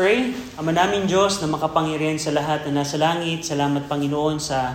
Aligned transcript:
Pray, 0.00 0.32
Ama 0.56 0.72
namin 0.72 1.04
Diyos 1.04 1.44
na 1.44 1.46
makapangyarihan 1.52 2.16
sa 2.16 2.32
lahat 2.32 2.64
na 2.64 2.80
nasa 2.80 2.96
langit, 2.96 3.44
salamat 3.44 3.84
Panginoon 3.84 4.40
sa 4.40 4.72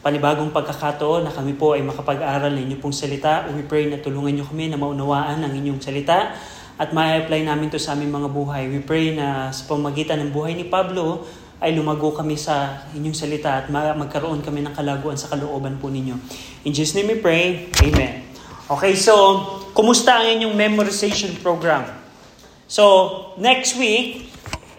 panibagong 0.00 0.48
pagkakataon 0.48 1.28
na 1.28 1.32
kami 1.36 1.60
po 1.60 1.76
ay 1.76 1.84
makapag-aral 1.84 2.48
ng 2.48 2.80
pong 2.80 2.96
salita. 2.96 3.44
We 3.52 3.68
pray 3.68 3.92
na 3.92 4.00
tulungan 4.00 4.32
niyo 4.32 4.48
kami 4.48 4.72
na 4.72 4.80
maunawaan 4.80 5.44
ang 5.44 5.52
inyong 5.52 5.76
salita 5.76 6.32
at 6.80 6.88
ma-apply 6.88 7.44
namin 7.44 7.68
to 7.68 7.76
sa 7.76 7.92
aming 7.92 8.16
mga 8.16 8.32
buhay. 8.32 8.72
We 8.72 8.80
pray 8.80 9.12
na 9.12 9.52
sa 9.52 9.68
pamagitan 9.68 10.24
ng 10.24 10.32
buhay 10.32 10.56
ni 10.56 10.64
Pablo 10.64 11.28
ay 11.60 11.76
lumago 11.76 12.08
kami 12.16 12.40
sa 12.40 12.88
inyong 12.96 13.12
salita 13.12 13.60
at 13.60 13.68
magkaroon 13.68 14.40
kami 14.40 14.64
ng 14.64 14.72
kalaguan 14.72 15.20
sa 15.20 15.28
kalooban 15.28 15.76
po 15.84 15.92
ninyo. 15.92 16.16
In 16.64 16.72
Jesus' 16.72 16.96
name 16.96 17.12
we 17.12 17.20
pray, 17.20 17.68
Amen. 17.84 18.24
Okay, 18.72 18.96
so, 18.96 19.36
kumusta 19.76 20.24
ang 20.24 20.32
inyong 20.40 20.56
memorization 20.56 21.36
program? 21.44 21.84
So, 22.64 23.36
next 23.36 23.76
week, 23.76 24.31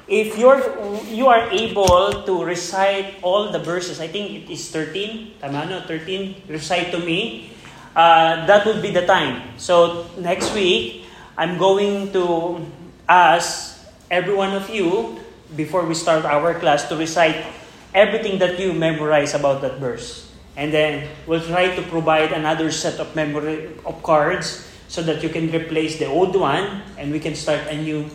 if 0.07 0.37
you're 0.37 0.59
you 1.07 1.27
are 1.27 1.47
able 1.51 2.23
to 2.25 2.43
recite 2.43 3.15
all 3.21 3.51
the 3.51 3.59
verses, 3.59 3.99
I 3.99 4.07
think 4.07 4.43
it 4.43 4.51
is 4.51 4.69
13, 4.71 5.39
tama 5.39 5.65
no? 5.65 5.81
13, 5.81 6.47
recite 6.47 6.91
to 6.91 6.99
me. 6.99 7.51
Uh, 7.95 8.45
that 8.45 8.65
would 8.65 8.81
be 8.81 8.91
the 8.91 9.05
time. 9.05 9.55
So 9.57 10.09
next 10.17 10.53
week, 10.53 11.05
I'm 11.37 11.57
going 11.57 12.11
to 12.13 12.59
ask 13.07 13.79
every 14.09 14.33
one 14.33 14.53
of 14.53 14.69
you 14.69 15.19
before 15.55 15.85
we 15.85 15.93
start 15.93 16.25
our 16.25 16.57
class 16.57 16.89
to 16.89 16.97
recite 16.97 17.45
everything 17.93 18.39
that 18.39 18.59
you 18.59 18.73
memorize 18.73 19.33
about 19.33 19.61
that 19.61 19.77
verse. 19.77 20.29
And 20.57 20.73
then 20.73 21.09
we'll 21.25 21.41
try 21.41 21.75
to 21.75 21.81
provide 21.83 22.31
another 22.33 22.71
set 22.71 22.99
of 22.99 23.15
memory 23.15 23.69
of 23.85 24.01
cards 24.03 24.69
so 24.87 25.01
that 25.03 25.23
you 25.23 25.29
can 25.29 25.49
replace 25.49 25.97
the 25.97 26.05
old 26.05 26.35
one 26.35 26.81
and 26.97 27.11
we 27.11 27.19
can 27.19 27.33
start 27.33 27.61
a 27.69 27.77
new 27.77 28.09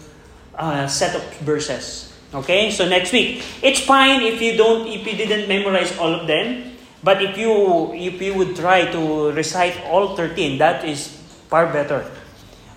uh, 0.59 0.87
set 0.87 1.15
of 1.15 1.23
verses. 1.41 2.13
Okay? 2.35 2.71
So 2.71 2.87
next 2.89 3.13
week, 3.13 3.43
it's 3.63 3.81
fine 3.81 4.21
if 4.23 4.43
you 4.43 4.59
don't 4.59 4.87
if 4.91 5.07
you 5.07 5.15
didn't 5.17 5.49
memorize 5.49 5.97
all 5.97 6.13
of 6.13 6.27
them, 6.27 6.77
but 7.03 7.23
if 7.23 7.39
you 7.39 7.95
if 7.95 8.21
you 8.21 8.35
would 8.35 8.59
try 8.59 8.91
to 8.91 9.33
recite 9.33 9.79
all 9.89 10.19
13, 10.19 10.59
that 10.59 10.85
is 10.85 11.09
far 11.49 11.73
better. 11.73 12.05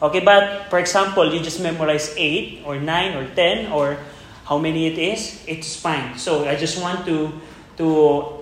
Okay, 0.02 0.22
but 0.22 0.66
for 0.70 0.80
example, 0.80 1.30
you 1.30 1.44
just 1.44 1.62
memorize 1.62 2.16
8 2.18 2.66
or 2.66 2.80
9 2.80 3.18
or 3.18 3.26
10 3.36 3.70
or 3.70 3.98
how 4.46 4.58
many 4.58 4.88
it 4.90 4.98
is, 4.98 5.46
it's 5.46 5.78
fine. 5.78 6.18
So 6.18 6.48
I 6.48 6.56
just 6.56 6.82
want 6.82 7.06
to 7.06 7.30
to 7.78 7.88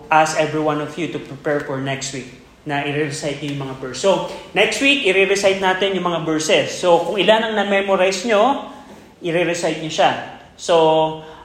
ask 0.08 0.40
every 0.40 0.60
one 0.60 0.80
of 0.82 0.96
you 0.98 1.12
to 1.12 1.20
prepare 1.20 1.60
for 1.62 1.80
next 1.84 2.14
week 2.16 2.40
na 2.68 2.84
i-recite 2.84 3.40
yung 3.44 3.66
mga 3.66 3.76
verse. 3.80 4.04
So, 4.04 4.28
next 4.52 4.84
week, 4.84 5.08
i-recite 5.08 5.64
natin 5.64 5.96
yung 5.96 6.06
mga 6.06 6.28
verses. 6.28 6.76
So, 6.76 7.02
kung 7.02 7.18
ilan 7.18 7.50
ang 7.50 7.54
na-memorize 7.56 8.28
nyo, 8.28 8.68
i-recite 9.22 9.82
nyo 9.84 9.92
siya. 9.92 10.40
So, 10.56 10.76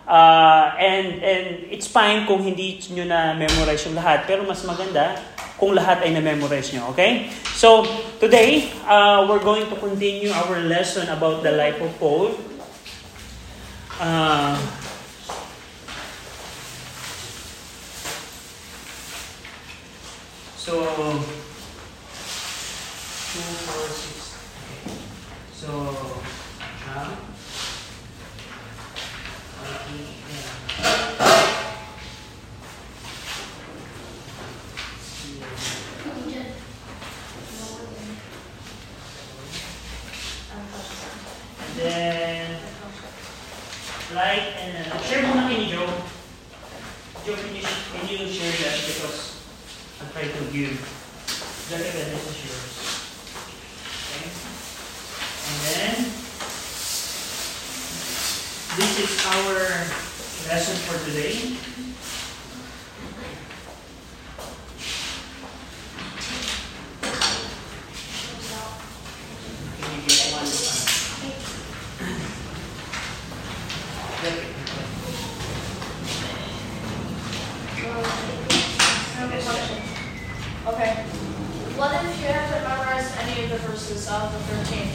uh, 0.06 0.74
and, 0.78 1.22
and 1.22 1.46
it's 1.70 1.86
fine 1.86 2.26
kung 2.26 2.42
hindi 2.42 2.80
nyo 2.92 3.04
na-memorize 3.06 3.86
yung 3.86 3.94
lahat, 3.98 4.26
pero 4.26 4.42
mas 4.46 4.64
maganda 4.66 5.16
kung 5.58 5.74
lahat 5.74 6.02
ay 6.02 6.10
na-memorize 6.14 6.72
nyo, 6.74 6.88
okay? 6.90 7.30
So, 7.54 7.86
today, 8.18 8.72
uh, 8.90 9.26
we're 9.30 9.42
going 9.42 9.70
to 9.70 9.76
continue 9.78 10.30
our 10.34 10.58
lesson 10.66 11.06
about 11.08 11.42
the 11.46 11.52
life 11.54 11.78
of 11.78 11.94
Paul. 12.02 12.34
Uh, 14.02 14.58
so, 20.58 20.82
2, 20.82 21.22
4, 23.38 23.88
6, 23.88 24.34
So, 25.54 25.70
uh, 26.92 27.23
then, 41.84 42.56
like, 44.14 44.56
and 44.56 44.88
uh, 44.88 44.96
share 45.04 45.20
muna 45.28 45.44
kayo 45.52 45.58
ni 45.60 45.68
Joe. 45.68 45.84
Joe, 47.28 47.36
can 47.36 47.52
you, 47.52 47.60
can 47.60 48.02
you 48.08 48.24
share 48.32 48.56
that 48.64 48.80
because 48.88 49.44
I'm 50.00 50.08
trying 50.16 50.32
to 50.32 50.44
give. 50.48 50.80
Jacob, 51.68 52.08
this 52.08 52.24
is 52.24 52.38
yours. 52.48 52.72
Okay? 54.16 54.32
And 55.44 55.56
then, 55.68 55.94
this 58.80 58.92
is 59.04 59.12
our 59.28 59.56
lesson 60.48 60.76
for 60.88 60.96
today. 61.04 61.52
Verses 83.84 84.08
of 84.08 84.32
the 84.32 84.40
13? 84.64 84.88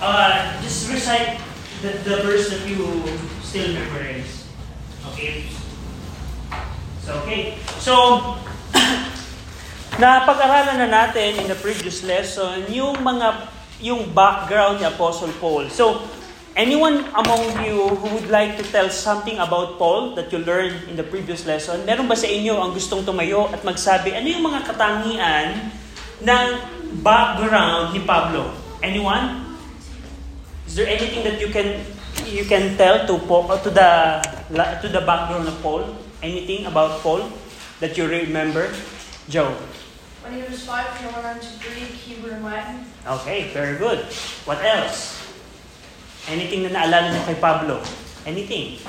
Uh, 0.00 0.56
just 0.62 0.88
recite 0.88 1.40
the, 1.82 1.92
the 2.08 2.24
verse 2.24 2.48
that 2.48 2.64
you 2.64 3.04
still 3.44 3.68
memorize. 3.72 4.48
Okay? 5.12 5.44
So, 7.04 7.20
okay. 7.20 7.60
So, 7.84 7.92
napag-aralan 10.00 10.80
na 10.80 10.88
natin 10.88 11.36
in 11.36 11.46
the 11.52 11.58
previous 11.60 12.00
lesson 12.00 12.64
yung 12.72 13.04
mga 13.04 13.52
yung 13.84 14.08
background 14.16 14.80
ni 14.80 14.88
Apostle 14.88 15.32
Paul. 15.36 15.68
So, 15.68 16.00
anyone 16.56 17.04
among 17.12 17.60
you 17.60 17.92
who 17.92 18.08
would 18.16 18.32
like 18.32 18.56
to 18.56 18.64
tell 18.72 18.88
something 18.88 19.36
about 19.36 19.76
Paul 19.76 20.16
that 20.16 20.32
you 20.32 20.40
learned 20.40 20.88
in 20.88 20.96
the 20.96 21.04
previous 21.04 21.44
lesson, 21.44 21.84
meron 21.84 22.08
ba 22.08 22.16
sa 22.16 22.24
inyo 22.24 22.56
ang 22.56 22.72
gustong 22.72 23.04
tumayo 23.04 23.52
at 23.52 23.60
magsabi, 23.60 24.16
ano 24.16 24.24
yung 24.24 24.48
mga 24.48 24.60
katangian 24.64 25.68
ng 26.24 26.73
background 27.02 27.96
ni 27.96 28.04
Pablo? 28.04 28.52
Anyone? 28.84 29.56
Is 30.68 30.76
there 30.76 30.86
anything 30.90 31.24
that 31.24 31.40
you 31.40 31.48
can 31.48 31.80
you 32.28 32.44
can 32.44 32.76
tell 32.76 33.06
to 33.06 33.14
Paul, 33.26 33.46
to 33.62 33.70
the 33.70 34.20
to 34.82 34.86
the 34.90 35.02
background 35.02 35.48
of 35.48 35.56
Paul? 35.64 35.96
Anything 36.24 36.66
about 36.66 37.00
Paul 37.02 37.30
that 37.80 37.96
you 37.96 38.06
remember? 38.08 38.70
Joe. 39.28 39.56
When 40.24 40.36
he 40.36 40.42
was 40.44 40.64
five, 40.64 40.88
he 41.00 41.04
learned 41.08 41.44
Greek, 41.60 41.92
Hebrew, 42.00 42.32
and 42.32 42.44
Latin. 42.44 42.84
Okay, 43.04 43.52
very 43.52 43.76
good. 43.76 44.08
What 44.48 44.60
else? 44.64 45.20
Anything 46.28 46.64
na 46.64 46.72
naalala 46.72 47.12
niyo 47.12 47.24
kay 47.28 47.36
Pablo? 47.36 47.84
Anything? 48.24 48.80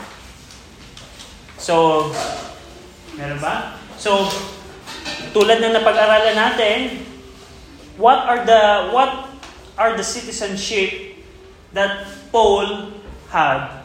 So, 1.59 2.07
meron 3.19 3.39
ba? 3.43 3.75
So, 3.99 4.31
tulad 5.35 5.59
ng 5.59 5.75
napag-aralan 5.75 6.35
natin, 6.39 7.03
what 7.97 8.19
are 8.27 8.41
the 8.45 8.91
what 8.91 9.29
are 9.77 9.95
the 9.97 10.03
citizenship 10.03 11.19
that 11.73 12.07
Paul 12.31 12.91
had? 13.31 13.83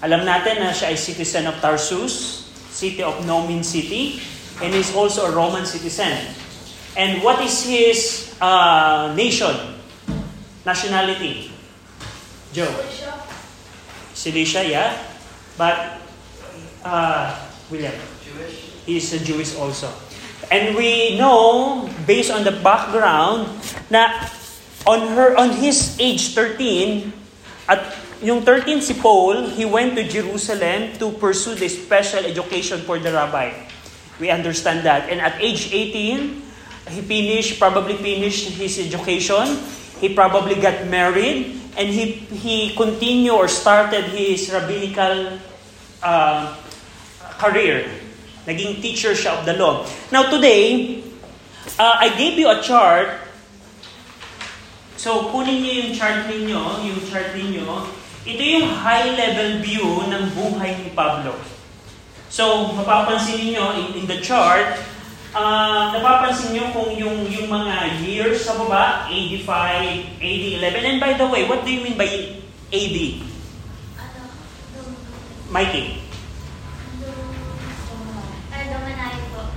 Alam 0.00 0.24
natin 0.24 0.64
na 0.64 0.72
siya 0.72 0.92
ay 0.92 0.96
citizen 0.96 1.44
of 1.44 1.60
Tarsus, 1.60 2.48
city 2.72 3.04
of 3.04 3.20
Nomin 3.28 3.60
City, 3.60 4.16
and 4.64 4.72
is 4.72 4.96
also 4.96 5.28
a 5.28 5.32
Roman 5.32 5.68
citizen. 5.68 6.16
And 6.96 7.22
what 7.22 7.40
is 7.44 7.62
his 7.68 8.32
uh, 8.40 9.12
nation? 9.12 9.52
Nationality? 10.64 11.52
Joe. 12.52 12.68
Cilicia, 14.12 14.64
yeah. 14.66 14.96
But, 15.56 16.00
uh, 16.84 17.36
William. 17.70 17.94
Jewish? 18.24 18.84
He 18.84 18.96
is 18.96 19.12
a 19.12 19.20
Jewish 19.24 19.54
also. 19.56 19.88
And 20.50 20.74
we 20.74 21.16
know, 21.16 21.88
based 22.06 22.30
on 22.30 22.42
the 22.42 22.50
background, 22.50 23.46
na 23.86 24.26
on 24.82 25.14
her 25.14 25.38
on 25.38 25.54
his 25.62 25.94
age 26.02 26.34
13, 26.34 27.12
at 27.70 27.94
yung 28.18 28.42
13 28.42 28.82
si 28.82 28.94
Paul, 28.98 29.46
he 29.54 29.64
went 29.64 29.94
to 29.94 30.02
Jerusalem 30.02 30.98
to 30.98 31.14
pursue 31.22 31.54
the 31.54 31.70
special 31.70 32.26
education 32.26 32.82
for 32.82 32.98
the 32.98 33.14
rabbi. 33.14 33.54
We 34.18 34.28
understand 34.28 34.84
that. 34.84 35.08
And 35.08 35.22
at 35.22 35.40
age 35.40 35.72
18, 35.72 36.42
he 36.90 37.00
finished, 37.00 37.58
probably 37.58 37.96
finished 37.96 38.50
his 38.58 38.78
education. 38.78 39.58
He 40.02 40.12
probably 40.12 40.58
got 40.58 40.86
married. 40.90 41.62
And 41.78 41.88
he, 41.88 42.26
he 42.34 42.74
continued 42.74 43.32
or 43.32 43.48
started 43.48 44.04
his 44.10 44.50
rabbinical 44.52 45.38
uh, 46.02 46.56
career. 47.38 47.88
Naging 48.48 48.80
teacher 48.80 49.12
siya 49.12 49.40
of 49.40 49.42
the 49.44 49.56
law. 49.56 49.84
Now 50.08 50.28
today, 50.28 51.00
uh, 51.76 51.96
I 52.00 52.12
gave 52.16 52.40
you 52.40 52.48
a 52.48 52.60
chart. 52.64 53.20
So 54.96 55.32
kunin 55.32 55.64
niyo 55.64 55.72
yung 55.84 55.92
chart 55.96 56.28
ninyo, 56.28 56.60
yung 56.84 57.00
chart 57.08 57.32
ninyo. 57.36 57.66
Ito 58.20 58.42
yung 58.44 58.68
high-level 58.68 59.64
view 59.64 60.04
ng 60.12 60.22
buhay 60.36 60.76
ni 60.76 60.92
Pablo. 60.92 61.32
So, 62.30 62.70
mapapansin 62.76 63.42
niyo 63.42 63.74
in, 63.74 64.04
in 64.04 64.06
the 64.06 64.20
chart, 64.20 64.76
uh, 65.34 65.90
napapansin 65.90 66.52
niyo 66.54 66.68
kung 66.70 66.94
yung, 66.94 67.26
yung 67.26 67.48
mga 67.50 68.04
years 68.04 68.44
sa 68.46 68.54
baba, 68.60 69.08
AD 69.08 69.32
5, 69.42 70.22
AD 70.22 70.44
11. 70.62 70.84
And 70.84 70.98
by 71.00 71.16
the 71.16 71.26
way, 71.26 71.48
what 71.48 71.66
do 71.66 71.72
you 71.72 71.80
mean 71.82 71.98
by 71.98 72.06
AD? 72.70 72.96
Ano? 73.98 74.20
Mikey? 75.48 76.09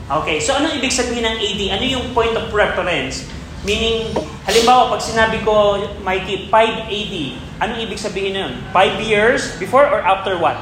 Okay, 0.03 0.43
so 0.43 0.51
anong 0.59 0.75
ibig 0.75 0.91
sabihin 0.91 1.23
ng 1.23 1.39
AD? 1.39 1.61
Ano 1.79 1.85
yung 1.87 2.05
point 2.11 2.35
of 2.35 2.51
reference? 2.51 3.23
Meaning, 3.63 4.11
halimbawa, 4.43 4.91
pag 4.91 4.99
sinabi 4.99 5.39
ko, 5.47 5.79
Mikey, 6.03 6.51
5 6.51 6.91
AD, 6.91 7.15
anong 7.63 7.79
ibig 7.87 7.95
sabihin 7.95 8.35
nun? 8.35 8.53
5 8.75 8.99
years 8.99 9.55
before 9.55 9.87
or 9.87 10.03
after 10.03 10.35
what? 10.35 10.59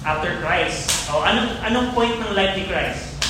After 0.00 0.32
Christ. 0.40 0.88
O, 1.12 1.20
anong, 1.20 1.60
anong 1.60 1.86
point 1.92 2.16
ng 2.16 2.32
life 2.32 2.56
ni 2.56 2.64
Christ? 2.64 3.20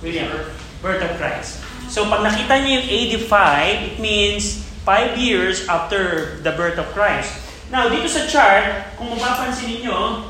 William, 0.00 0.32
birth 0.80 1.04
of 1.04 1.12
Christ. 1.20 1.60
So, 1.92 2.08
pag 2.08 2.24
nakita 2.24 2.64
niyo 2.64 2.80
yung 2.80 2.88
AD 2.88 3.12
5, 3.28 3.88
it 3.92 3.96
means 4.00 4.64
5 4.88 5.20
years 5.20 5.68
after 5.68 6.34
the 6.40 6.56
birth 6.56 6.80
of 6.80 6.88
Christ. 6.96 7.41
Now, 7.72 7.88
dito 7.88 8.04
sa 8.04 8.28
chart, 8.28 8.92
kung 9.00 9.08
mapapansin 9.16 9.80
niyo, 9.80 10.28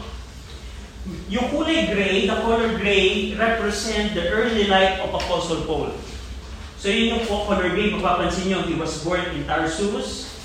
yung 1.26 1.50
kulay 1.50 1.90
gray, 1.90 2.30
the 2.30 2.38
color 2.38 2.70
gray, 2.78 3.34
represent 3.34 4.14
the 4.14 4.30
early 4.30 4.70
life 4.70 5.02
of 5.02 5.10
Apostle 5.10 5.66
Paul. 5.66 5.90
So 6.78 6.86
yun 6.86 7.18
yung 7.18 7.26
color 7.26 7.66
gray, 7.74 7.90
mapapansin 7.90 8.46
nyo, 8.46 8.62
he 8.62 8.78
was 8.78 9.02
born 9.02 9.26
in 9.34 9.42
Tarsus. 9.42 10.38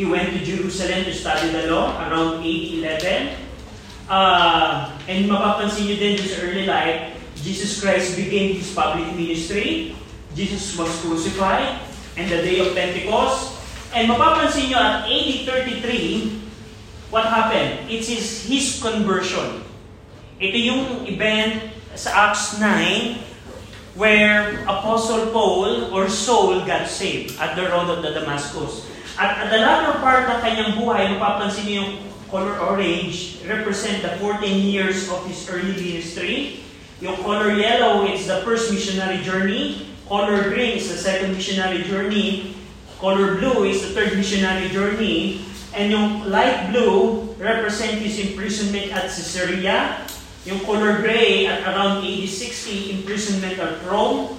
He 0.00 0.08
went 0.08 0.32
to 0.32 0.40
Jerusalem 0.40 1.04
to 1.04 1.12
study 1.12 1.52
the 1.52 1.68
law 1.68 1.92
around 2.08 2.40
811. 2.40 3.36
Uh, 4.08 4.96
and 5.12 5.28
mapapansin 5.28 5.92
nyo 5.92 5.96
din 6.00 6.16
sa 6.24 6.40
early 6.40 6.64
life, 6.64 7.20
Jesus 7.36 7.84
Christ 7.84 8.16
began 8.16 8.56
his 8.56 8.72
public 8.72 9.12
ministry. 9.12 9.92
Jesus 10.32 10.72
was 10.72 10.88
crucified 11.04 11.84
and 12.16 12.32
the 12.32 12.40
day 12.40 12.64
of 12.64 12.72
Pentecost. 12.72 13.59
And 13.90 14.06
mapapansin 14.06 14.70
nyo 14.70 14.78
at 14.78 15.10
AD 15.10 15.30
33, 15.82 17.10
what 17.10 17.26
happened? 17.26 17.90
It 17.90 18.06
is 18.06 18.46
his 18.46 18.78
conversion. 18.78 19.66
Ito 20.38 20.56
yung 20.56 20.82
event 21.10 21.74
sa 21.98 22.30
Acts 22.30 22.62
9 22.62 23.98
where 23.98 24.62
Apostle 24.70 25.34
Paul 25.34 25.90
or 25.90 26.06
Saul 26.06 26.62
got 26.62 26.86
saved 26.86 27.34
at 27.42 27.58
the 27.58 27.66
road 27.66 27.90
of 27.90 28.06
the 28.06 28.14
Damascus. 28.14 28.86
At 29.18 29.42
at 29.42 29.48
the 29.50 29.58
latter 29.58 29.98
part 29.98 30.30
ng 30.30 30.38
kanyang 30.38 30.72
buhay, 30.78 31.10
mapapansin 31.18 31.66
niyo 31.66 31.76
yung 31.82 31.92
color 32.30 32.54
orange 32.62 33.42
represent 33.42 34.06
the 34.06 34.14
14 34.22 34.38
years 34.62 35.10
of 35.10 35.26
his 35.26 35.42
early 35.50 35.74
ministry. 35.74 36.62
Yung 37.02 37.18
color 37.26 37.58
yellow 37.58 38.06
is 38.06 38.30
the 38.30 38.38
first 38.46 38.70
missionary 38.70 39.18
journey. 39.26 39.90
Color 40.06 40.54
green 40.54 40.78
is 40.78 40.86
the 40.86 40.96
second 40.96 41.34
missionary 41.34 41.82
journey. 41.90 42.54
Color 43.00 43.40
blue 43.40 43.64
is 43.64 43.80
the 43.80 43.96
third 43.96 44.12
missionary 44.12 44.68
journey. 44.68 45.40
And 45.72 45.88
yung 45.88 46.28
light 46.28 46.68
blue 46.68 47.32
represent 47.40 47.96
his 48.04 48.20
imprisonment 48.20 48.92
at 48.92 49.08
Caesarea. 49.08 50.04
Yung 50.44 50.60
color 50.68 51.00
gray 51.00 51.48
at 51.48 51.64
around 51.64 52.04
AD 52.04 52.28
60, 52.28 53.00
imprisonment 53.00 53.56
at 53.56 53.80
Rome. 53.88 54.36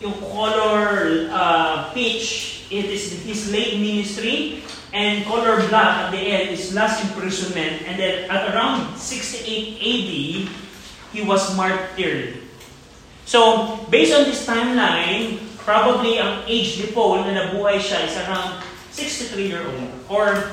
Yung 0.00 0.16
color 0.32 1.28
uh, 1.28 1.92
peach, 1.92 2.64
it 2.72 2.88
is 2.88 3.12
his 3.28 3.52
late 3.52 3.76
ministry. 3.76 4.64
And 4.96 5.28
color 5.28 5.60
black 5.68 6.08
at 6.08 6.16
the 6.16 6.20
end 6.20 6.56
is 6.56 6.72
last 6.72 7.04
imprisonment. 7.04 7.84
And 7.84 8.00
then 8.00 8.24
at 8.32 8.56
around 8.56 8.96
68 8.96 9.44
AD, 9.76 10.10
he 11.12 11.20
was 11.28 11.44
martyred. 11.56 12.40
So, 13.28 13.76
based 13.92 14.16
on 14.16 14.24
this 14.24 14.48
timeline, 14.48 15.51
probably 15.62 16.18
ang 16.18 16.46
age 16.46 16.78
ni 16.82 16.90
Paul 16.90 17.26
na 17.26 17.32
nabuhay 17.34 17.78
siya 17.78 18.06
is 18.06 18.14
around 18.26 18.62
63 18.94 19.50
year 19.50 19.62
old. 19.64 19.90
Or, 20.10 20.52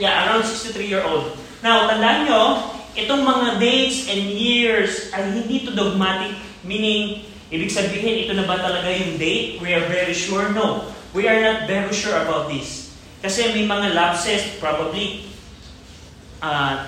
yeah, 0.00 0.26
around 0.26 0.46
63 0.46 0.86
year 0.86 1.04
old. 1.04 1.36
Now, 1.60 1.90
tandaan 1.90 2.30
nyo, 2.30 2.42
itong 2.96 3.22
mga 3.22 3.60
dates 3.60 4.08
and 4.08 4.30
years 4.32 5.12
ay 5.12 5.28
hindi 5.34 5.66
to 5.68 5.72
dogmatic, 5.74 6.34
meaning, 6.64 7.28
ibig 7.52 7.70
sabihin, 7.70 8.26
ito 8.26 8.32
na 8.32 8.48
ba 8.48 8.58
talaga 8.58 8.88
yung 8.88 9.20
date? 9.20 9.60
We 9.60 9.74
are 9.76 9.84
very 9.86 10.16
sure? 10.16 10.50
No. 10.54 10.90
We 11.12 11.28
are 11.28 11.38
not 11.40 11.68
very 11.68 11.92
sure 11.92 12.16
about 12.16 12.48
this. 12.52 12.92
Kasi 13.20 13.52
may 13.56 13.64
mga 13.64 13.96
lapses, 13.96 14.60
probably, 14.60 15.26
uh, 16.44 16.86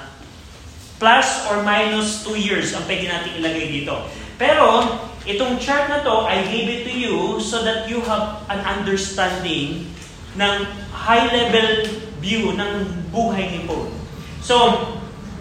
plus 0.99 1.46
or 1.49 1.62
minus 1.62 2.26
2 2.26 2.37
years 2.37 2.75
ang 2.75 2.84
pwede 2.84 3.06
natin 3.08 3.38
ilagay 3.38 3.66
dito. 3.70 3.94
Pero, 4.37 4.84
itong 5.28 5.60
chart 5.60 5.92
na 5.92 6.00
to, 6.00 6.25
I 6.25 6.40
gave 6.48 6.66
it 6.72 6.82
to 6.88 6.92
you 6.92 7.36
so 7.36 7.60
that 7.60 7.84
you 7.84 8.00
have 8.08 8.48
an 8.48 8.64
understanding 8.64 9.92
ng 10.40 10.56
high-level 10.88 11.84
view 12.25 12.56
ng 12.56 12.72
buhay 13.12 13.52
ni 13.52 13.60
Paul. 13.69 13.92
So, 14.40 14.56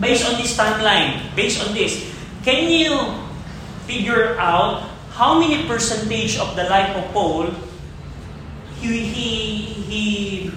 based 0.04 0.28
on 0.28 0.36
this 0.36 0.60
timeline, 0.60 1.32
based 1.40 1.64
on 1.64 1.72
this, 1.72 2.04
can 2.44 2.68
you 2.68 3.00
figure 3.88 4.36
out 4.36 4.92
how 5.16 5.40
many 5.40 5.64
percentage 5.66 6.36
of 6.36 6.60
the 6.60 6.68
life 6.68 6.92
of 6.94 7.08
Paul 7.16 7.50
he, 8.84 9.08
he, 9.08 9.32
he 9.88 10.04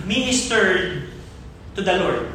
ministered 0.05 1.09
to 1.79 1.81
the 1.81 1.97
Lord? 2.03 2.27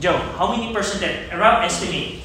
Joe, 0.00 0.16
how 0.40 0.50
many 0.50 0.72
percentage? 0.72 1.30
A 1.32 1.38
rough 1.38 1.62
estimate. 1.64 2.24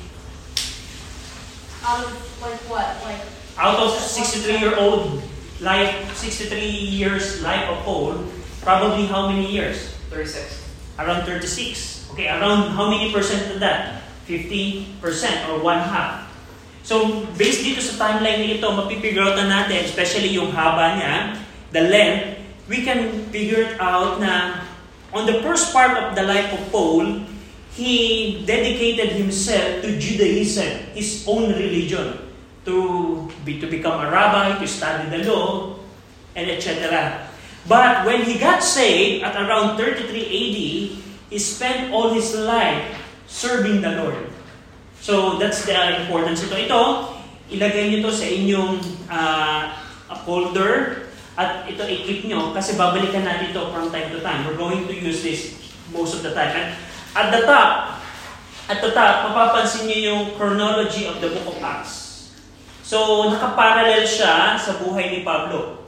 Of 1.80 2.29
like 2.42 2.60
what? 2.72 2.88
Like 3.04 3.22
Out 3.60 3.76
of 3.84 3.92
63-year-old 3.92 5.20
life, 5.60 5.92
63 6.16 6.64
years 6.64 7.44
life 7.44 7.68
of 7.68 7.84
Paul, 7.84 8.24
probably 8.64 9.04
how 9.06 9.28
many 9.28 9.52
years? 9.52 9.92
36. 10.16 10.64
Around 10.96 11.28
36. 11.28 12.16
Okay, 12.16 12.32
around 12.32 12.72
how 12.72 12.88
many 12.88 13.12
percent 13.12 13.52
of 13.52 13.60
that? 13.60 14.00
50% 14.28 14.96
or 15.50 15.60
one 15.60 15.84
half. 15.84 16.30
So, 16.88 17.28
based 17.36 17.68
dito 17.68 17.84
sa 17.84 18.00
timeline 18.00 18.40
na 18.40 18.48
ito, 18.56 18.68
mapipigure 18.72 19.28
out 19.28 19.36
na 19.36 19.46
natin, 19.46 19.84
especially 19.84 20.32
yung 20.32 20.56
haba 20.56 20.96
niya, 20.96 21.36
the 21.76 21.84
length, 21.92 22.40
we 22.72 22.86
can 22.86 23.28
figure 23.34 23.74
it 23.74 23.76
out 23.82 24.22
na 24.24 24.64
on 25.12 25.26
the 25.26 25.42
first 25.42 25.74
part 25.74 25.98
of 25.98 26.16
the 26.16 26.24
life 26.24 26.54
of 26.54 26.62
Paul, 26.72 27.26
he 27.74 28.40
dedicated 28.46 29.18
himself 29.20 29.82
to 29.82 30.00
Judaism, 30.00 30.94
his 30.94 31.26
own 31.28 31.52
religion, 31.52 32.29
to 32.70 33.26
be 33.42 33.58
to 33.58 33.66
become 33.66 33.98
a 33.98 34.08
rabbi, 34.14 34.54
to 34.62 34.68
study 34.70 35.10
the 35.10 35.26
law, 35.26 35.74
and 36.38 36.46
etc. 36.46 37.26
But 37.66 38.06
when 38.06 38.22
he 38.24 38.38
got 38.38 38.62
saved 38.62 39.26
at 39.26 39.34
around 39.34 39.82
33 39.82 40.06
AD, 40.14 40.60
he 41.34 41.38
spent 41.38 41.90
all 41.90 42.14
his 42.14 42.38
life 42.38 42.94
serving 43.26 43.82
the 43.82 43.98
Lord. 43.98 44.30
So 45.02 45.42
that's 45.42 45.66
the 45.66 45.74
importance 46.06 46.46
ito. 46.46 46.56
Ito, 46.56 46.82
ilagay 47.50 47.90
niyo 47.90 48.10
to 48.10 48.12
sa 48.14 48.26
inyong 48.30 48.74
uh, 49.10 49.62
folder 50.26 51.08
at 51.40 51.66
ito 51.72 51.82
i-click 51.88 52.28
nyo 52.28 52.52
kasi 52.52 52.76
babalikan 52.76 53.24
natin 53.24 53.54
ito 53.54 53.72
from 53.72 53.90
time 53.90 54.12
to 54.12 54.20
time. 54.22 54.46
We're 54.46 54.60
going 54.60 54.86
to 54.86 54.94
use 54.94 55.24
this 55.24 55.56
most 55.90 56.20
of 56.20 56.22
the 56.22 56.36
time. 56.36 56.52
And 56.52 56.68
at 57.16 57.32
the 57.32 57.48
top, 57.48 58.02
at 58.70 58.82
the 58.82 58.92
top, 58.94 59.30
mapapansin 59.30 59.90
niyo 59.90 60.00
yung 60.14 60.24
chronology 60.38 61.10
of 61.10 61.18
the 61.24 61.34
book 61.34 61.54
of 61.54 61.58
Acts. 61.64 62.09
So, 62.90 63.30
nakaparallel 63.30 64.02
siya 64.02 64.58
sa 64.58 64.82
buhay 64.82 65.14
ni 65.14 65.20
Pablo. 65.22 65.86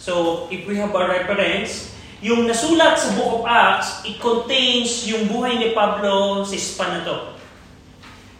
So, 0.00 0.48
if 0.48 0.64
we 0.64 0.80
have 0.80 0.96
a 0.96 1.04
reference, 1.04 1.92
yung 2.24 2.48
nasulat 2.48 2.96
sa 2.96 3.12
Book 3.12 3.44
of 3.44 3.44
Acts, 3.44 4.00
it 4.08 4.16
contains 4.16 5.04
yung 5.04 5.28
buhay 5.28 5.60
ni 5.60 5.76
Pablo 5.76 6.40
sa 6.40 6.56
span 6.56 6.96
na 6.96 7.00
to. 7.04 7.36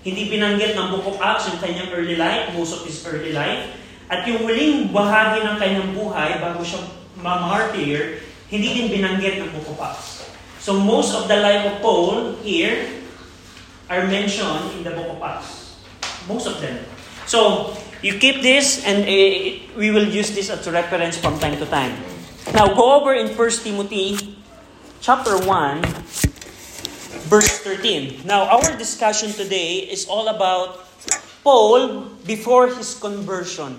Hindi 0.09 0.33
binanggit 0.33 0.73
ng 0.73 0.89
Book 0.89 1.05
of 1.05 1.21
Acts 1.21 1.53
yung 1.53 1.61
kanyang 1.61 1.93
early 1.93 2.17
life, 2.17 2.49
most 2.57 2.73
of 2.73 2.89
his 2.89 2.97
early 3.05 3.37
life. 3.37 3.77
At 4.09 4.25
yung 4.25 4.49
huling 4.49 4.89
bahagi 4.89 5.45
ng 5.45 5.57
kanyang 5.61 5.93
buhay, 5.93 6.41
bago 6.41 6.65
siya 6.65 6.81
ma-martyr, 7.21 8.25
hindi 8.49 8.69
din 8.73 8.89
binanggit 8.89 9.45
ng 9.45 9.53
Book 9.53 9.77
of 9.77 9.85
Acts. 9.85 10.33
So 10.65 10.81
most 10.81 11.13
of 11.13 11.29
the 11.29 11.37
life 11.45 11.69
of 11.69 11.85
Paul 11.85 12.41
here 12.41 13.05
are 13.93 14.09
mentioned 14.09 14.81
in 14.81 14.81
the 14.81 14.97
Book 14.97 15.13
of 15.13 15.21
Acts. 15.21 15.77
Most 16.25 16.49
of 16.49 16.57
them. 16.65 16.98
So, 17.29 17.77
you 18.01 18.17
keep 18.17 18.41
this 18.41 18.81
and 18.89 19.05
uh, 19.05 19.77
we 19.77 19.93
will 19.93 20.09
use 20.09 20.33
this 20.33 20.49
as 20.49 20.65
a 20.65 20.73
reference 20.73 21.21
from 21.21 21.37
time 21.37 21.61
to 21.61 21.67
time. 21.69 21.93
Now, 22.57 22.73
go 22.73 22.97
over 22.97 23.13
in 23.13 23.37
1 23.37 23.37
Timothy 23.61 24.17
chapter 25.05 25.37
1, 25.37 25.85
verse 27.29 27.61
13. 27.61 28.25
Now, 28.25 28.49
our 28.49 28.73
discussion 28.81 29.37
today 29.37 29.85
is 29.93 30.09
all 30.09 30.33
about 30.33 30.89
Paul 31.45 32.09
before 32.25 32.73
his 32.73 32.97
conversion. 32.97 33.77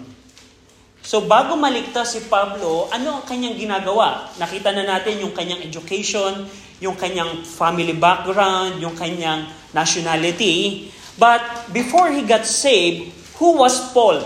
So 1.01 1.25
bago 1.25 1.57
maligtas 1.57 2.13
si 2.13 2.21
Pablo, 2.29 2.85
ano 2.93 3.17
ang 3.17 3.25
kanyang 3.25 3.57
ginagawa? 3.57 4.29
Nakita 4.37 4.69
na 4.77 4.85
natin 4.85 5.25
yung 5.25 5.33
kanyang 5.33 5.65
education, 5.65 6.45
yung 6.77 6.93
kanyang 6.93 7.41
family 7.41 7.97
background, 7.97 8.77
yung 8.77 8.93
kanyang 8.93 9.49
nationality. 9.73 10.91
But 11.17 11.73
before 11.73 12.13
he 12.13 12.21
got 12.29 12.45
saved, 12.45 13.18
who 13.39 13.55
was 13.55 13.79
Paul? 13.95 14.19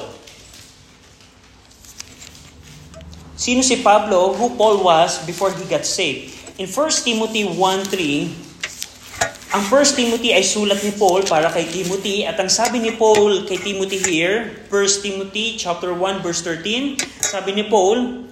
Sino 3.38 3.62
si 3.62 3.86
Pablo? 3.86 4.34
Who 4.34 4.58
Paul 4.58 4.82
was 4.82 5.22
before 5.24 5.54
he 5.54 5.64
got 5.70 5.86
saved? 5.86 6.34
In 6.58 6.66
1 6.66 7.06
Timothy 7.06 7.46
1.3, 7.46 9.54
ang 9.54 9.64
1 9.70 9.94
Timothy 9.94 10.34
ay 10.34 10.42
sulat 10.42 10.82
ni 10.82 10.90
Paul 10.98 11.22
para 11.30 11.54
kay 11.54 11.70
Timothy 11.70 12.26
at 12.26 12.42
ang 12.42 12.50
sabi 12.50 12.82
ni 12.82 12.98
Paul 12.98 13.46
kay 13.46 13.62
Timothy 13.62 14.02
here, 14.02 14.66
1 14.66 15.06
Timothy 15.06 15.62
chapter 15.62 15.94
1 15.94 16.26
verse 16.26 16.42
13, 16.42 16.98
sabi 17.22 17.54
ni 17.54 17.70
Paul, 17.70 18.26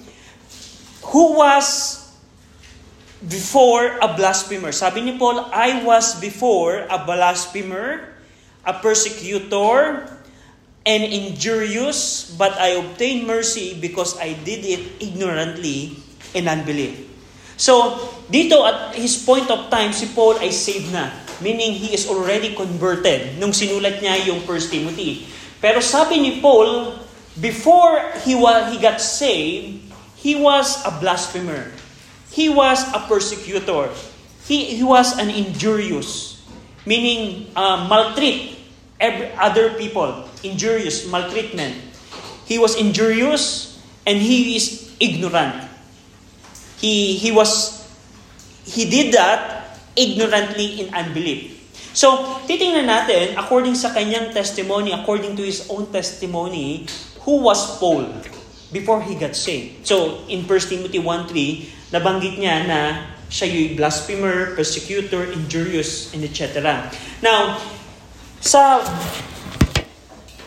who 1.13 1.23
was 1.37 2.01
before 3.21 4.01
a 4.01 4.17
blasphemer. 4.17 4.73
Sabi 4.73 5.05
ni 5.05 5.13
Paul, 5.21 5.45
I 5.53 5.85
was 5.85 6.17
before 6.17 6.89
a 6.89 7.05
blasphemer, 7.05 8.17
a 8.65 8.73
persecutor, 8.81 10.09
and 10.91 11.07
injurious, 11.07 12.27
but 12.35 12.51
I 12.59 12.75
obtained 12.75 13.23
mercy 13.23 13.79
because 13.79 14.19
I 14.19 14.35
did 14.43 14.67
it 14.67 14.99
ignorantly 14.99 15.95
in 16.35 16.51
unbelief. 16.51 17.07
So, 17.55 17.95
dito 18.27 18.59
at 18.67 18.99
his 18.99 19.15
point 19.23 19.47
of 19.47 19.71
time, 19.71 19.95
si 19.95 20.11
Paul 20.11 20.43
ay 20.43 20.51
saved 20.51 20.91
na. 20.91 21.07
Meaning, 21.39 21.73
he 21.79 21.95
is 21.95 22.05
already 22.11 22.53
converted 22.53 23.39
nung 23.39 23.55
sinulat 23.55 24.03
niya 24.03 24.29
yung 24.29 24.43
1 24.43 24.73
Timothy. 24.73 25.25
Pero 25.63 25.79
sabi 25.79 26.19
ni 26.19 26.43
Paul, 26.43 26.99
before 27.39 28.01
he, 28.27 28.35
was, 28.35 28.69
he 28.75 28.77
got 28.77 28.99
saved, 28.99 29.79
he 30.19 30.35
was 30.35 30.83
a 30.85 30.91
blasphemer. 30.99 31.71
He 32.29 32.51
was 32.51 32.83
a 32.93 33.01
persecutor. 33.07 33.89
He, 34.45 34.77
he 34.77 34.83
was 34.85 35.17
an 35.17 35.29
injurious. 35.33 36.41
Meaning, 36.85 37.49
uh, 37.53 37.85
maltreat 37.89 38.60
every, 39.01 39.33
other 39.35 39.73
people. 39.73 40.29
Injurious, 40.45 41.09
maltreatment. 41.09 41.75
He 42.45 42.61
was 42.61 42.77
injurious 42.77 43.81
and 44.05 44.21
he 44.21 44.55
is 44.55 44.93
ignorant. 45.01 45.67
He, 46.77 47.17
he 47.17 47.33
was, 47.33 47.81
he 48.65 48.89
did 48.89 49.13
that 49.13 49.77
ignorantly 49.97 50.81
in 50.81 50.93
unbelief. 50.93 51.57
So, 51.91 52.39
titingnan 52.47 52.87
natin, 52.87 53.35
according 53.35 53.75
sa 53.75 53.91
kanyang 53.91 54.31
testimony, 54.31 54.95
according 54.95 55.35
to 55.35 55.43
his 55.43 55.67
own 55.67 55.91
testimony, 55.91 56.87
who 57.27 57.43
was 57.43 57.59
Paul 57.83 58.07
before 58.71 59.03
he 59.03 59.19
got 59.19 59.35
saved? 59.35 59.83
So, 59.83 60.23
in 60.31 60.47
1 60.47 60.71
Timothy 60.71 61.03
1.3, 61.03 61.91
nabanggit 61.91 62.39
niya 62.39 62.63
na 62.63 62.79
siya 63.27 63.47
yung 63.51 63.75
blasphemer, 63.75 64.55
persecutor, 64.55 65.27
injurious, 65.35 66.15
and 66.15 66.23
etc. 66.23 66.87
Now, 67.19 67.59
sa 68.41 68.81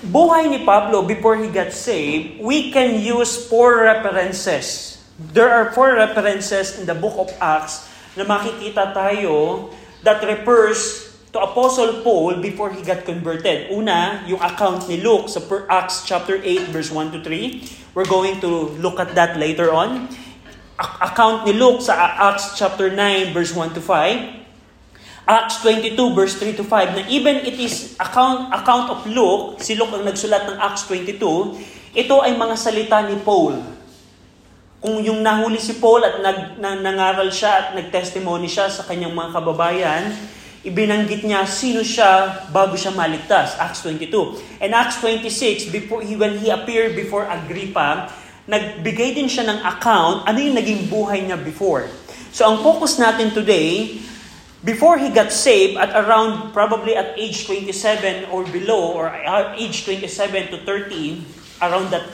buhay 0.05 0.51
ni 0.51 0.67
Pablo 0.67 1.07
before 1.07 1.39
he 1.41 1.49
got 1.49 1.71
saved, 1.71 2.43
we 2.43 2.69
can 2.75 2.99
use 3.01 3.49
four 3.49 3.87
references 3.87 4.95
There 5.15 5.47
are 5.47 5.71
four 5.71 5.95
references 5.95 6.75
in 6.75 6.91
the 6.91 6.95
book 6.99 7.15
of 7.15 7.31
Acts 7.39 7.87
na 8.19 8.27
makikita 8.27 8.91
tayo 8.91 9.71
that 10.03 10.19
refers 10.27 11.07
to 11.31 11.39
Apostle 11.39 12.03
Paul 12.03 12.43
before 12.43 12.75
he 12.75 12.83
got 12.83 13.07
converted. 13.07 13.71
Una, 13.71 14.27
yung 14.27 14.43
account 14.43 14.91
ni 14.91 14.99
Luke 14.99 15.31
sa 15.31 15.39
Acts 15.71 16.03
chapter 16.03 16.43
8 16.43 16.75
verse 16.75 16.91
1 16.91 17.15
to 17.15 17.23
3. 17.23 17.95
We're 17.95 18.11
going 18.11 18.43
to 18.43 18.75
look 18.83 18.99
at 18.99 19.15
that 19.15 19.39
later 19.39 19.71
on. 19.71 20.11
account 20.99 21.47
ni 21.47 21.55
Luke 21.55 21.79
sa 21.79 21.95
Acts 22.35 22.59
chapter 22.59 22.91
9 22.91 23.31
verse 23.31 23.55
1 23.55 23.79
to 23.79 23.83
5. 23.87 24.44
Acts 25.25 25.65
22 25.65 25.97
verse 26.13 26.37
3 26.37 26.61
to 26.61 26.65
5 26.65 27.01
na 27.01 27.03
even 27.09 27.41
it 27.49 27.57
is 27.57 27.97
account 27.97 28.53
account 28.53 28.93
of 28.93 29.01
Luke, 29.09 29.61
si 29.65 29.73
Luke 29.73 29.93
ang 29.97 30.05
nagsulat 30.05 30.45
ng 30.53 30.57
Acts 30.61 30.85
22, 30.87 31.17
ito 31.97 32.17
ay 32.21 32.37
mga 32.37 32.55
salita 32.61 33.01
ni 33.05 33.17
Paul 33.25 33.75
kung 34.85 35.01
yung 35.01 35.25
nahuli 35.25 35.57
si 35.57 35.81
Paul 35.81 36.05
at 36.05 36.21
nag, 36.21 36.61
na, 36.61 36.77
nangaral 36.77 37.33
siya 37.33 37.53
at 37.57 37.67
nagtestimony 37.73 38.45
siya 38.45 38.69
sa 38.69 38.85
kanyang 38.85 39.17
mga 39.17 39.33
kababayan, 39.33 40.13
ibinanggit 40.61 41.25
niya 41.25 41.49
sino 41.49 41.81
siya 41.81 42.45
bago 42.53 42.77
siya 42.77 42.93
maligtas. 42.93 43.57
Acts 43.57 43.81
22. 43.81 44.61
And 44.61 44.77
Acts 44.77 45.01
26, 45.01 45.73
before, 45.73 46.05
he, 46.05 46.21
when 46.21 46.37
he 46.37 46.53
appeared 46.53 46.93
before 46.93 47.25
Agrippa, 47.25 48.13
nagbigay 48.45 49.17
din 49.17 49.25
siya 49.25 49.49
ng 49.49 49.65
account 49.65 50.29
ano 50.29 50.37
yung 50.37 50.53
naging 50.53 50.85
buhay 50.93 51.25
niya 51.25 51.41
before. 51.41 51.89
So 52.29 52.45
ang 52.45 52.61
focus 52.61 53.01
natin 53.01 53.33
today, 53.33 53.97
before 54.65 54.97
he 54.97 55.13
got 55.13 55.29
saved 55.29 55.77
at 55.77 55.93
around 55.93 56.57
probably 56.57 56.97
at 56.97 57.13
age 57.21 57.45
27 57.45 58.33
or 58.33 58.49
below 58.49 58.97
or 58.97 59.13
age 59.61 59.85
27 59.85 60.51
to 60.51 60.59
30, 60.65 61.21
around 61.61 61.93
that 61.93 62.09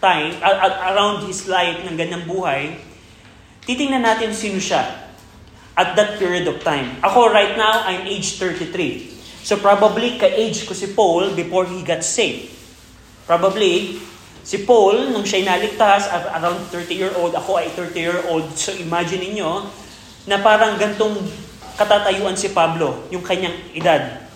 time, 0.00 0.32
around 0.40 1.28
his 1.28 1.44
life 1.44 1.76
ng 1.84 1.94
ganyang 2.00 2.24
buhay, 2.24 2.80
titingnan 3.68 4.00
natin 4.00 4.32
sino 4.32 4.56
siya 4.56 5.12
at 5.76 5.92
that 5.92 6.16
period 6.16 6.48
of 6.48 6.56
time. 6.64 6.96
Ako 7.04 7.28
right 7.28 7.54
now, 7.60 7.84
I'm 7.84 8.08
age 8.08 8.40
33. 8.40 9.44
So 9.44 9.60
probably 9.60 10.16
ka-age 10.16 10.64
ko 10.64 10.72
si 10.72 10.92
Paul 10.96 11.36
before 11.36 11.68
he 11.68 11.84
got 11.84 12.00
saved. 12.00 12.52
Probably, 13.28 14.00
si 14.40 14.64
Paul, 14.64 15.12
nung 15.12 15.24
siya 15.24 15.44
naligtas, 15.44 16.08
around 16.08 16.64
30-year-old, 16.72 17.36
ako 17.36 17.60
ay 17.60 17.68
30-year-old. 17.72 18.56
So 18.56 18.72
imagine 18.72 19.36
niyo 19.36 19.68
na 20.28 20.40
parang 20.40 20.76
gantong 20.76 21.16
katatayuan 21.80 22.36
si 22.36 22.52
Pablo, 22.52 23.08
yung 23.08 23.24
kanyang 23.24 23.56
edad. 23.72 24.28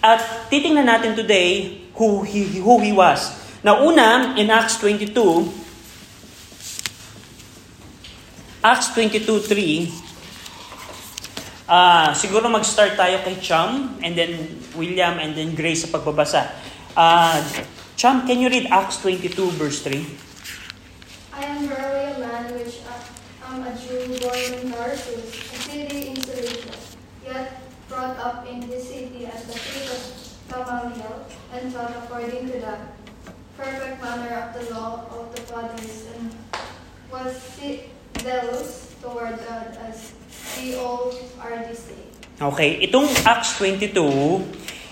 At 0.00 0.48
titingnan 0.48 0.88
natin 0.88 1.12
today 1.12 1.84
who 2.00 2.24
he, 2.24 2.64
who 2.64 2.80
he 2.80 2.96
was. 2.96 3.36
Now, 3.60 3.84
una, 3.84 4.32
in 4.40 4.48
Acts 4.48 4.80
22, 4.80 5.12
Acts 8.64 8.96
22.3, 8.96 9.92
uh, 11.68 12.16
siguro 12.16 12.48
mag-start 12.48 12.96
tayo 12.96 13.20
kay 13.20 13.36
Chum, 13.44 14.00
and 14.00 14.16
then 14.16 14.56
William, 14.72 15.20
and 15.20 15.36
then 15.36 15.52
Grace 15.52 15.84
sa 15.84 15.92
pagbabasa. 15.92 16.48
Uh, 16.96 17.44
Chum, 18.00 18.24
can 18.24 18.40
you 18.40 18.48
read 18.48 18.70
Acts 18.72 19.04
22 19.04 19.36
verse 19.60 19.84
3? 19.84 20.00
I 21.34 21.44
am 21.44 21.68
verily 21.68 22.14
a 22.14 22.18
man 22.18 22.50
which 22.56 22.82
uh, 22.86 22.98
am 23.54 23.62
a 23.62 23.72
Jew 23.78 24.18
born 24.18 24.38
in 24.58 24.72
Tarsus, 24.72 25.34
a 25.54 25.58
city 25.70 26.08
in 26.08 26.16
Cilicia, 26.16 26.74
yet 27.24 27.62
brought 27.88 28.18
up 28.18 28.46
in 28.46 28.60
this 28.68 28.88
city 28.88 29.26
at 29.26 29.46
the 29.46 29.54
feet 29.54 29.88
of 29.90 30.02
Gamaliel, 30.50 31.26
and 31.52 31.72
taught 31.72 31.94
according 32.18 32.50
to 32.50 32.58
the 32.58 32.74
perfect 33.54 34.02
manner 34.02 34.34
of 34.42 34.50
the 34.50 34.74
law 34.74 35.06
of 35.06 35.30
the 35.30 35.42
fathers 35.46 36.10
and 36.18 36.34
was 37.14 37.30
zealous 38.18 38.90
toward 38.98 39.38
God 39.46 39.70
as 39.86 40.18
are 41.38 41.62
this 41.70 41.86
day. 41.86 42.02
Okay, 42.42 42.82
itong 42.82 43.06
Acts 43.22 43.54
22, 43.62 43.94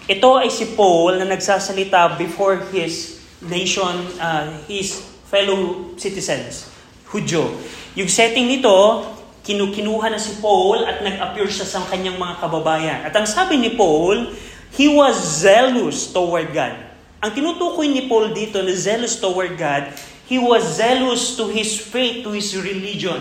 ito 0.06 0.28
ay 0.38 0.46
si 0.54 0.70
Paul 0.78 1.18
na 1.18 1.26
nagsasalita 1.26 2.14
before 2.14 2.62
his 2.70 3.18
nation, 3.42 4.06
uh, 4.22 4.62
his 4.70 4.94
fellow 5.26 5.90
citizens, 5.98 6.70
Hudyo. 7.10 7.50
Yung 7.98 8.06
setting 8.06 8.46
nito, 8.46 9.02
kinukinuha 9.42 10.14
na 10.14 10.22
si 10.22 10.38
Paul 10.38 10.86
at 10.86 11.02
nag-appear 11.02 11.50
siya 11.50 11.66
sa 11.66 11.82
kanyang 11.90 12.22
mga 12.22 12.38
kababayan. 12.38 12.98
At 13.02 13.18
ang 13.18 13.26
sabi 13.26 13.58
ni 13.58 13.74
Paul, 13.74 14.30
he 14.78 14.86
was 14.86 15.18
zealous 15.18 16.14
toward 16.14 16.54
God. 16.54 16.85
Ang 17.26 17.34
tinutukoy 17.34 17.90
ni 17.90 18.06
Paul 18.06 18.30
dito 18.30 18.62
na 18.62 18.70
zealous 18.70 19.18
toward 19.18 19.58
God, 19.58 19.90
he 20.30 20.38
was 20.38 20.62
zealous 20.78 21.34
to 21.34 21.50
his 21.50 21.74
faith, 21.74 22.22
to 22.22 22.30
his 22.30 22.54
religion. 22.54 23.18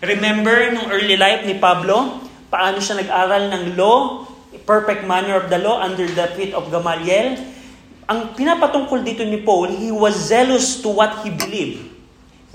Remember 0.00 0.72
nung 0.72 0.88
early 0.88 1.20
life 1.20 1.44
ni 1.44 1.60
Pablo, 1.60 2.24
paano 2.48 2.80
siya 2.80 3.04
nag-aral 3.04 3.52
ng 3.52 3.64
law, 3.76 4.24
perfect 4.64 5.04
manner 5.04 5.36
of 5.36 5.52
the 5.52 5.60
law 5.60 5.76
under 5.84 6.08
the 6.08 6.24
feet 6.40 6.56
of 6.56 6.72
Gamaliel. 6.72 7.36
Ang 8.08 8.32
pinapatungkol 8.32 9.04
dito 9.04 9.20
ni 9.28 9.44
Paul, 9.44 9.76
he 9.76 9.92
was 9.92 10.16
zealous 10.16 10.80
to 10.80 10.88
what 10.88 11.20
he 11.20 11.28
believed. 11.28 11.84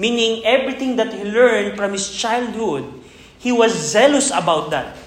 Meaning, 0.02 0.42
everything 0.42 0.98
that 0.98 1.14
he 1.14 1.22
learned 1.22 1.78
from 1.78 1.94
his 1.94 2.10
childhood, 2.10 2.90
he 3.38 3.54
was 3.54 3.78
zealous 3.78 4.34
about 4.34 4.74
that. 4.74 4.98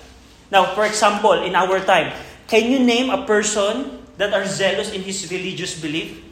Now, 0.47 0.79
for 0.79 0.87
example, 0.87 1.43
in 1.43 1.59
our 1.59 1.83
time, 1.83 2.15
can 2.47 2.71
you 2.71 2.79
name 2.79 3.11
a 3.11 3.27
person 3.27 3.96
that 4.17 4.33
are 4.33 4.47
zealous 4.47 4.93
in 4.93 5.03
his 5.03 5.31
religious 5.31 5.79
belief 5.81 6.23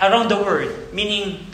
around 0.00 0.28
the 0.28 0.36
world. 0.36 0.72
Meaning, 0.92 1.46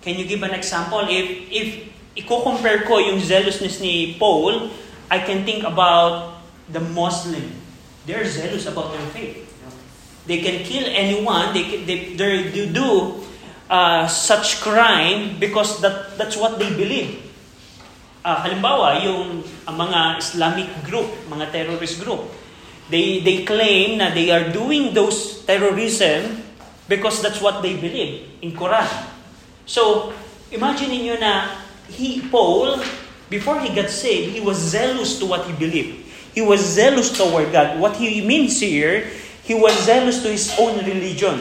can 0.00 0.18
you 0.18 0.26
give 0.26 0.42
an 0.42 0.52
example? 0.52 1.02
If, 1.08 1.50
if 1.50 1.68
i-compare 2.16 2.82
ko 2.82 2.98
yung 2.98 3.20
zealousness 3.20 3.80
ni 3.80 4.16
Paul, 4.18 4.70
I 5.10 5.18
can 5.18 5.44
think 5.44 5.64
about 5.64 6.40
the 6.68 6.80
Muslim. 6.80 7.50
They're 8.06 8.26
zealous 8.26 8.66
about 8.66 8.92
their 8.92 9.06
faith. 9.12 9.48
They 10.26 10.38
can 10.38 10.62
kill 10.64 10.86
anyone. 10.86 11.52
They, 11.52 11.64
can, 11.64 11.86
they, 11.86 12.14
they 12.14 12.70
do 12.70 13.22
uh, 13.68 14.06
such 14.06 14.60
crime 14.60 15.38
because 15.38 15.80
that 15.80 16.16
that's 16.18 16.36
what 16.36 16.58
they 16.58 16.70
believe. 16.70 17.18
Uh, 18.22 18.38
halimbawa, 18.38 19.02
yung 19.02 19.42
ang 19.66 19.76
mga 19.82 20.22
Islamic 20.22 20.70
group, 20.86 21.10
mga 21.26 21.50
terrorist 21.50 21.98
group, 21.98 22.22
they 22.92 23.24
they 23.24 23.48
claim 23.48 23.96
na 23.96 24.12
they 24.12 24.28
are 24.28 24.52
doing 24.52 24.92
those 24.92 25.40
terrorism 25.48 26.44
because 26.84 27.24
that's 27.24 27.40
what 27.40 27.64
they 27.64 27.72
believe 27.80 28.28
in 28.44 28.52
Quran. 28.52 28.84
So, 29.64 30.12
imagine 30.52 30.92
niyo 30.92 31.16
na 31.16 31.48
he 31.88 32.20
Paul 32.28 32.76
before 33.32 33.64
he 33.64 33.72
got 33.72 33.88
saved, 33.88 34.36
he 34.36 34.44
was 34.44 34.60
zealous 34.60 35.16
to 35.16 35.24
what 35.24 35.48
he 35.48 35.56
believed. 35.56 36.04
He 36.36 36.44
was 36.44 36.60
zealous 36.60 37.08
toward 37.08 37.48
God. 37.48 37.80
What 37.80 37.96
he 37.96 38.20
means 38.20 38.60
here, 38.60 39.08
he 39.40 39.56
was 39.56 39.72
zealous 39.88 40.20
to 40.20 40.28
his 40.28 40.52
own 40.60 40.84
religion. 40.84 41.40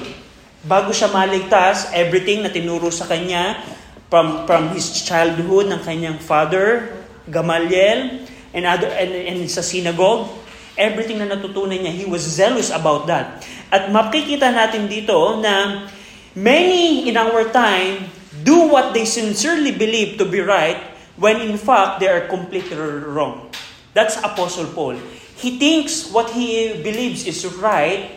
Bago 0.63 0.95
siya 0.95 1.11
maligtas, 1.11 1.91
everything 1.91 2.47
na 2.47 2.51
tinuro 2.51 2.87
sa 2.95 3.11
kanya 3.11 3.59
from 4.07 4.47
from 4.47 4.71
his 4.71 5.03
childhood 5.03 5.67
ng 5.67 5.83
kanyang 5.83 6.19
father, 6.19 6.95
Gamaliel, 7.27 8.23
and 8.55 8.63
other 8.63 8.87
and, 8.95 9.11
and 9.11 9.39
sa 9.51 9.63
synagogue, 9.63 10.31
everything 10.79 11.19
na 11.19 11.27
natutunan 11.27 11.75
niya, 11.75 11.91
he 11.91 12.05
was 12.07 12.23
zealous 12.23 12.71
about 12.71 13.07
that. 13.07 13.43
At 13.71 13.91
makikita 13.91 14.51
natin 14.51 14.87
dito 14.87 15.39
na 15.39 15.87
many 16.35 17.07
in 17.07 17.15
our 17.19 17.47
time 17.51 18.07
do 18.43 18.67
what 18.71 18.95
they 18.95 19.03
sincerely 19.03 19.71
believe 19.75 20.15
to 20.19 20.25
be 20.27 20.39
right 20.39 20.79
when 21.19 21.39
in 21.43 21.59
fact 21.59 21.99
they 21.99 22.07
are 22.07 22.27
completely 22.31 22.75
wrong. 22.77 23.51
That's 23.93 24.15
Apostle 24.23 24.71
Paul. 24.71 24.95
He 25.35 25.57
thinks 25.57 26.13
what 26.13 26.31
he 26.31 26.79
believes 26.79 27.25
is 27.27 27.43
right, 27.59 28.13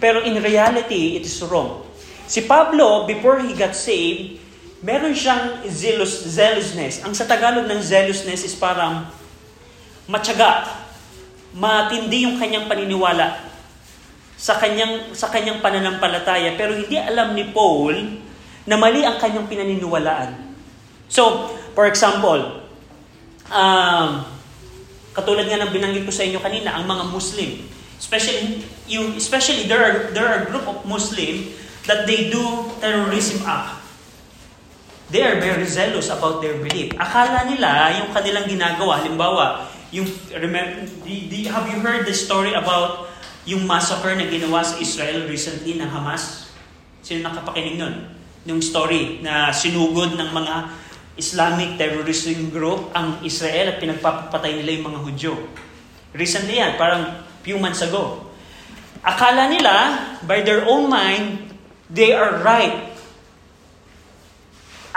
pero 0.00 0.22
in 0.22 0.40
reality, 0.40 1.18
it 1.18 1.26
is 1.26 1.42
wrong. 1.44 1.84
Si 2.24 2.40
Pablo, 2.46 3.04
before 3.04 3.42
he 3.42 3.52
got 3.52 3.76
saved, 3.76 4.40
meron 4.80 5.12
siyang 5.12 5.60
zealous, 5.68 6.24
zealousness. 6.24 7.04
Ang 7.04 7.12
sa 7.12 7.28
Tagalog 7.28 7.68
ng 7.68 7.82
zealousness 7.82 8.46
is 8.46 8.54
parang 8.56 9.08
matyaga, 10.08 10.83
matindi 11.54 12.26
yung 12.26 12.36
kanyang 12.36 12.66
paniniwala 12.66 13.46
sa 14.34 14.58
kanyang 14.58 15.14
sa 15.14 15.30
kanyang 15.30 15.62
pananampalataya 15.62 16.58
pero 16.58 16.74
hindi 16.74 16.98
alam 16.98 17.32
ni 17.32 17.48
Paul 17.54 17.94
na 18.66 18.74
mali 18.74 19.06
ang 19.06 19.16
kanyang 19.22 19.46
pinaniniwalaan. 19.46 20.52
So, 21.06 21.54
For 21.74 21.90
example, 21.90 22.62
um, 23.50 24.08
katulad 25.10 25.50
nga 25.50 25.58
ng 25.66 25.74
binanggit 25.74 26.06
ko 26.06 26.14
sa 26.14 26.22
inyo 26.22 26.38
kanina, 26.38 26.78
ang 26.78 26.86
mga 26.86 27.10
Muslim, 27.10 27.66
especially 27.98 28.62
yung 28.86 29.18
especially 29.18 29.66
there 29.66 29.82
are 29.82 29.96
there 30.14 30.30
are 30.30 30.46
group 30.46 30.62
of 30.70 30.86
Muslim 30.86 31.50
that 31.90 32.06
they 32.06 32.30
do 32.30 32.70
terrorism 32.78 33.42
act. 33.42 33.82
They 35.10 35.20
are 35.26 35.36
very 35.36 35.66
zealous 35.66 36.08
about 36.14 36.40
their 36.40 36.56
belief. 36.62 36.94
Akala 36.96 37.44
nila 37.50 38.00
yung 38.00 38.14
kanilang 38.14 38.46
ginagawa, 38.46 39.02
halimbawa, 39.02 39.66
yung 39.94 40.10
remember, 40.34 40.90
the, 41.06 41.16
the, 41.30 41.40
have 41.46 41.70
you 41.70 41.78
heard 41.78 42.02
the 42.02 42.16
story 42.16 42.50
about 42.50 43.06
yung 43.46 43.62
massacre 43.62 44.18
na 44.18 44.26
ginawa 44.26 44.66
sa 44.66 44.74
Israel 44.82 45.30
recently 45.30 45.78
ng 45.78 45.86
Hamas? 45.86 46.50
Sino 46.98 47.22
nakapakinig 47.22 47.78
nun? 47.78 48.10
Yung 48.42 48.58
story 48.58 49.22
na 49.22 49.54
sinugod 49.54 50.18
ng 50.18 50.34
mga 50.34 50.54
Islamic 51.14 51.78
terrorism 51.78 52.50
group 52.50 52.90
ang 52.90 53.22
Israel 53.22 53.70
at 53.70 53.76
pinagpapatay 53.78 54.58
nila 54.58 54.70
yung 54.74 54.86
mga 54.90 55.00
Hudyo. 55.06 55.34
Recently 56.10 56.58
yan, 56.58 56.74
parang 56.74 57.22
few 57.46 57.54
months 57.62 57.86
ago. 57.86 58.26
Akala 59.06 59.46
nila, 59.46 59.74
by 60.26 60.42
their 60.42 60.66
own 60.66 60.90
mind, 60.90 61.54
they 61.86 62.10
are 62.10 62.42
right. 62.42 62.90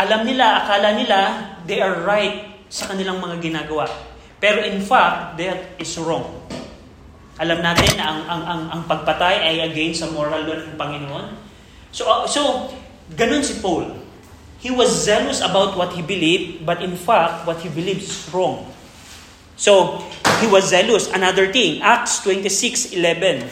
Alam 0.02 0.26
nila, 0.26 0.66
akala 0.66 0.98
nila, 0.98 1.18
they 1.70 1.78
are 1.86 2.02
right 2.02 2.66
sa 2.66 2.90
kanilang 2.90 3.22
mga 3.22 3.38
ginagawa. 3.44 3.86
Pero 4.38 4.62
in 4.62 4.82
fact, 4.82 5.38
that 5.42 5.78
is 5.82 5.98
wrong. 5.98 6.30
Alam 7.38 7.62
natin 7.62 7.90
na 7.98 8.06
ang, 8.06 8.22
ang, 8.26 8.44
ang, 8.46 8.62
ang 8.74 8.82
pagpatay 8.90 9.46
ay 9.46 9.56
against 9.70 10.02
sa 10.02 10.10
moral 10.10 10.46
law 10.46 10.58
ng 10.58 10.78
Panginoon. 10.78 11.26
So, 11.94 12.10
uh, 12.10 12.26
so 12.26 12.70
ganun 13.14 13.46
si 13.46 13.62
Paul. 13.62 13.94
He 14.58 14.74
was 14.74 14.90
zealous 14.90 15.42
about 15.46 15.78
what 15.78 15.94
he 15.94 16.02
believed, 16.02 16.66
but 16.66 16.82
in 16.82 16.98
fact, 16.98 17.46
what 17.46 17.62
he 17.62 17.70
believes 17.70 18.10
is 18.10 18.34
wrong. 18.34 18.66
So, 19.54 20.02
he 20.42 20.50
was 20.50 20.70
zealous. 20.70 21.10
Another 21.14 21.54
thing, 21.54 21.82
Acts 21.82 22.26
26.11. 22.26 23.46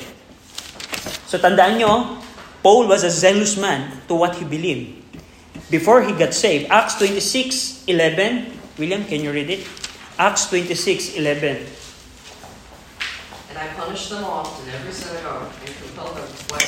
So, 1.29 1.37
tandaan 1.37 1.77
nyo, 1.77 2.21
Paul 2.65 2.89
was 2.89 3.05
a 3.05 3.13
zealous 3.13 3.53
man 3.53 4.01
to 4.09 4.17
what 4.17 4.33
he 4.41 4.45
believed. 4.45 4.97
Before 5.69 6.01
he 6.01 6.13
got 6.13 6.33
saved, 6.33 6.73
Acts 6.73 6.97
26.11. 6.97 7.85
William, 8.81 9.05
can 9.05 9.21
you 9.21 9.29
read 9.29 9.49
it? 9.49 9.61
Acts 10.15 10.47
26.11. 10.47 11.19
And 13.51 13.57
I 13.59 13.67
punished 13.75 14.09
them 14.09 14.23
often 14.23 14.63
every 14.71 14.91
synagogue 14.95 15.51
and 15.59 15.71
compelled 15.75 16.15
them 16.15 16.27
to 16.27 16.37
fly 16.47 16.63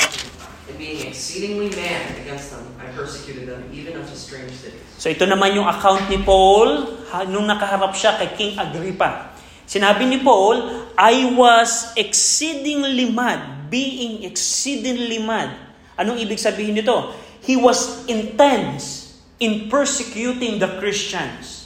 and 0.67 0.75
being 0.75 1.07
exceedingly 1.07 1.71
mad 1.71 2.11
against 2.19 2.51
them, 2.51 2.67
I 2.75 2.91
persecuted 2.91 3.47
them 3.47 3.63
even 3.71 3.95
unto 3.95 4.11
strange 4.19 4.51
cities. 4.51 4.83
So 4.99 5.07
ito 5.07 5.23
naman 5.23 5.55
yung 5.55 5.63
account 5.63 6.11
ni 6.11 6.19
Paul 6.19 6.99
nung 7.31 7.47
nakaharap 7.47 7.95
siya 7.95 8.19
kay 8.19 8.35
King 8.35 8.51
Agrippa. 8.59 9.31
Sinabi 9.63 10.11
ni 10.11 10.19
Paul, 10.19 10.91
I 10.99 11.31
was 11.31 11.95
exceedingly 11.95 13.11
mad, 13.11 13.71
being 13.71 14.27
exceedingly 14.27 15.23
mad. 15.23 15.55
Anong 15.95 16.19
ibig 16.19 16.39
sabihin 16.39 16.75
nito? 16.75 17.15
He 17.47 17.55
was 17.55 18.03
intense 18.11 19.15
in 19.39 19.71
persecuting 19.71 20.59
the 20.59 20.67
Christians. 20.83 21.56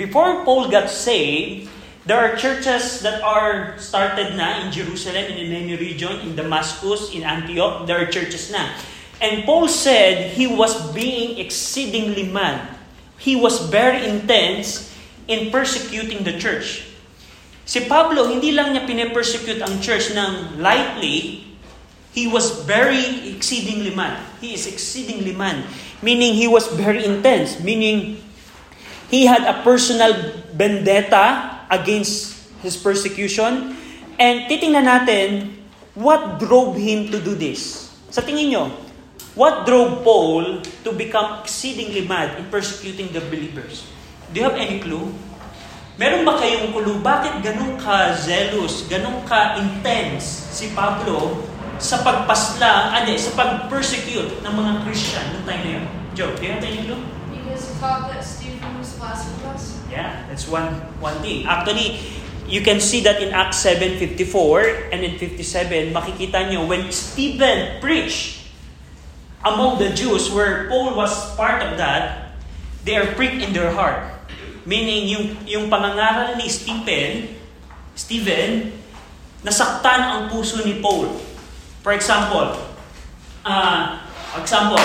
Before 0.00 0.48
Paul 0.48 0.72
got 0.72 0.88
saved, 0.88 1.68
There 2.10 2.16
are 2.16 2.34
churches 2.34 3.04
that 3.04 3.20
are 3.20 3.76
started 3.76 4.32
na 4.32 4.64
in 4.64 4.72
Jerusalem, 4.72 5.30
in 5.30 5.52
many 5.52 5.76
region, 5.76 6.24
in 6.24 6.32
Damascus, 6.32 7.12
in 7.12 7.28
Antioch. 7.28 7.84
There 7.84 8.00
are 8.00 8.08
churches 8.08 8.48
na. 8.48 8.72
And 9.20 9.44
Paul 9.44 9.68
said 9.68 10.32
he 10.32 10.48
was 10.48 10.74
being 10.96 11.36
exceedingly 11.36 12.24
mad. 12.24 12.72
He 13.20 13.36
was 13.36 13.68
very 13.68 14.08
intense 14.08 14.88
in 15.28 15.52
persecuting 15.52 16.24
the 16.24 16.40
church. 16.40 16.88
Si 17.68 17.84
Pablo, 17.84 18.32
hindi 18.32 18.56
lang 18.56 18.72
niya 18.72 18.88
pine-persecute 18.88 19.60
ang 19.60 19.76
church 19.84 20.16
ng 20.16 20.58
lightly, 20.58 21.44
he 22.16 22.24
was 22.24 22.64
very 22.64 23.28
exceedingly 23.36 23.92
mad. 23.92 24.16
He 24.40 24.56
is 24.56 24.64
exceedingly 24.64 25.36
mad. 25.36 25.68
Meaning 26.00 26.32
he 26.32 26.48
was 26.48 26.64
very 26.74 27.04
intense. 27.04 27.60
Meaning 27.60 28.24
he 29.10 29.26
had 29.26 29.42
a 29.42 29.60
personal 29.66 30.14
vendetta 30.54 31.66
against 31.68 32.38
his 32.62 32.78
persecution. 32.78 33.74
And 34.16 34.46
titingnan 34.46 34.86
natin, 34.86 35.60
what 35.98 36.38
drove 36.38 36.78
him 36.78 37.10
to 37.10 37.18
do 37.18 37.34
this? 37.34 37.90
Sa 38.14 38.22
tingin 38.22 38.54
nyo, 38.54 38.70
what 39.34 39.66
drove 39.66 40.06
Paul 40.06 40.62
to 40.86 40.90
become 40.94 41.42
exceedingly 41.42 42.06
mad 42.06 42.38
in 42.38 42.46
persecuting 42.48 43.10
the 43.10 43.20
believers? 43.26 43.84
Do 44.30 44.40
you 44.40 44.46
have 44.46 44.56
any 44.56 44.78
clue? 44.78 45.10
Meron 45.98 46.24
ba 46.24 46.38
kayong 46.38 46.72
clue? 46.72 47.02
Bakit 47.02 47.44
ganun 47.44 47.76
ka 47.76 48.14
zealous, 48.16 48.86
ganun 48.88 49.20
ka 49.26 49.58
intense 49.58 50.48
si 50.54 50.72
Pablo 50.72 51.44
sa 51.76 52.00
pagpasla, 52.00 52.94
ano, 52.94 53.10
sa 53.16 53.32
pag-persecute 53.36 54.40
ng 54.44 54.52
mga 54.52 54.72
Christian 54.86 55.24
noong 55.34 55.44
time 55.44 55.62
na 55.66 55.70
yun? 55.80 55.86
Joe, 56.16 56.32
do 56.36 56.40
you 56.44 56.52
have 56.56 56.64
any 56.64 56.84
clue? 56.88 57.00
Because 57.32 57.68
he 57.68 57.76
that 57.80 58.22
Blasphemous. 59.00 59.80
Yeah, 59.88 60.28
that's 60.28 60.44
one 60.44 60.76
one 61.00 61.16
thing. 61.24 61.48
Actually, 61.48 61.98
you 62.44 62.60
can 62.60 62.84
see 62.84 63.00
that 63.08 63.24
in 63.24 63.32
Acts 63.32 63.64
7.54 63.64 64.92
and 64.92 65.00
in 65.00 65.16
57, 65.16 65.94
makikita 65.96 66.52
nyo, 66.52 66.68
when 66.68 66.92
Stephen 66.92 67.80
preached 67.80 68.44
among 69.40 69.80
the 69.80 69.88
Jews, 69.96 70.28
where 70.28 70.68
Paul 70.68 70.92
was 70.92 71.14
part 71.38 71.62
of 71.62 71.78
that, 71.78 72.36
they 72.84 72.98
are 72.98 73.08
pricked 73.16 73.40
in 73.40 73.56
their 73.56 73.72
heart. 73.72 74.04
Meaning, 74.68 75.08
yung, 75.08 75.24
yung 75.48 75.64
pangangaral 75.72 76.36
ni 76.36 76.50
Stephen, 76.52 77.32
Stephen, 77.96 78.76
nasaktan 79.40 80.00
ang 80.04 80.22
puso 80.28 80.60
ni 80.60 80.82
Paul. 80.84 81.08
For 81.80 81.96
example, 81.96 82.60
uh, 83.46 84.04
example, 84.36 84.82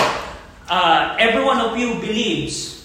uh, 0.70 1.18
every 1.20 1.44
one 1.44 1.60
of 1.60 1.76
you 1.76 2.00
believes, 2.00 2.75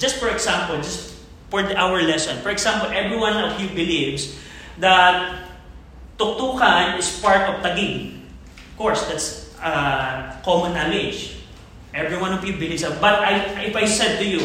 just 0.00 0.16
for 0.16 0.32
example, 0.32 0.80
just 0.80 1.20
for 1.52 1.60
our 1.76 2.00
lesson. 2.00 2.40
For 2.40 2.48
example, 2.48 2.88
everyone 2.88 3.36
of 3.36 3.60
you 3.60 3.68
believes 3.68 4.40
that 4.80 5.44
tuktukan 6.16 6.96
is 6.96 7.20
part 7.20 7.44
of 7.52 7.60
tagig. 7.60 8.16
Of 8.56 8.74
course, 8.80 9.04
that's 9.12 9.52
uh, 9.60 10.40
common 10.40 10.72
knowledge. 10.72 11.44
Every 11.92 12.16
one 12.16 12.32
of 12.32 12.40
you 12.40 12.56
believes 12.56 12.80
that. 12.80 12.96
But 12.96 13.20
I, 13.20 13.68
if 13.68 13.76
I 13.76 13.84
said 13.84 14.16
to 14.18 14.26
you, 14.26 14.40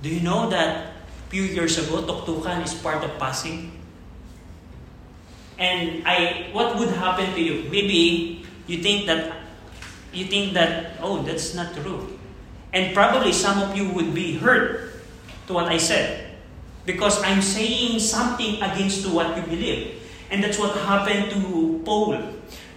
do 0.00 0.08
you 0.08 0.24
know 0.24 0.48
that 0.48 0.96
few 1.28 1.44
years 1.44 1.76
ago, 1.76 2.00
tuktukan 2.00 2.64
is 2.64 2.72
part 2.72 3.04
of 3.04 3.12
passing? 3.20 3.76
And 5.60 6.08
I, 6.08 6.48
what 6.56 6.80
would 6.80 6.96
happen 6.96 7.36
to 7.36 7.42
you? 7.42 7.68
Maybe 7.68 8.40
you 8.64 8.80
think 8.80 9.04
that 9.12 9.36
you 10.08 10.24
think 10.24 10.54
that, 10.54 10.96
oh, 11.02 11.20
that's 11.20 11.54
not 11.54 11.74
true. 11.76 12.19
And 12.72 12.94
probably 12.94 13.32
some 13.32 13.58
of 13.58 13.76
you 13.76 13.90
would 13.90 14.14
be 14.14 14.38
hurt 14.38 14.94
to 15.46 15.52
what 15.52 15.66
I 15.66 15.78
said. 15.78 16.30
Because 16.86 17.22
I'm 17.22 17.42
saying 17.42 17.98
something 17.98 18.62
against 18.62 19.02
to 19.04 19.10
what 19.10 19.36
you 19.36 19.42
believe. 19.42 20.02
And 20.30 20.42
that's 20.42 20.58
what 20.58 20.76
happened 20.86 21.30
to 21.32 21.82
Paul. 21.84 22.16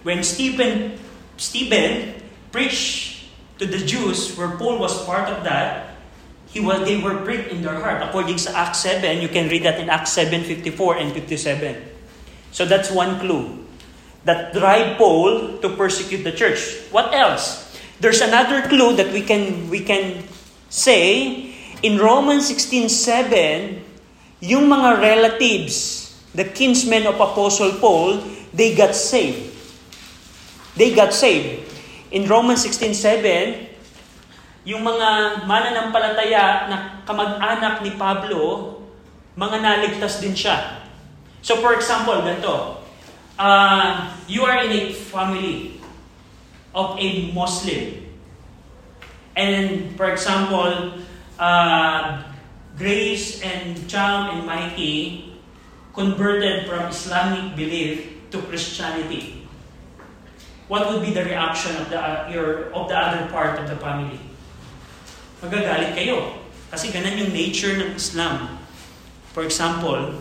When 0.02 0.22
Stephen, 0.22 0.98
Stephen 1.36 2.14
preached 2.50 3.30
to 3.58 3.66
the 3.66 3.78
Jews, 3.78 4.36
where 4.36 4.50
Paul 4.58 4.78
was 4.78 5.04
part 5.06 5.28
of 5.30 5.44
that, 5.44 5.94
he 6.50 6.60
was, 6.60 6.86
they 6.86 7.02
were 7.02 7.18
pricked 7.22 7.50
in 7.50 7.62
their 7.62 7.74
heart. 7.74 8.02
According 8.02 8.36
to 8.46 8.56
Acts 8.56 8.78
7, 8.80 9.20
you 9.20 9.28
can 9.28 9.48
read 9.48 9.64
that 9.64 9.80
in 9.80 9.90
Acts 9.90 10.12
7, 10.12 10.42
54 10.42 10.98
and 10.98 11.12
57. 11.12 11.82
So 12.52 12.64
that's 12.64 12.90
one 12.90 13.18
clue 13.18 13.66
that 14.24 14.52
drive 14.52 14.96
Paul 14.96 15.58
to 15.58 15.68
persecute 15.76 16.22
the 16.22 16.32
church. 16.32 16.62
What 16.90 17.12
else? 17.14 17.63
There's 18.00 18.20
another 18.20 18.66
clue 18.66 18.98
that 18.98 19.14
we 19.14 19.22
can 19.22 19.70
we 19.70 19.80
can 19.80 20.26
say 20.66 21.54
in 21.84 22.00
Romans 22.00 22.50
16:7, 22.50 23.84
yung 24.40 24.66
mga 24.66 24.98
relatives, 24.98 26.10
the 26.34 26.48
kinsmen 26.48 27.06
of 27.06 27.20
Apostle 27.20 27.78
Paul, 27.78 28.24
they 28.50 28.74
got 28.74 28.96
saved. 28.96 29.52
They 30.74 30.96
got 30.96 31.14
saved. 31.14 31.62
In 32.10 32.26
Romans 32.26 32.66
16:7, 32.66 33.70
yung 34.64 34.82
mga 34.82 35.44
mananampalataya 35.44 36.72
na 36.72 36.76
kamag-anak 37.04 37.84
ni 37.84 37.94
Pablo, 37.94 38.74
mga 39.36 39.60
naligtas 39.60 40.18
din 40.18 40.34
siya. 40.34 40.88
So 41.44 41.60
for 41.60 41.76
example, 41.76 42.16
ganito, 42.24 42.80
uh, 43.36 44.08
you 44.24 44.42
are 44.42 44.64
in 44.64 44.72
a 44.72 44.82
family 44.94 45.73
of 46.74 46.98
a 46.98 47.32
Muslim. 47.32 48.02
And 49.34 49.96
for 49.96 50.10
example, 50.10 50.98
uh, 51.38 52.22
Grace 52.76 53.42
and 53.42 53.78
Cham 53.88 54.34
and 54.34 54.46
Mikey 54.46 55.32
converted 55.94 56.66
from 56.66 56.90
Islamic 56.90 57.54
belief 57.54 58.30
to 58.30 58.42
Christianity. 58.50 59.46
What 60.66 60.90
would 60.90 61.02
be 61.06 61.14
the 61.14 61.22
reaction 61.22 61.76
of 61.76 61.90
the 61.90 62.00
uh, 62.00 62.26
your 62.32 62.74
of 62.74 62.90
the 62.90 62.96
other 62.98 63.30
part 63.30 63.62
of 63.62 63.70
the 63.70 63.78
family? 63.78 64.18
Magagalit 65.38 65.94
kayo. 65.94 66.40
Kasi 66.72 66.90
ganun 66.90 67.14
yung 67.14 67.30
nature 67.30 67.78
ng 67.78 67.94
Islam. 67.94 68.58
For 69.30 69.46
example, 69.46 70.18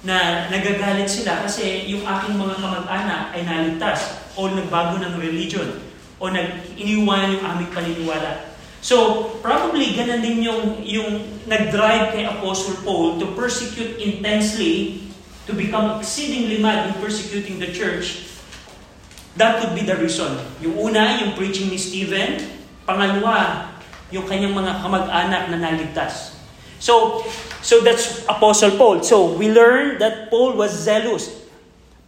na 0.00 0.48
nagagalit 0.48 1.08
sila 1.08 1.44
kasi 1.44 1.84
yung 1.92 2.08
aking 2.08 2.40
mga 2.40 2.56
kamag-anak 2.56 3.22
ay 3.36 3.44
naligtas 3.44 4.16
o 4.32 4.48
nagbago 4.48 4.96
ng 4.96 5.14
religion 5.20 5.68
o 6.16 6.32
nag 6.32 6.72
iniwan 6.76 7.36
yung 7.36 7.44
aming 7.44 7.70
paniniwala. 7.72 8.48
So, 8.80 9.28
probably 9.44 9.92
ganun 9.92 10.24
din 10.24 10.40
yung, 10.40 10.80
yung 10.80 11.20
nag-drive 11.44 12.16
kay 12.16 12.24
Apostle 12.24 12.80
Paul 12.80 13.20
to 13.20 13.36
persecute 13.36 14.00
intensely, 14.00 15.04
to 15.44 15.52
become 15.52 16.00
exceedingly 16.00 16.64
mad 16.64 16.88
in 16.88 16.96
persecuting 16.96 17.60
the 17.60 17.68
church. 17.68 18.24
That 19.36 19.60
could 19.60 19.76
be 19.76 19.84
the 19.84 20.00
reason. 20.00 20.32
Yung 20.64 20.80
una, 20.80 21.20
yung 21.20 21.36
preaching 21.36 21.68
ni 21.68 21.76
Stephen. 21.76 22.40
Pangalawa, 22.88 23.68
yung 24.08 24.24
kanyang 24.24 24.56
mga 24.56 24.80
kamag-anak 24.80 25.42
na 25.52 25.58
naligtas. 25.60 26.39
So, 26.80 27.22
so 27.60 27.84
that's 27.84 28.24
Apostle 28.24 28.74
Paul. 28.80 29.04
So, 29.04 29.36
we 29.36 29.52
learn 29.52 30.00
that 30.00 30.32
Paul 30.32 30.56
was 30.56 30.72
zealous. 30.72 31.28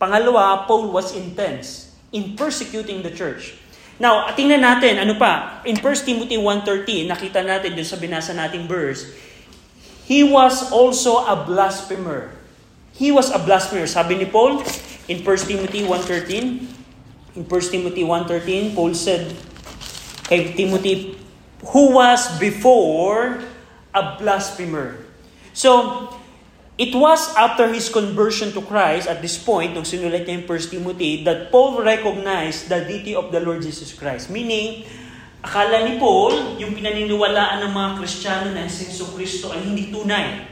Pangalawa, 0.00 0.66
Paul 0.66 0.90
was 0.90 1.14
intense 1.14 1.92
in 2.10 2.34
persecuting 2.34 3.04
the 3.04 3.12
church. 3.12 3.54
Now, 4.00 4.26
tingnan 4.32 4.64
natin, 4.64 4.98
ano 4.98 5.14
pa? 5.20 5.62
In 5.68 5.76
1 5.76 6.08
Timothy 6.08 6.40
1.13, 6.40 7.06
nakita 7.06 7.44
natin 7.44 7.76
dun 7.76 7.86
sa 7.86 8.00
binasa 8.00 8.32
nating 8.32 8.66
verse, 8.66 9.06
He 10.02 10.26
was 10.26 10.72
also 10.74 11.22
a 11.22 11.46
blasphemer. 11.46 12.34
He 12.92 13.14
was 13.14 13.30
a 13.30 13.38
blasphemer. 13.38 13.86
Sabi 13.86 14.18
ni 14.18 14.26
Paul, 14.26 14.60
in 15.06 15.22
1 15.22 15.48
Timothy 15.48 15.86
1.13, 15.86 17.38
in 17.38 17.42
1 17.46 17.72
Timothy 17.72 18.02
1.13, 18.02 18.74
Paul 18.74 18.92
said 18.92 19.30
kay 20.26 20.52
Timothy, 20.52 21.16
who 21.70 21.94
was 21.96 22.26
before 22.42 23.40
a 23.92 24.16
blasphemer. 24.16 24.98
So, 25.52 26.08
it 26.80 26.96
was 26.96 27.20
after 27.36 27.68
his 27.68 27.92
conversion 27.92 28.52
to 28.56 28.62
Christ 28.64 29.06
at 29.06 29.20
this 29.20 29.36
point, 29.36 29.76
nung 29.76 29.84
sinulat 29.84 30.24
niya 30.24 30.42
yung 30.42 30.46
1 30.48 30.72
Timothy, 30.72 31.22
that 31.28 31.52
Paul 31.52 31.84
recognized 31.84 32.72
the 32.72 32.82
deity 32.82 33.12
of 33.12 33.28
the 33.30 33.40
Lord 33.40 33.60
Jesus 33.60 33.92
Christ. 33.92 34.32
Meaning, 34.32 34.88
akala 35.44 35.84
ni 35.84 36.00
Paul, 36.00 36.56
yung 36.56 36.72
pinaniniwalaan 36.72 37.68
ng 37.68 37.72
mga 37.72 37.90
Kristiyano 38.00 38.48
na 38.56 38.64
si 38.66 38.88
Kristo 38.88 39.52
ay 39.52 39.60
hindi 39.60 39.92
tunay. 39.92 40.48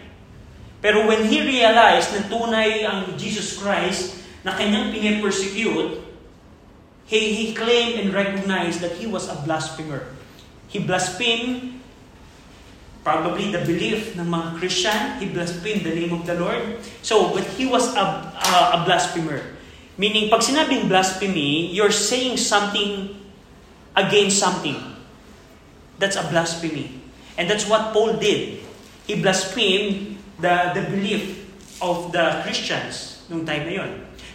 Pero 0.80 1.04
when 1.04 1.28
he 1.28 1.44
realized 1.44 2.12
na 2.16 2.24
tunay 2.28 2.84
ang 2.88 3.16
Jesus 3.20 3.56
Christ 3.56 4.16
na 4.44 4.56
kanyang 4.56 4.92
pinipersecute, 4.92 6.00
he, 7.04 7.20
he 7.36 7.46
claimed 7.52 8.00
and 8.00 8.08
recognized 8.16 8.80
that 8.80 8.96
he 8.96 9.04
was 9.04 9.28
a 9.28 9.36
blasphemer. 9.44 10.08
He 10.72 10.80
blasphemed 10.80 11.79
probably 13.02 13.52
the 13.52 13.64
belief 13.64 14.16
ng 14.16 14.28
mga 14.28 14.48
Christian. 14.60 15.00
He 15.18 15.26
blasphemed 15.32 15.84
the 15.84 15.94
name 15.94 16.12
of 16.12 16.26
the 16.28 16.36
Lord. 16.36 16.80
So, 17.00 17.32
but 17.32 17.44
he 17.56 17.64
was 17.64 17.92
a, 17.96 18.06
a, 18.36 18.52
a 18.76 18.84
blasphemer. 18.84 19.56
Meaning, 20.00 20.32
pag 20.32 20.40
sinabing 20.40 20.88
blasphemy, 20.88 21.68
you're 21.72 21.92
saying 21.92 22.40
something 22.40 23.16
against 23.96 24.40
something. 24.40 24.76
That's 26.00 26.16
a 26.16 26.24
blasphemy. 26.28 27.00
And 27.36 27.48
that's 27.48 27.68
what 27.68 27.92
Paul 27.92 28.16
did. 28.16 28.64
He 29.04 29.20
blasphemed 29.20 30.16
the, 30.40 30.72
the 30.72 30.88
belief 30.88 31.44
of 31.80 32.12
the 32.12 32.40
Christians 32.44 33.24
nung 33.28 33.44
time 33.44 33.68
na 33.68 33.84
yon. 33.84 33.90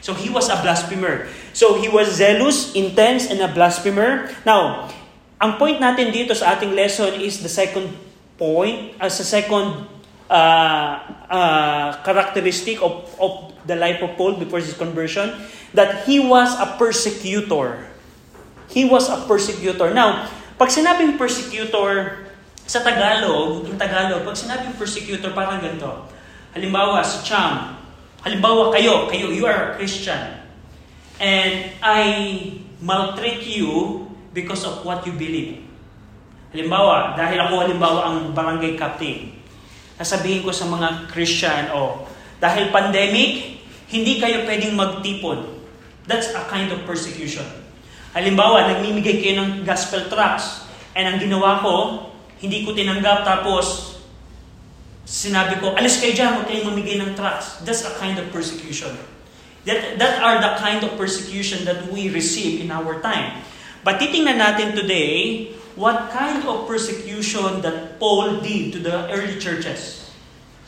So 0.06 0.13
he 0.13 0.30
was 0.30 0.54
a 0.54 0.58
blasphemer. 0.62 1.25
So 1.54 1.82
he 1.82 1.89
was 1.89 2.13
zealous, 2.13 2.78
intense, 2.78 3.25
and 3.25 3.41
a 3.41 3.49
blasphemer. 3.49 4.30
Now, 4.45 4.93
ang 5.41 5.58
point 5.58 5.82
natin 5.82 6.13
dito 6.13 6.38
sa 6.38 6.54
ating 6.56 6.78
lesson 6.78 7.17
is 7.17 7.41
the 7.41 7.49
second 7.49 7.89
point, 8.37 8.95
as 8.99 9.19
a 9.19 9.27
second 9.27 9.87
uh, 10.29 10.93
uh, 11.29 12.03
characteristic 12.03 12.81
of, 12.81 13.07
of 13.19 13.53
the 13.65 13.75
life 13.75 14.01
of 14.01 14.15
Paul 14.17 14.35
before 14.35 14.59
his 14.59 14.73
conversion, 14.73 15.33
that 15.73 16.05
he 16.05 16.19
was 16.19 16.53
a 16.59 16.75
persecutor. 16.77 17.87
He 18.69 18.85
was 18.85 19.09
a 19.09 19.23
persecutor. 19.27 19.93
Now, 19.93 20.29
pag 20.57 20.69
sinabing 20.69 21.17
persecutor 21.17 22.25
sa 22.65 22.81
Tagalog, 22.81 23.69
in 23.69 23.77
Tagalog, 23.77 24.25
pag 24.25 24.37
sinabing 24.37 24.73
persecutor, 24.77 25.31
parang 25.31 25.61
ganito. 25.61 26.09
Halimbawa, 26.55 27.03
si 27.03 27.21
Cham, 27.27 27.77
halimbawa 28.23 28.71
kayo, 28.73 29.11
kayo, 29.11 29.29
you 29.29 29.45
are 29.45 29.75
a 29.75 29.77
Christian, 29.77 30.39
and 31.19 31.75
I 31.83 32.07
maltreat 32.79 33.43
you 33.43 34.07
because 34.31 34.63
of 34.63 34.81
what 34.87 35.03
you 35.03 35.13
believe. 35.13 35.64
Halimbawa, 36.55 37.19
dahil 37.19 37.35
ako 37.35 37.67
halimbawa 37.67 37.99
ang 38.07 38.31
barangay 38.31 38.79
captain, 38.79 39.35
sasabihin 39.99 40.39
ko 40.39 40.55
sa 40.55 40.63
mga 40.71 41.11
Christian, 41.11 41.67
oh, 41.75 42.07
dahil 42.39 42.71
pandemic, 42.71 43.59
hindi 43.91 44.23
kayo 44.23 44.47
pwedeng 44.47 44.71
magtipon. 44.71 45.51
That's 46.07 46.31
a 46.31 46.47
kind 46.47 46.71
of 46.71 46.87
persecution. 46.87 47.43
Halimbawa, 48.15 48.71
nagmimigay 48.71 49.19
kayo 49.19 49.43
ng 49.43 49.67
gospel 49.67 50.07
tracts, 50.07 50.63
and 50.95 51.11
ang 51.11 51.19
ginawa 51.19 51.59
ko, 51.59 52.07
hindi 52.39 52.63
ko 52.63 52.71
tinanggap, 52.71 53.27
tapos 53.27 53.99
sinabi 55.03 55.59
ko, 55.59 55.75
alis 55.75 55.99
kayo 55.99 56.15
dyan, 56.15 56.39
huwag 56.39 56.47
kayong 56.47 56.71
mamigay 56.71 57.03
ng 57.03 57.19
tracts. 57.19 57.59
That's 57.67 57.83
a 57.83 57.91
kind 57.99 58.15
of 58.15 58.31
persecution. 58.31 58.95
That, 59.67 59.99
that 59.99 60.23
are 60.23 60.39
the 60.39 60.55
kind 60.63 60.79
of 60.87 60.95
persecution 60.95 61.67
that 61.67 61.91
we 61.91 62.07
receive 62.15 62.63
in 62.63 62.71
our 62.71 63.03
time. 63.03 63.43
But 63.83 63.99
titingnan 63.99 64.39
natin 64.39 64.71
today, 64.71 65.51
what 65.75 66.11
kind 66.11 66.47
of 66.47 66.67
persecution 66.67 67.61
that 67.61 67.99
Paul 67.99 68.39
did 68.39 68.73
to 68.73 68.79
the 68.79 69.11
early 69.11 69.39
churches. 69.39 70.09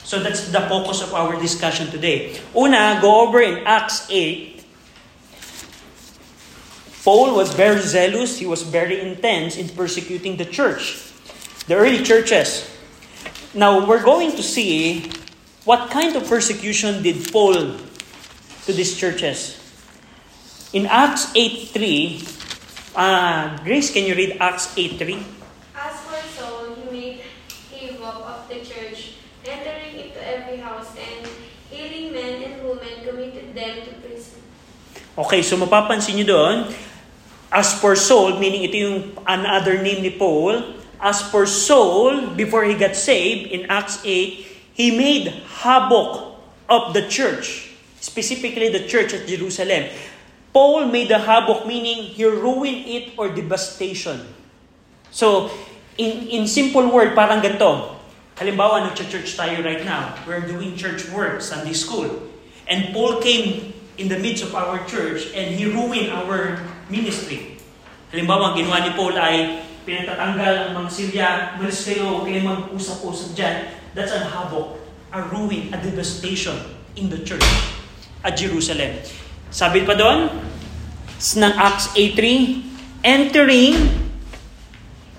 So 0.04 0.24
that's 0.24 0.52
the 0.52 0.62
focus 0.68 1.02
of 1.02 1.14
our 1.14 1.40
discussion 1.40 1.88
today. 1.88 2.40
Una, 2.56 3.00
go 3.02 3.28
over 3.28 3.42
in 3.42 3.66
Acts 3.66 4.08
8. 4.10 4.64
Paul 7.04 7.36
was 7.36 7.54
very 7.54 7.80
zealous, 7.82 8.38
he 8.38 8.46
was 8.46 8.64
very 8.64 9.00
intense 9.00 9.56
in 9.56 9.70
persecuting 9.70 10.36
the 10.36 10.46
church, 10.46 11.12
the 11.68 11.76
early 11.76 12.04
churches. 12.04 12.70
Now, 13.54 13.88
we're 13.88 14.04
going 14.04 14.32
to 14.32 14.44
see 14.44 15.10
what 15.64 15.90
kind 15.90 16.16
of 16.16 16.28
persecution 16.28 17.04
did 17.04 17.32
Paul 17.32 17.76
to 18.66 18.74
these 18.74 18.98
churches. 18.98 19.56
In 20.74 20.86
Acts 20.86 21.32
8.3, 21.32 22.37
Uh, 22.98 23.54
Grace, 23.62 23.94
can 23.94 24.10
you 24.10 24.18
read 24.18 24.42
Acts 24.42 24.74
8.3? 24.74 25.22
As 25.78 26.02
for 26.02 26.18
Saul, 26.34 26.74
he 26.74 26.84
made 26.90 27.22
havoc 27.70 28.26
of 28.26 28.50
the 28.50 28.58
church, 28.66 29.22
entering 29.46 30.02
into 30.02 30.18
every 30.18 30.58
house 30.58 30.98
and 30.98 31.30
healing 31.70 32.10
men 32.10 32.42
and 32.42 32.66
women, 32.66 33.06
committed 33.06 33.54
them 33.54 33.86
to 33.86 33.94
prison. 34.02 34.42
Okay, 35.14 35.46
so 35.46 35.62
mapapansin 35.62 36.18
nyo 36.18 36.26
doon, 36.26 36.58
as 37.54 37.78
for 37.78 37.94
Saul, 37.94 38.42
meaning 38.42 38.66
ito 38.66 38.78
yung 38.82 38.98
another 39.30 39.78
name 39.78 40.02
ni 40.02 40.18
Paul, 40.18 40.58
as 40.98 41.22
for 41.22 41.46
Saul, 41.46 42.34
before 42.34 42.66
he 42.66 42.74
got 42.74 42.98
saved, 42.98 43.54
in 43.54 43.70
Acts 43.70 44.02
8, 44.02 44.74
he 44.74 44.98
made 44.98 45.38
havoc 45.62 46.34
of 46.66 46.98
the 46.98 47.06
church, 47.06 47.78
specifically 48.02 48.74
the 48.74 48.90
church 48.90 49.14
at 49.14 49.30
Jerusalem. 49.30 49.86
Paul 50.58 50.90
made 50.90 51.06
the 51.06 51.22
havoc, 51.22 51.70
meaning 51.70 52.10
he 52.18 52.26
ruined 52.26 52.90
it 52.90 53.14
or 53.14 53.30
devastation. 53.30 54.26
So, 55.14 55.54
in, 56.02 56.34
in 56.34 56.50
simple 56.50 56.90
word, 56.90 57.14
parang 57.14 57.46
ganito. 57.46 57.94
Halimbawa, 58.42 58.90
nag-church 58.90 59.38
tayo 59.38 59.62
right 59.62 59.86
now. 59.86 60.18
We're 60.26 60.42
doing 60.42 60.74
church 60.74 61.14
work, 61.14 61.46
Sunday 61.46 61.78
school. 61.78 62.10
And 62.66 62.90
Paul 62.90 63.22
came 63.22 63.70
in 64.02 64.10
the 64.10 64.18
midst 64.18 64.50
of 64.50 64.58
our 64.58 64.82
church 64.90 65.30
and 65.38 65.54
he 65.54 65.70
ruined 65.70 66.10
our 66.10 66.58
ministry. 66.90 67.62
Halimbawa, 68.10 68.50
ang 68.50 68.56
ginawa 68.58 68.82
ni 68.82 68.98
Paul 68.98 69.14
ay 69.14 69.62
pinatatanggal 69.86 70.54
ang 70.58 70.72
mga 70.74 70.90
silya, 70.90 71.30
malis 71.62 71.86
kayo, 71.86 72.26
huwag 72.26 72.34
mag-usap-usap 72.34 73.38
dyan. 73.38 73.56
That's 73.94 74.10
a 74.10 74.26
havoc, 74.26 74.82
a 75.14 75.22
ruin, 75.22 75.70
a 75.70 75.78
devastation 75.78 76.58
in 76.98 77.14
the 77.14 77.22
church 77.22 77.46
at 78.26 78.34
Jerusalem. 78.34 78.98
Sabi 79.50 79.88
pa 79.88 79.96
doon, 79.96 80.28
ng 81.18 81.54
Acts 81.56 81.92
8.3, 81.96 83.04
entering 83.04 83.76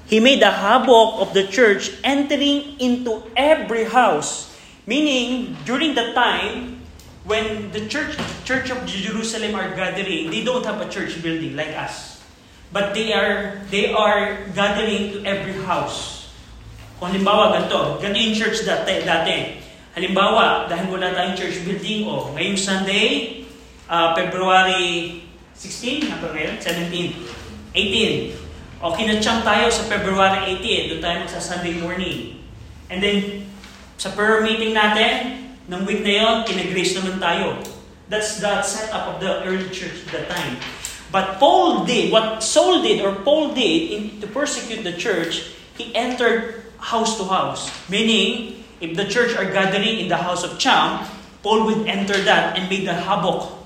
He 0.09 0.25
made 0.25 0.41
a 0.41 0.49
havoc 0.49 1.21
of 1.21 1.37
the 1.37 1.45
church 1.45 1.93
entering 2.01 2.81
into 2.81 3.29
every 3.37 3.85
house. 3.85 4.49
Meaning, 4.88 5.53
during 5.69 5.93
the 5.93 6.17
time 6.17 6.81
when 7.29 7.69
the 7.77 7.85
church, 7.93 8.17
church 8.49 8.73
of 8.73 8.88
Jerusalem 8.88 9.53
are 9.53 9.69
gathering, 9.77 10.33
they 10.33 10.41
don't 10.41 10.64
have 10.64 10.81
a 10.81 10.88
church 10.88 11.21
building 11.21 11.61
like 11.61 11.77
us. 11.77 12.25
But 12.73 12.97
they 12.97 13.12
are, 13.12 13.61
they 13.69 13.93
are 13.93 14.49
gathering 14.57 15.12
to 15.12 15.29
every 15.29 15.61
house. 15.69 16.33
Kung 16.97 17.12
halimbawa, 17.12 17.53
ganito, 17.53 18.01
ganito 18.01 18.33
yung 18.33 18.37
church 18.37 18.64
dati, 18.64 19.05
dati. 19.05 19.61
Halimbawa, 19.93 20.73
dahil 20.73 20.88
wala 20.88 21.12
tayong 21.12 21.37
church 21.37 21.61
building, 21.69 22.09
o 22.09 22.12
oh, 22.17 22.23
ngayong 22.33 22.57
Sunday, 22.57 23.38
uh, 23.88 24.14
February 24.14 25.24
16, 25.57 26.12
ano 26.12 26.31
ngayon? 26.31 26.61
17, 26.62 27.74
18, 27.74 28.85
o 28.85 28.94
kinatsyang 28.94 29.42
tayo 29.42 29.66
sa 29.72 29.83
February 29.90 30.55
18, 30.62 30.94
doon 30.94 31.03
tayo 31.03 31.16
magsa 31.27 31.42
Sunday 31.42 31.74
morning. 31.83 32.38
And 32.87 33.03
then, 33.03 33.48
sa 33.98 34.14
prayer 34.14 34.46
meeting 34.46 34.77
natin, 34.77 35.48
ng 35.68 35.85
week 35.85 36.01
na 36.01 36.12
yon, 36.14 36.37
kinagrace 36.48 36.96
naman 36.96 37.20
tayo. 37.20 37.61
That's 38.09 38.40
the 38.40 38.64
setup 38.64 39.12
of 39.12 39.16
the 39.20 39.44
early 39.44 39.68
church 39.68 40.09
at 40.09 40.11
that 40.16 40.27
time. 40.33 40.57
But 41.12 41.37
Paul 41.37 41.85
did, 41.85 42.09
what 42.09 42.40
Saul 42.40 42.81
did 42.81 43.05
or 43.05 43.12
Paul 43.20 43.53
did 43.53 43.92
in, 43.92 44.01
to 44.20 44.27
persecute 44.29 44.81
the 44.81 44.96
church, 44.96 45.53
he 45.77 45.92
entered 45.92 46.64
house 46.81 47.18
to 47.20 47.24
house. 47.29 47.68
Meaning, 47.92 48.64
if 48.81 48.96
the 48.96 49.05
church 49.05 49.37
are 49.37 49.44
gathering 49.44 50.01
in 50.01 50.09
the 50.09 50.16
house 50.16 50.44
of 50.44 50.57
Cham, 50.57 51.05
Paul 51.42 51.66
would 51.66 51.85
enter 51.88 52.16
that 52.24 52.57
and 52.57 52.68
make 52.70 52.85
the 52.85 52.94
havoc. 52.94 53.58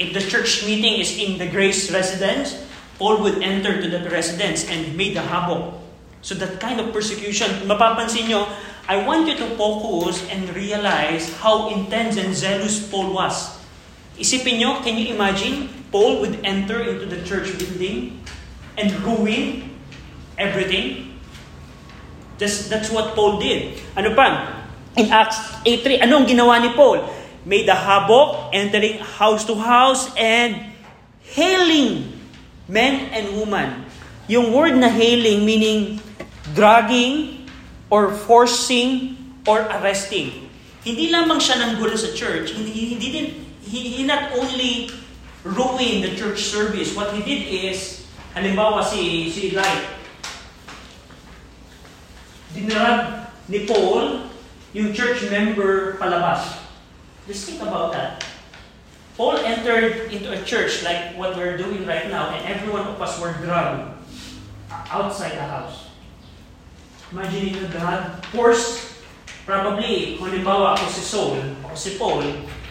If 0.00 0.16
the 0.16 0.24
church 0.24 0.64
meeting 0.64 0.96
is 0.96 1.20
in 1.20 1.36
the 1.36 1.44
grace 1.44 1.92
residence, 1.92 2.56
Paul 2.96 3.20
would 3.20 3.44
enter 3.44 3.84
to 3.84 3.86
the 3.86 4.00
residence 4.08 4.64
and 4.64 4.96
made 4.96 5.12
the 5.12 5.20
havoc. 5.20 5.76
So 6.24 6.32
that 6.40 6.56
kind 6.56 6.80
of 6.80 6.88
persecution, 6.88 7.68
mapapansin 7.68 8.32
nyo, 8.32 8.48
I 8.88 9.04
want 9.04 9.28
you 9.28 9.36
to 9.36 9.46
focus 9.60 10.24
and 10.32 10.48
realize 10.56 11.28
how 11.44 11.68
intense 11.68 12.16
and 12.16 12.32
zealous 12.32 12.80
Paul 12.88 13.12
was. 13.12 13.60
Isipin 14.16 14.64
nyo, 14.64 14.80
can 14.80 14.96
you 14.96 15.12
imagine? 15.12 15.68
Paul 15.92 16.24
would 16.24 16.40
enter 16.48 16.80
into 16.80 17.04
the 17.04 17.20
church 17.20 17.52
building 17.60 18.24
and 18.80 18.88
ruin 19.04 19.68
everything. 20.40 21.20
That's, 22.40 22.72
that's 22.72 22.88
what 22.88 23.12
Paul 23.12 23.36
did. 23.36 23.76
Ano 24.00 24.16
pa? 24.16 24.64
In 24.96 25.12
Acts 25.12 25.60
8.3, 25.68 26.08
anong 26.08 26.24
ginawa 26.24 26.56
ni 26.56 26.72
Paul? 26.72 27.19
Made 27.44 27.66
the 27.66 27.74
havoc, 27.74 28.52
entering 28.52 29.00
house 29.00 29.44
to 29.48 29.56
house, 29.56 30.12
and 30.16 30.72
hailing 31.32 32.20
men 32.68 33.08
and 33.10 33.32
women. 33.36 33.86
Yung 34.28 34.52
word 34.52 34.76
na 34.76 34.88
hailing 34.88 35.44
meaning 35.44 35.98
dragging 36.54 37.46
or 37.90 38.12
forcing 38.14 39.16
or 39.46 39.66
arresting. 39.80 40.50
Hindi 40.84 41.12
lamang 41.12 41.42
siya 41.42 41.60
nanggulo 41.60 41.96
sa 41.98 42.12
church. 42.14 42.56
Hindi, 42.56 42.96
hindi 42.96 43.08
din, 43.10 43.26
he, 43.64 44.00
he 44.00 44.02
not 44.06 44.32
only 44.36 44.88
ruined 45.44 46.04
the 46.04 46.12
church 46.16 46.48
service. 46.48 46.94
What 46.96 47.12
he 47.12 47.20
did 47.24 47.42
is, 47.48 48.06
halimbawa 48.32 48.84
si, 48.84 49.28
si 49.28 49.52
Eli, 49.52 50.00
dinarag 52.54 53.28
ni 53.50 53.66
Paul 53.66 54.30
yung 54.70 54.94
church 54.94 55.26
member 55.28 55.98
palabas. 55.98 56.59
Just 57.26 57.48
think 57.48 57.62
about 57.62 57.92
that. 57.92 58.24
Paul 59.16 59.36
entered 59.44 60.12
into 60.12 60.32
a 60.32 60.40
church 60.44 60.82
like 60.82 61.12
what 61.16 61.36
we're 61.36 61.56
doing 61.56 61.84
right 61.86 62.08
now, 62.08 62.30
and 62.30 62.40
every 62.48 62.72
one 62.72 62.86
of 62.86 63.00
us 63.02 63.20
were 63.20 63.32
drugged 63.44 63.92
outside 64.70 65.36
the 65.36 65.44
house. 65.44 65.92
Imagine 67.12 67.52
ito, 67.52 67.68
God 67.68 68.24
forced, 68.32 68.96
probably, 69.44 70.16
halimbawa 70.16 70.78
ako 70.78 70.86
si 70.88 71.02
Saul, 71.02 71.36
ako 71.66 71.74
si 71.76 71.98
Paul, 71.98 72.22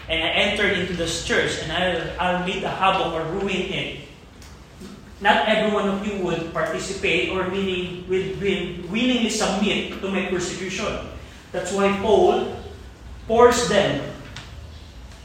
and 0.10 0.20
I 0.26 0.30
entered 0.50 0.80
into 0.80 0.98
this 0.98 1.28
church, 1.28 1.62
and 1.62 1.70
I'll, 1.70 2.02
I'll 2.18 2.42
make 2.48 2.64
a 2.64 2.72
havoc 2.72 3.14
or 3.14 3.24
ruin 3.38 3.70
it. 3.70 4.10
Not 5.22 5.46
every 5.52 5.70
one 5.70 5.92
of 5.92 6.02
you 6.08 6.24
would 6.24 6.56
participate 6.56 7.30
or 7.30 7.52
meaning 7.52 8.08
will 8.08 8.40
willingly 8.88 9.30
submit 9.30 10.00
to 10.00 10.08
my 10.08 10.32
persecution. 10.32 10.88
That's 11.52 11.76
why 11.76 11.92
Paul 12.00 12.56
forced 13.28 13.68
them 13.68 14.00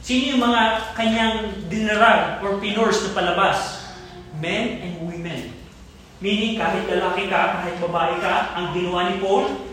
Sino 0.05 0.37
yung 0.37 0.43
mga 0.45 0.93
kanyang 0.93 1.65
dinarag 1.73 2.45
or 2.45 2.61
pinors 2.61 3.01
na 3.09 3.17
palabas? 3.17 3.89
Men 4.37 4.85
and 4.85 4.95
women. 5.09 5.49
Meaning, 6.21 6.61
kahit 6.61 6.85
lalaki 6.85 7.33
ka, 7.33 7.65
kahit 7.65 7.81
babae 7.81 8.21
ka, 8.21 8.53
ang 8.53 8.77
ginawa 8.77 9.09
ni 9.09 9.17
Paul, 9.25 9.65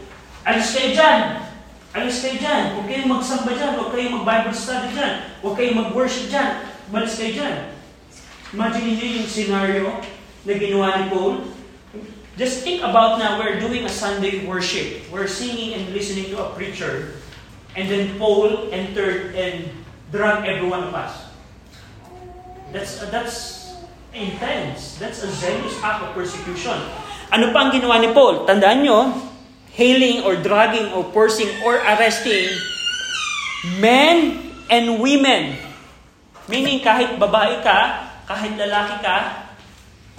alis 0.48 0.72
kayo 0.72 0.96
dyan! 0.96 1.44
Alis 1.92 2.24
kayo 2.24 2.40
dyan! 2.40 2.64
Huwag 2.80 2.88
kayong 2.88 3.12
magsamba 3.12 3.52
dyan! 3.60 3.76
Huwag 3.76 3.92
kayong 3.92 4.16
mag-Bible 4.24 4.56
study 4.56 4.90
dyan! 4.96 5.14
Huwag 5.44 5.56
kayong 5.60 5.80
mag-worship 5.84 6.32
dyan! 6.32 6.52
Malis 6.96 7.20
kayo 7.20 7.32
dyan! 7.36 7.56
Imagine 8.56 8.88
niyo 8.88 9.08
yung 9.20 9.28
scenario 9.28 9.88
na 10.48 10.54
ginawa 10.56 10.88
ni 10.96 11.06
Paul. 11.12 11.44
Just 12.40 12.64
think 12.64 12.80
about 12.80 13.20
now, 13.20 13.36
we're 13.36 13.60
doing 13.60 13.84
a 13.84 13.92
Sunday 13.92 14.48
worship. 14.48 15.04
We're 15.12 15.28
singing 15.28 15.76
and 15.76 15.92
listening 15.92 16.32
to 16.32 16.40
a 16.40 16.56
preacher. 16.56 17.20
And 17.76 17.92
then 17.92 18.16
Paul 18.16 18.72
entered 18.72 19.36
and 19.36 19.68
drug 20.12 20.44
every 20.44 20.68
one 20.68 20.84
of 20.84 20.94
us. 20.94 21.32
That's, 22.76 23.02
uh, 23.02 23.08
that's 23.10 23.36
intense. 24.12 25.00
That's 25.00 25.24
a 25.24 25.32
zealous 25.32 25.76
act 25.80 26.04
of 26.04 26.10
persecution. 26.12 26.76
Ano 27.32 27.56
pa 27.56 27.68
ang 27.68 27.72
ginawa 27.72 28.00
ni 28.04 28.12
Paul? 28.12 28.44
Tandaan 28.44 28.84
nyo, 28.84 29.16
hailing 29.72 30.28
or 30.28 30.36
drugging 30.36 30.92
or 30.92 31.08
forcing 31.16 31.48
or 31.64 31.80
arresting 31.80 32.52
men 33.80 34.44
and 34.68 35.00
women. 35.00 35.56
Meaning 36.52 36.84
kahit 36.84 37.16
babae 37.16 37.64
ka, 37.64 38.12
kahit 38.28 38.60
lalaki 38.60 39.00
ka, 39.00 39.48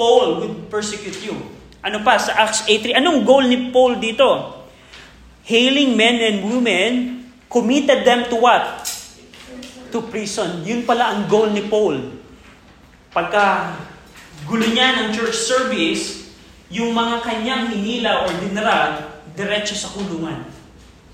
Paul 0.01 0.41
would 0.41 0.73
persecute 0.73 1.21
you. 1.21 1.37
Ano 1.85 2.01
pa 2.01 2.17
sa 2.17 2.49
Acts 2.49 2.65
8.3? 2.65 2.97
Anong 2.97 3.29
goal 3.29 3.45
ni 3.45 3.69
Paul 3.69 4.01
dito? 4.01 4.57
Hailing 5.45 5.99
men 5.99 6.17
and 6.23 6.39
women, 6.49 6.91
committed 7.53 8.07
them 8.07 8.25
to 8.33 8.41
what? 8.41 8.82
To 9.93 10.01
prison. 10.09 10.65
Yun 10.65 10.89
pala 10.89 11.15
ang 11.15 11.29
goal 11.29 11.53
ni 11.53 11.69
Paul. 11.69 12.17
Pagka 13.13 13.77
gulo 14.49 14.65
niya 14.65 14.99
ng 15.05 15.09
church 15.13 15.37
service, 15.37 16.33
yung 16.73 16.97
mga 16.97 17.21
kanyang 17.21 17.69
hinila 17.69 18.25
or 18.25 18.33
dinarag, 18.41 18.93
diretso 19.37 19.77
sa 19.77 19.93
kulungan. 19.93 20.49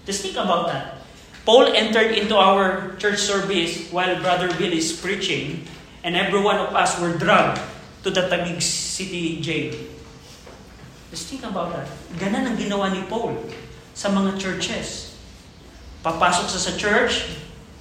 Just 0.06 0.22
think 0.22 0.38
about 0.38 0.70
that. 0.70 1.02
Paul 1.42 1.74
entered 1.74 2.14
into 2.14 2.38
our 2.38 2.94
church 3.00 3.18
service 3.18 3.90
while 3.90 4.20
Brother 4.22 4.52
Bill 4.54 4.70
is 4.70 4.94
preaching, 4.94 5.66
and 6.06 6.14
every 6.14 6.38
one 6.38 6.60
of 6.60 6.76
us 6.76 6.94
were 7.00 7.16
dragged 7.16 7.58
to 8.06 8.12
the 8.14 8.28
Taguig 8.30 8.62
City 8.62 9.40
jail. 9.42 9.74
Just 11.10 11.32
think 11.32 11.42
about 11.42 11.72
that. 11.72 11.88
Ganan 12.20 12.52
ang 12.52 12.56
ginawa 12.60 12.92
ni 12.92 13.00
Paul 13.08 13.32
sa 13.96 14.12
mga 14.12 14.36
churches. 14.36 15.16
Papasok 16.04 16.46
sa 16.52 16.60
sa 16.60 16.72
church, 16.76 17.26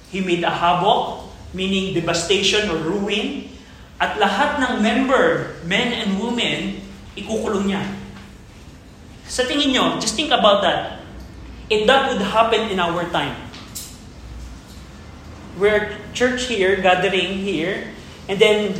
He 0.08 0.24
made 0.24 0.44
a 0.44 0.52
havoc, 0.52 1.28
meaning 1.52 1.92
devastation 1.92 2.68
or 2.72 2.80
ruin. 2.80 3.52
At 3.98 4.16
lahat 4.16 4.62
ng 4.62 4.72
member, 4.80 5.58
men 5.66 5.90
and 5.90 6.22
women, 6.22 6.80
ikukulong 7.18 7.66
niya. 7.66 7.82
Sa 9.28 9.44
tingin 9.44 9.74
nyo, 9.74 10.00
just 10.00 10.16
think 10.16 10.32
about 10.32 10.64
that. 10.64 11.02
If 11.68 11.84
that 11.84 12.08
would 12.08 12.22
happen 12.22 12.72
in 12.72 12.80
our 12.80 13.04
time, 13.12 13.36
we're 15.58 15.98
church 16.14 16.48
here, 16.48 16.80
gathering 16.80 17.42
here, 17.44 17.92
and 18.30 18.40
then 18.40 18.72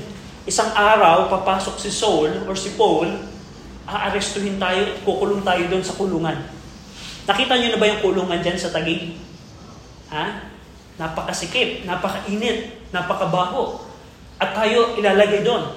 isang 0.48 0.72
araw, 0.72 1.28
papasok 1.28 1.76
si 1.76 1.92
Saul 1.92 2.48
or 2.48 2.56
si 2.56 2.72
Paul, 2.78 3.12
aarestuhin 3.84 4.56
tayo 4.56 4.96
kukulong 5.04 5.44
tayo 5.44 5.68
doon 5.68 5.84
sa 5.84 5.92
kulungan. 5.92 6.38
Nakita 7.28 7.60
niyo 7.60 7.76
na 7.76 7.80
ba 7.80 7.90
yung 7.92 8.00
kulungan 8.00 8.40
dyan 8.40 8.56
sa 8.56 8.72
Taguig? 8.72 9.20
Ha? 10.08 10.56
Napakasikip, 10.98 11.86
napakainit, 11.86 12.90
napakabaho. 12.90 13.86
At 14.42 14.54
tayo 14.54 14.98
ilalagay 14.98 15.46
doon. 15.46 15.70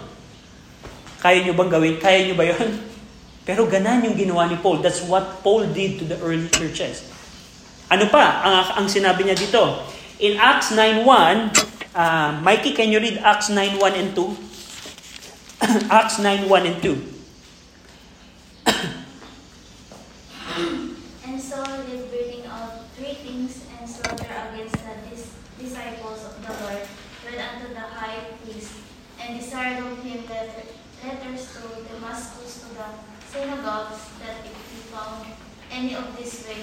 Kaya 1.21 1.45
niyo 1.45 1.53
bang 1.53 1.69
gawin? 1.69 1.95
Kaya 2.01 2.25
niyo 2.25 2.33
ba 2.33 2.45
yon? 2.49 2.69
Pero 3.47 3.65
ganan 3.69 4.05
yung 4.05 4.17
ginawa 4.17 4.49
ni 4.49 4.57
Paul. 4.57 4.81
That's 4.81 5.01
what 5.05 5.45
Paul 5.45 5.69
did 5.69 6.01
to 6.01 6.05
the 6.09 6.17
early 6.21 6.49
churches. 6.49 7.05
Ano 7.91 8.09
pa 8.09 8.41
ang, 8.41 8.85
ang 8.85 8.87
sinabi 8.89 9.25
niya 9.25 9.37
dito? 9.37 9.61
In 10.21 10.37
Acts 10.37 10.73
9.1, 10.73 11.53
uh, 11.93 12.29
Mikey, 12.41 12.71
can 12.73 12.89
you 12.89 13.01
read 13.01 13.17
Acts 13.19 13.49
9.1 13.49 13.93
and 13.97 14.09
2? 14.13 14.25
Acts 16.01 16.17
9.1 16.21 16.65
and 16.65 16.77
2. 16.81 17.11
And 21.25 21.35
Saul 21.41 21.83
did 21.83 22.09
breathing 22.09 22.45
out 22.47 22.87
threatenings 22.95 23.65
and 23.75 23.83
slaughter 23.89 24.29
against 24.49 24.77
the 24.79 24.95
dis- 25.09 25.35
disciples 25.59 26.23
of 26.23 26.39
the 26.41 26.53
Lord, 26.63 26.81
went 27.27 27.39
unto 27.43 27.73
the 27.73 27.85
high 27.91 28.39
priest, 28.39 28.71
and 29.19 29.39
desired 29.39 29.83
of 29.83 29.99
him 30.03 30.23
letter- 30.31 30.71
letters 31.03 31.43
to 31.59 31.61
Damascus 31.91 32.63
to 32.63 32.70
the 32.81 33.29
synagogues, 33.29 34.09
that 34.21 34.41
if 34.45 34.57
he 34.73 34.79
found 34.89 35.25
any 35.69 35.93
of 35.93 36.17
this 36.17 36.45
way, 36.47 36.57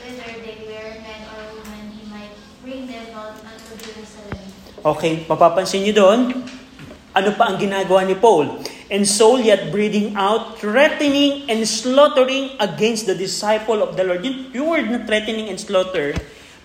whether 0.00 0.30
they 0.40 0.56
were 0.68 0.90
men 1.00 1.20
or 1.32 1.40
women, 1.60 1.92
he 1.96 2.04
might 2.08 2.34
bring 2.60 2.86
them 2.88 3.12
out 3.16 3.36
unto 3.40 3.72
Jerusalem. 3.80 4.44
Okay, 4.80 5.28
mapapansin 5.28 5.84
niyo 5.84 5.94
doon, 6.00 6.20
ano 7.12 7.28
pa 7.36 7.52
ang 7.52 7.56
ginagawa 7.60 8.06
ni 8.06 8.16
Paul? 8.16 8.64
And 8.90 9.06
Saul 9.06 9.44
yet 9.44 9.70
breathing 9.70 10.18
out, 10.18 10.58
threatening 10.58 11.46
and 11.46 11.62
slaughtering 11.62 12.58
against 12.58 13.06
the 13.06 13.14
disciple 13.14 13.84
of 13.84 13.94
the 13.94 14.02
Lord. 14.02 14.24
Yung, 14.24 14.50
yung 14.50 14.66
word 14.66 14.86
na 14.90 15.04
threatening 15.06 15.46
and 15.46 15.60
slaughter, 15.60 16.16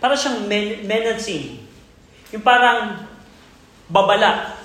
para 0.02 0.18
siyang 0.18 0.48
men, 0.50 0.86
menacing. 0.90 1.60
Yung 2.34 2.42
parang 2.42 3.06
babala. 3.92 4.58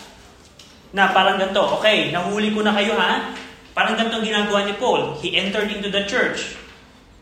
Na 0.90 1.12
parang 1.14 1.38
ganito, 1.38 1.62
okay, 1.79 2.11
nahuli 2.11 2.51
ko 2.51 2.64
na 2.64 2.75
kayo 2.75 2.96
ha. 2.96 3.35
Parang 3.74 3.94
ganito 3.94 4.22
ginagawa 4.22 4.66
ni 4.66 4.74
Paul. 4.74 5.18
He 5.22 5.38
entered 5.38 5.70
into 5.70 5.88
the 5.88 6.04
church. 6.06 6.59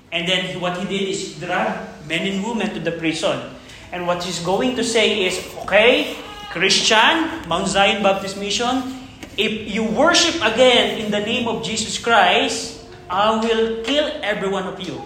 And 0.08 0.24
then 0.24 0.56
what 0.60 0.80
he 0.80 0.88
did 0.88 1.04
is 1.08 1.36
drag 1.36 1.84
men 2.08 2.24
and 2.24 2.40
women 2.40 2.72
to 2.72 2.80
the 2.80 2.96
prison. 2.96 3.52
And 3.92 4.08
what 4.08 4.24
he's 4.24 4.40
going 4.40 4.76
to 4.76 4.84
say 4.84 5.28
is, 5.28 5.36
okay, 5.64 6.16
Christian, 6.48 7.44
Mount 7.48 7.68
Zion 7.68 8.02
Baptist 8.02 8.40
Mission, 8.40 8.96
if 9.36 9.68
you 9.68 9.84
worship 9.84 10.40
again 10.40 11.00
in 11.00 11.12
the 11.12 11.20
name 11.20 11.48
of 11.48 11.64
Jesus 11.64 12.00
Christ, 12.00 12.84
I 13.08 13.36
will 13.36 13.84
kill 13.84 14.08
every 14.24 14.48
one 14.48 14.64
of 14.64 14.80
you. 14.80 15.00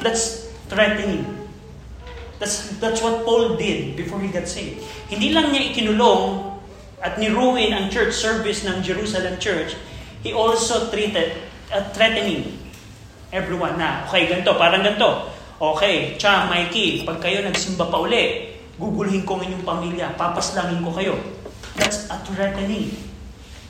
That's 0.00 0.48
threatening. 0.68 1.24
That's, 2.38 2.76
that's 2.80 3.00
what 3.00 3.24
Paul 3.24 3.56
did 3.56 3.96
before 3.96 4.20
he 4.20 4.28
got 4.28 4.48
saved. 4.48 4.82
Hindi 5.08 5.32
lang 5.32 5.52
niya 5.52 5.72
ikinulong 5.72 6.58
at 6.98 7.16
niruin 7.16 7.70
ang 7.70 7.86
church 7.88 8.12
service 8.16 8.66
ng 8.66 8.82
Jerusalem 8.82 9.38
church, 9.38 9.78
he 10.22 10.30
also 10.30 10.88
treated, 10.88 11.36
uh, 11.74 11.82
threatening 11.90 12.58
everyone 13.34 13.76
na, 13.76 14.06
okay, 14.06 14.30
ganito, 14.30 14.54
parang 14.54 14.86
ganito. 14.86 15.34
Okay, 15.62 16.18
Cha, 16.18 16.50
Mikey, 16.50 17.06
pag 17.06 17.22
kayo 17.22 17.42
nagsimba 17.42 17.86
pa 17.86 18.02
uli, 18.02 18.54
gugulhin 18.78 19.22
ko 19.22 19.38
ang 19.38 19.46
inyong 19.46 19.62
pamilya, 19.66 20.14
papaslangin 20.18 20.82
ko 20.82 20.90
kayo. 20.90 21.14
That's 21.78 22.10
a 22.10 22.18
threatening 22.26 22.92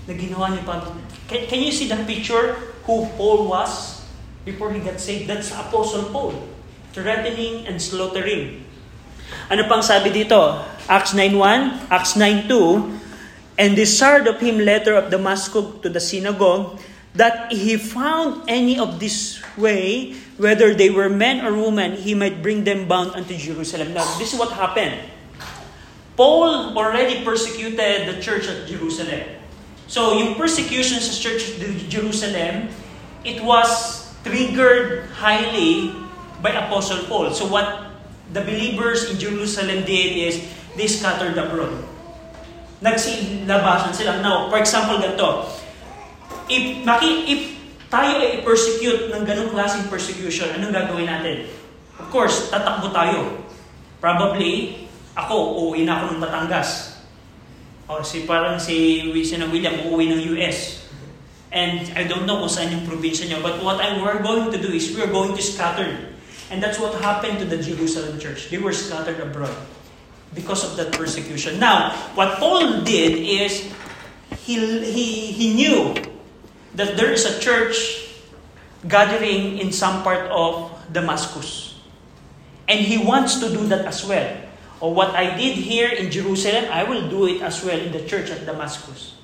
na 0.08 0.12
ginawa 0.16 0.56
ni 0.56 0.60
Pablo. 0.64 0.92
Can, 1.28 1.46
can 1.46 1.60
you 1.62 1.70
see 1.70 1.86
the 1.86 2.00
picture 2.08 2.58
who 2.88 3.06
Paul 3.14 3.46
was 3.46 4.02
before 4.42 4.72
he 4.74 4.80
got 4.82 4.98
saved? 4.98 5.30
That's 5.30 5.54
Apostle 5.54 6.10
Paul. 6.10 6.34
Threatening 6.92 7.68
and 7.70 7.78
slaughtering. 7.80 8.66
Ano 9.48 9.64
pang 9.70 9.80
sabi 9.80 10.12
dito? 10.12 10.60
Acts 10.90 11.14
9.1, 11.14 11.88
Acts 11.88 12.18
9.2, 12.18 13.01
And 13.58 13.76
desired 13.76 14.26
of 14.26 14.40
him 14.40 14.58
letter 14.58 14.94
of 14.94 15.10
Damascus 15.10 15.80
to 15.82 15.88
the 15.88 16.00
synagogue, 16.00 16.80
that 17.14 17.52
he 17.52 17.76
found 17.76 18.48
any 18.48 18.78
of 18.78 18.98
this 18.98 19.42
way, 19.56 20.16
whether 20.38 20.72
they 20.72 20.88
were 20.88 21.08
men 21.08 21.44
or 21.44 21.52
women, 21.52 21.92
he 21.92 22.14
might 22.14 22.42
bring 22.42 22.64
them 22.64 22.88
bound 22.88 23.12
unto 23.12 23.36
Jerusalem. 23.36 23.92
Now, 23.92 24.08
this 24.16 24.32
is 24.32 24.38
what 24.38 24.52
happened. 24.52 24.96
Paul 26.16 26.76
already 26.76 27.24
persecuted 27.24 28.08
the 28.08 28.20
church 28.20 28.48
at 28.48 28.66
Jerusalem. 28.68 29.20
So, 29.88 30.16
yung 30.16 30.36
persecution 30.36 31.00
sa 31.00 31.12
church 31.12 31.60
of 31.60 31.88
Jerusalem, 31.88 32.72
it 33.24 33.44
was 33.44 34.08
triggered 34.24 35.12
highly 35.12 35.92
by 36.40 36.56
Apostle 36.56 37.04
Paul. 37.04 37.28
So, 37.32 37.44
what 37.44 37.92
the 38.32 38.40
believers 38.40 39.12
in 39.12 39.20
Jerusalem 39.20 39.84
did 39.84 40.16
is, 40.16 40.40
they 40.76 40.88
scattered 40.88 41.36
abroad. 41.36 41.91
Nagsilabasan 42.82 43.94
sila. 43.94 44.18
Now, 44.18 44.50
for 44.50 44.58
example, 44.58 44.98
ganito. 44.98 45.46
If, 46.50 46.82
maki, 46.82 47.10
if 47.30 47.40
tayo 47.86 48.18
ay 48.18 48.42
persecute 48.42 49.14
ng 49.14 49.22
ganong 49.22 49.54
klaseng 49.54 49.86
persecution, 49.86 50.50
anong 50.58 50.74
gagawin 50.74 51.06
natin? 51.06 51.46
Of 52.02 52.10
course, 52.10 52.50
tatakbo 52.50 52.90
tayo. 52.90 53.46
Probably, 54.02 54.82
ako, 55.14 55.62
uuwi 55.62 55.86
na 55.86 56.02
ako 56.02 56.18
ng 56.18 56.20
Batangas. 56.26 56.98
O 57.86 58.02
si 58.02 58.26
parang 58.26 58.58
si 58.58 59.06
Wilson 59.14 59.46
William, 59.54 59.78
uuwi 59.86 60.10
ng 60.10 60.20
US. 60.34 60.82
And 61.54 61.86
I 61.94 62.10
don't 62.10 62.26
know 62.26 62.42
kung 62.42 62.50
saan 62.50 62.74
yung 62.74 62.82
probinsya 62.82 63.30
niyo. 63.30 63.38
But 63.46 63.62
what 63.62 63.78
I, 63.78 63.94
we're 64.02 64.24
going 64.24 64.50
to 64.50 64.58
do 64.58 64.74
is 64.74 64.90
we're 64.90 65.12
going 65.12 65.38
to 65.38 65.42
scatter. 65.44 66.10
And 66.50 66.58
that's 66.58 66.82
what 66.82 66.98
happened 66.98 67.38
to 67.38 67.46
the 67.46 67.62
Jerusalem 67.62 68.18
church. 68.18 68.50
They 68.50 68.58
were 68.58 68.74
scattered 68.74 69.22
abroad 69.22 69.54
because 70.34 70.64
of 70.64 70.76
that 70.76 70.92
persecution. 70.92 71.58
Now, 71.58 71.92
what 72.14 72.38
Paul 72.38 72.82
did 72.82 73.12
is 73.16 73.68
he, 74.44 74.56
he, 74.84 75.32
he 75.32 75.54
knew 75.54 75.94
that 76.74 76.96
there 76.96 77.12
is 77.12 77.24
a 77.26 77.38
church 77.40 78.08
gathering 78.88 79.58
in 79.58 79.72
some 79.72 80.02
part 80.02 80.30
of 80.30 80.72
Damascus. 80.90 81.80
And 82.68 82.80
he 82.80 82.98
wants 82.98 83.38
to 83.40 83.48
do 83.48 83.66
that 83.68 83.84
as 83.84 84.04
well. 84.04 84.36
Or 84.80 84.94
what 84.94 85.14
I 85.14 85.36
did 85.36 85.54
here 85.54 85.88
in 85.88 86.10
Jerusalem, 86.10 86.66
I 86.72 86.84
will 86.84 87.08
do 87.08 87.26
it 87.26 87.42
as 87.42 87.62
well 87.64 87.78
in 87.78 87.92
the 87.92 88.02
church 88.06 88.30
at 88.30 88.46
Damascus. 88.46 89.14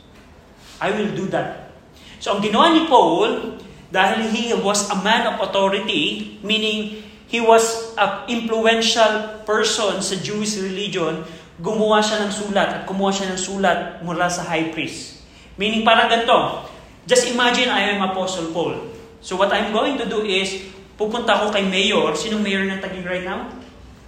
I 0.80 0.90
will 0.90 1.10
do 1.16 1.26
that. 1.34 1.72
So 2.20 2.36
ang 2.36 2.42
ginawa 2.42 2.74
ni 2.74 2.86
Paul, 2.86 3.58
dahil 3.90 4.30
he 4.30 4.54
was 4.54 4.86
a 4.90 4.98
man 5.02 5.26
of 5.26 5.42
authority, 5.42 6.38
meaning 6.42 7.02
he 7.26 7.40
was 7.40 7.87
an 7.98 8.30
influential 8.30 9.42
person 9.42 9.98
sa 9.98 10.14
Jewish 10.22 10.54
religion, 10.62 11.26
gumawa 11.58 11.98
siya 11.98 12.22
ng 12.22 12.30
sulat 12.30 12.68
at 12.70 12.82
kumuha 12.86 13.10
siya 13.10 13.34
ng 13.34 13.40
sulat 13.40 13.78
mula 14.06 14.30
sa 14.30 14.46
high 14.46 14.70
priest. 14.70 15.26
Meaning 15.58 15.82
parang 15.82 16.06
ganito, 16.06 16.70
just 17.02 17.26
imagine 17.26 17.66
I 17.66 17.98
am 17.98 18.00
Apostle 18.14 18.54
Paul. 18.54 18.94
So 19.18 19.34
what 19.34 19.50
I'm 19.50 19.74
going 19.74 19.98
to 19.98 20.06
do 20.06 20.22
is, 20.22 20.70
pupunta 20.94 21.34
ako 21.34 21.50
kay 21.50 21.66
Mayor. 21.66 22.14
Sinong 22.14 22.46
Mayor 22.46 22.62
ng 22.62 22.78
Taguig 22.78 23.02
right 23.02 23.26
now? 23.26 23.50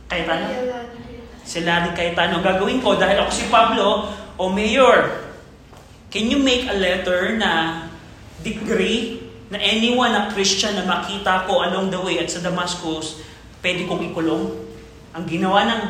Cayetano? 0.06 0.46
Si 1.42 1.58
Larry 1.66 1.90
Cayetano. 1.98 2.38
Gagawin 2.38 2.78
ko 2.78 2.94
dahil 2.94 3.26
ako 3.26 3.30
si 3.34 3.50
Pablo, 3.50 4.14
o 4.38 4.46
Mayor, 4.46 5.26
can 6.14 6.30
you 6.30 6.38
make 6.38 6.70
a 6.70 6.76
letter 6.78 7.34
na 7.34 7.84
decree 8.46 9.20
na 9.50 9.58
anyone 9.58 10.14
na 10.14 10.30
Christian 10.30 10.78
na 10.78 10.86
makita 10.86 11.50
ko 11.50 11.66
along 11.66 11.90
the 11.90 11.98
way 11.98 12.22
at 12.22 12.30
sa 12.30 12.38
Damascus, 12.38 13.18
pwede 13.60 13.84
kong 13.88 14.12
ikulong? 14.12 14.44
Ang 15.16 15.24
ginawa 15.28 15.68
ng 15.68 15.82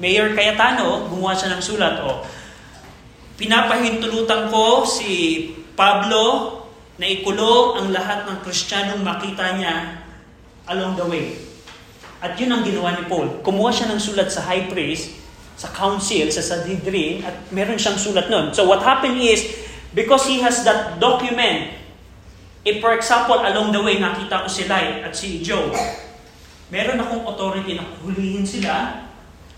Mayor 0.00 0.32
Cayetano, 0.32 1.10
gumawa 1.10 1.36
siya 1.36 1.54
ng 1.56 1.62
sulat, 1.62 2.00
o, 2.02 2.24
pinapahintulutan 3.36 4.48
ko 4.52 4.82
si 4.84 5.44
Pablo 5.76 6.56
na 7.00 7.06
ikulong 7.08 7.80
ang 7.80 7.86
lahat 7.92 8.28
ng 8.28 8.44
Kristiyanong 8.44 9.00
makita 9.00 9.56
niya 9.56 10.04
along 10.68 10.96
the 11.00 11.06
way. 11.08 11.36
At 12.20 12.36
yun 12.36 12.52
ang 12.52 12.60
ginawa 12.60 12.92
ni 12.96 13.08
Paul. 13.08 13.40
Kumuha 13.40 13.72
siya 13.72 13.88
ng 13.88 14.00
sulat 14.00 14.28
sa 14.28 14.44
high 14.44 14.68
priest, 14.68 15.16
sa 15.56 15.72
council, 15.72 16.28
sa 16.28 16.44
Sanhedrin, 16.44 17.24
at 17.24 17.48
meron 17.52 17.80
siyang 17.80 17.96
sulat 17.96 18.28
nun. 18.28 18.52
So 18.52 18.68
what 18.68 18.84
happened 18.84 19.20
is, 19.20 19.44
because 19.96 20.28
he 20.28 20.44
has 20.44 20.60
that 20.68 21.00
document, 21.00 21.76
if 22.64 22.80
for 22.84 22.92
example, 22.92 23.40
along 23.40 23.72
the 23.72 23.80
way, 23.80 23.96
nakita 23.96 24.44
ko 24.44 24.48
si 24.48 24.68
Lai 24.68 25.00
at 25.00 25.16
si 25.16 25.40
Joe, 25.40 25.72
meron 26.70 27.02
akong 27.02 27.26
authority 27.26 27.76
na 27.76 27.84
hulihin 28.02 28.46
sila 28.46 29.06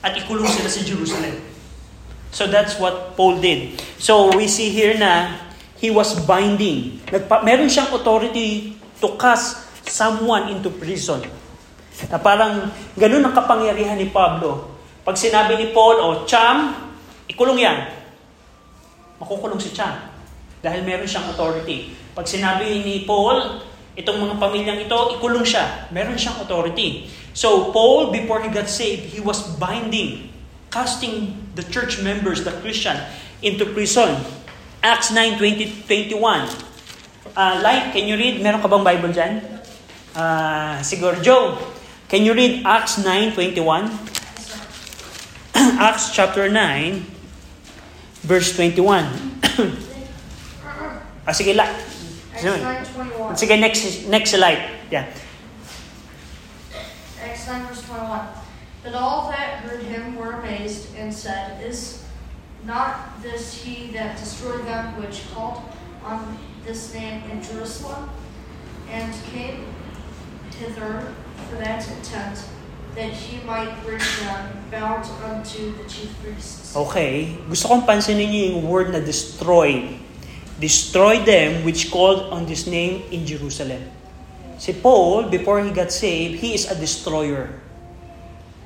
at 0.03 0.13
ikulong 0.19 0.49
sila 0.49 0.69
sa 0.69 0.83
Jerusalem. 0.83 1.37
So 2.33 2.49
that's 2.49 2.81
what 2.81 3.15
Paul 3.15 3.39
did. 3.39 3.77
So 4.01 4.33
we 4.33 4.49
see 4.49 4.73
here 4.73 4.97
na 4.97 5.37
he 5.77 5.93
was 5.93 6.17
binding. 6.25 7.05
Nagpa- 7.13 7.45
meron 7.45 7.69
siyang 7.69 7.93
authority 7.93 8.75
to 9.05 9.09
cast 9.21 9.69
someone 9.85 10.49
into 10.49 10.73
prison. 10.73 11.21
Na 12.09 12.17
parang 12.17 12.73
ganun 12.97 13.21
ang 13.21 13.37
kapangyarihan 13.37 14.01
ni 14.01 14.09
Pablo. 14.09 14.73
Pag 15.05 15.21
sinabi 15.21 15.61
ni 15.61 15.67
Paul, 15.77 16.01
o 16.01 16.07
oh, 16.09 16.17
Cham, 16.25 16.73
ikulong 17.29 17.61
yan. 17.61 18.03
makukulong 19.23 19.63
si 19.63 19.71
Champ. 19.71 20.11
Dahil 20.59 20.83
meron 20.83 21.07
siyang 21.07 21.31
authority. 21.31 21.95
Pag 22.15 22.27
sinabi 22.27 22.83
ni 22.83 23.07
Paul, 23.07 23.63
itong 23.97 24.19
mga 24.25 24.35
pamilyang 24.41 24.81
ito, 24.89 24.99
ikulong 25.21 25.45
siya. 25.45 25.89
Meron 25.93 26.17
siyang 26.17 26.41
authority. 26.41 27.09
So, 27.37 27.73
Paul, 27.73 28.13
before 28.13 28.41
he 28.45 28.49
got 28.49 28.69
saved, 28.69 29.13
he 29.13 29.21
was 29.21 29.41
binding, 29.57 30.33
casting 30.73 31.37
the 31.57 31.65
church 31.65 32.01
members, 32.01 32.45
the 32.45 32.53
Christian, 32.65 32.97
into 33.41 33.65
prison. 33.73 34.21
Acts 34.83 35.13
9, 35.13 35.39
20, 35.39 35.85
21. 35.87 36.49
Uh, 37.33 37.61
like, 37.63 37.93
can 37.93 38.09
you 38.09 38.17
read? 38.17 38.43
Meron 38.43 38.61
ka 38.61 38.69
bang 38.69 38.85
Bible 38.85 39.13
dyan? 39.13 39.41
Uh, 40.13 40.81
siguro, 40.85 41.17
Joe, 41.23 41.57
can 42.09 42.25
you 42.25 42.35
read 42.35 42.67
Acts 42.67 43.01
9, 43.01 43.33
21? 43.33 43.89
Acts 45.81 46.13
chapter 46.13 46.49
9, 46.49 47.07
verse 48.27 48.53
21. 48.57 49.09
ah, 51.25 51.33
sige. 51.33 51.57
Acts 52.45 52.91
9:21. 52.91 53.39
Sige, 53.39 53.55
next, 53.61 54.09
next 54.09 54.31
slide. 54.31 54.63
Yeah. 54.91 55.07
Acts 57.23 57.47
9 57.47 57.67
verse 57.67 57.83
21. 57.87 58.27
But 58.83 58.95
all 58.95 59.31
that 59.31 59.63
heard 59.63 59.83
him 59.87 60.17
were 60.17 60.43
amazed 60.43 60.91
and 60.99 61.15
said, 61.15 61.63
Is 61.63 62.03
not 62.67 63.23
this 63.23 63.63
he 63.63 63.95
that 63.95 64.19
destroyed 64.19 64.67
them 64.67 64.99
which 64.99 65.23
called 65.31 65.63
on 66.05 66.37
this 66.67 66.95
name 66.95 67.23
in 67.31 67.43
Jerusalem, 67.43 68.11
and 68.91 69.15
came 69.31 69.67
hither 70.59 71.15
for 71.49 71.57
that 71.63 71.87
intent, 71.87 72.43
that 72.95 73.11
he 73.11 73.39
might 73.47 73.71
bring 73.87 74.03
them 74.27 74.67
bound 74.71 75.07
unto 75.23 75.79
the 75.79 75.87
chief 75.89 76.11
priests? 76.23 76.75
Okay. 76.75 77.39
Gusto 77.47 77.71
kong 77.71 77.87
pansinin 77.87 78.35
niyo 78.35 78.59
yung 78.59 78.67
word 78.67 78.91
na 78.91 78.99
destroy. 78.99 80.02
Destroy 80.63 81.19
them 81.19 81.67
which 81.67 81.91
called 81.91 82.31
on 82.31 82.47
this 82.47 82.71
name 82.71 83.03
in 83.11 83.27
Jerusalem. 83.27 83.83
Si 84.63 84.71
Paul, 84.71 85.27
before 85.27 85.59
he 85.59 85.75
got 85.75 85.91
saved, 85.91 86.39
he 86.39 86.55
is 86.55 86.71
a 86.71 86.79
destroyer. 86.79 87.51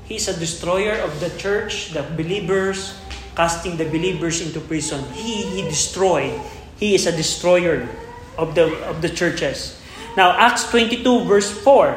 He 0.05 0.21
is 0.21 0.29
a 0.29 0.37
destroyer 0.37 1.01
of 1.01 1.17
the 1.25 1.33
church, 1.41 1.97
the 1.97 2.05
believers, 2.05 3.01
casting 3.33 3.81
the 3.81 3.89
believers 3.89 4.45
into 4.45 4.61
prison. 4.61 5.09
He, 5.17 5.49
he 5.57 5.63
destroyed. 5.65 6.37
He 6.77 6.93
is 6.93 7.09
a 7.09 7.17
destroyer 7.17 7.89
of 8.37 8.53
the, 8.53 8.77
of 8.85 9.01
the 9.01 9.09
churches. 9.09 9.81
Now, 10.21 10.37
Acts 10.37 10.69
22 10.69 11.25
verse 11.25 11.49
4. 11.49 11.97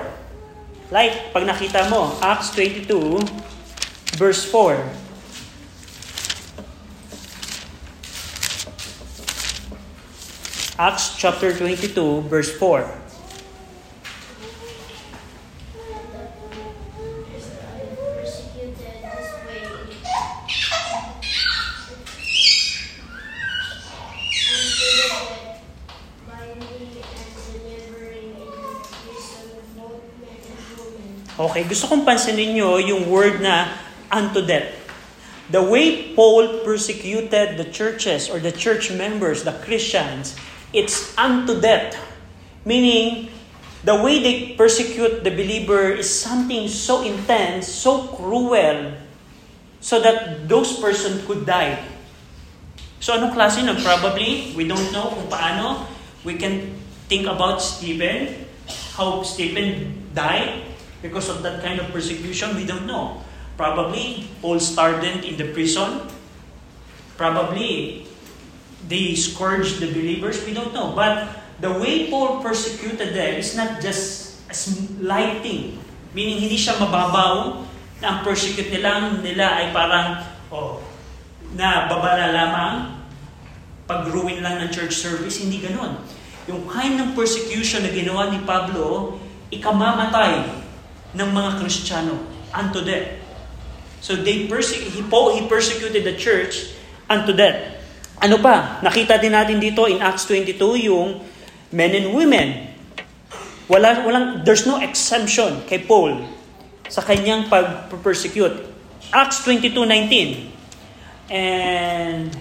Like, 0.95 1.35
pag 1.35 1.43
nakita 1.43 1.91
mo, 1.91 2.15
Acts 2.23 2.55
22 2.55 3.19
verse 4.15 4.47
4. 4.47 4.79
Acts 10.79 11.19
chapter 11.19 11.51
22 11.51 12.31
verse 12.31 12.55
4. 12.55 12.87
persecuted 18.15 18.79
this 18.79 19.27
way. 19.43 19.59
And 24.47 25.59
binding 26.23 26.95
and 26.95 27.27
delivering 27.43 28.39
into 28.39 28.79
prison 29.03 29.51
both 29.75 29.99
men 30.23 30.39
and 30.39 30.63
women. 30.79 31.27
Okay, 31.43 31.67
gusto 31.67 31.91
kong 31.91 32.07
pansinin 32.07 32.55
nyo 32.55 32.79
yung 32.79 33.11
word 33.11 33.43
na 33.43 33.67
unto 34.07 34.39
death. 34.47 34.79
The 35.51 35.59
way 35.59 36.15
Paul 36.15 36.63
persecuted 36.63 37.59
the 37.59 37.67
churches 37.67 38.31
or 38.31 38.39
the 38.39 38.55
church 38.55 38.95
members, 38.95 39.43
the 39.43 39.59
Christians, 39.59 40.39
it's 40.73 41.17
unto 41.17 41.59
death. 41.59 41.97
Meaning, 42.65 43.29
the 43.83 43.95
way 43.95 44.19
they 44.21 44.55
persecute 44.55 45.23
the 45.23 45.31
believer 45.31 45.91
is 45.95 46.09
something 46.09 46.67
so 46.67 47.01
intense, 47.01 47.67
so 47.67 48.07
cruel, 48.11 48.93
so 49.79 50.01
that 50.01 50.47
those 50.47 50.79
person 50.79 51.25
could 51.25 51.45
die. 51.45 51.79
So 52.99 53.15
anong 53.15 53.31
klase 53.31 53.63
nun? 53.63 53.79
Probably, 53.79 54.51
we 54.59 54.67
don't 54.67 54.91
know 54.91 55.15
kung 55.15 55.31
paano. 55.31 55.87
We 56.27 56.35
can 56.35 56.75
think 57.07 57.31
about 57.31 57.63
Stephen, 57.63 58.43
how 58.99 59.23
Stephen 59.23 60.11
died 60.11 60.67
because 60.99 61.31
of 61.31 61.39
that 61.47 61.63
kind 61.63 61.79
of 61.79 61.87
persecution. 61.95 62.59
We 62.59 62.67
don't 62.67 62.83
know. 62.83 63.23
Probably, 63.55 64.27
Paul 64.43 64.59
started 64.59 65.23
in 65.23 65.39
the 65.39 65.55
prison. 65.55 66.11
Probably, 67.15 68.03
they 68.89 69.13
scourged 69.13 69.79
the 69.79 69.93
believers. 69.93 70.41
We 70.43 70.57
don't 70.57 70.73
know. 70.73 70.97
But 70.97 71.29
the 71.61 71.69
way 71.69 72.09
Paul 72.09 72.41
persecuted 72.41 73.13
them 73.13 73.37
is 73.37 73.53
not 73.53 73.79
just 73.79 74.41
a 74.49 74.57
light 74.99 75.45
thing. 75.45 75.77
Meaning, 76.17 76.41
hindi 76.49 76.57
siya 76.57 76.81
mababaw 76.81 77.61
na 78.01 78.05
ang 78.09 78.19
persecute 78.25 78.73
nila, 78.73 79.21
nila 79.21 79.61
ay 79.61 79.65
parang, 79.69 80.25
oh, 80.49 80.81
na 81.53 81.85
babala 81.85 82.33
lamang, 82.33 82.75
pag-ruin 83.85 84.41
lang 84.41 84.57
ng 84.65 84.69
church 84.73 84.97
service, 84.97 85.37
hindi 85.37 85.61
ganon. 85.61 86.01
Yung 86.49 86.65
kind 86.65 86.97
ng 86.97 87.09
persecution 87.13 87.85
na 87.85 87.93
ginawa 87.93 88.33
ni 88.33 88.41
Pablo, 88.41 89.17
ikamamatay 89.53 90.49
ng 91.13 91.29
mga 91.29 91.61
Kristiyano 91.61 92.17
unto 92.49 92.81
death. 92.81 93.21
So 94.01 94.17
they 94.17 94.49
perse- 94.49 94.77
he, 94.77 95.01
he 95.05 95.41
persecuted 95.45 96.01
the 96.05 96.17
church 96.17 96.73
unto 97.05 97.33
death. 97.33 97.78
Ano 98.19 98.43
pa? 98.43 98.83
Nakita 98.83 99.15
din 99.15 99.31
natin 99.31 99.63
dito 99.63 99.87
in 99.87 100.03
Acts 100.03 100.27
22 100.27 100.59
yung 100.91 101.23
men 101.71 101.91
and 101.95 102.11
women. 102.11 102.67
Wala, 103.71 104.03
walang, 104.03 104.43
there's 104.43 104.67
no 104.67 104.83
exemption 104.83 105.63
kay 105.63 105.79
Paul 105.87 106.27
sa 106.91 106.99
kanyang 106.99 107.47
pag-persecute. 107.47 108.67
Acts 109.15 109.39
22.19. 109.47 110.51
And, 111.31 112.35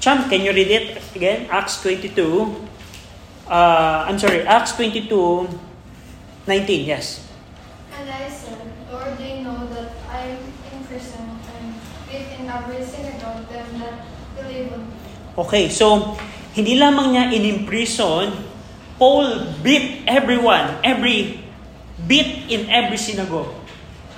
Champ, 0.00 0.32
can 0.32 0.40
you 0.40 0.56
read 0.56 0.70
it 0.70 1.02
again? 1.12 1.44
Acts 1.52 1.84
22. 1.84 2.16
Uh, 3.44 4.08
I'm 4.08 4.16
sorry, 4.16 4.48
Acts 4.48 4.72
22, 4.80 5.12
19, 6.48 6.88
yes. 6.88 7.28
And 7.92 8.08
I 8.08 8.32
said, 8.32 8.64
Lord, 8.88 9.18
they 9.20 9.44
know 9.44 9.68
that 9.76 9.92
I 10.08 10.40
am 10.40 10.42
in 10.72 10.80
prison 10.88 11.36
and 11.52 11.74
beat 12.08 12.32
in 12.40 12.48
every 12.48 12.80
synagogue 12.80 13.44
them 13.52 13.68
that. 13.84 14.13
Okay, 15.34 15.66
so, 15.66 16.14
hindi 16.54 16.78
lamang 16.78 17.10
niya 17.10 17.34
in-imprison, 17.34 18.30
Paul 18.94 19.50
beat 19.66 20.06
everyone, 20.06 20.78
every, 20.86 21.42
beat 22.06 22.46
in 22.46 22.70
every 22.70 22.94
synagogue. 22.94 23.50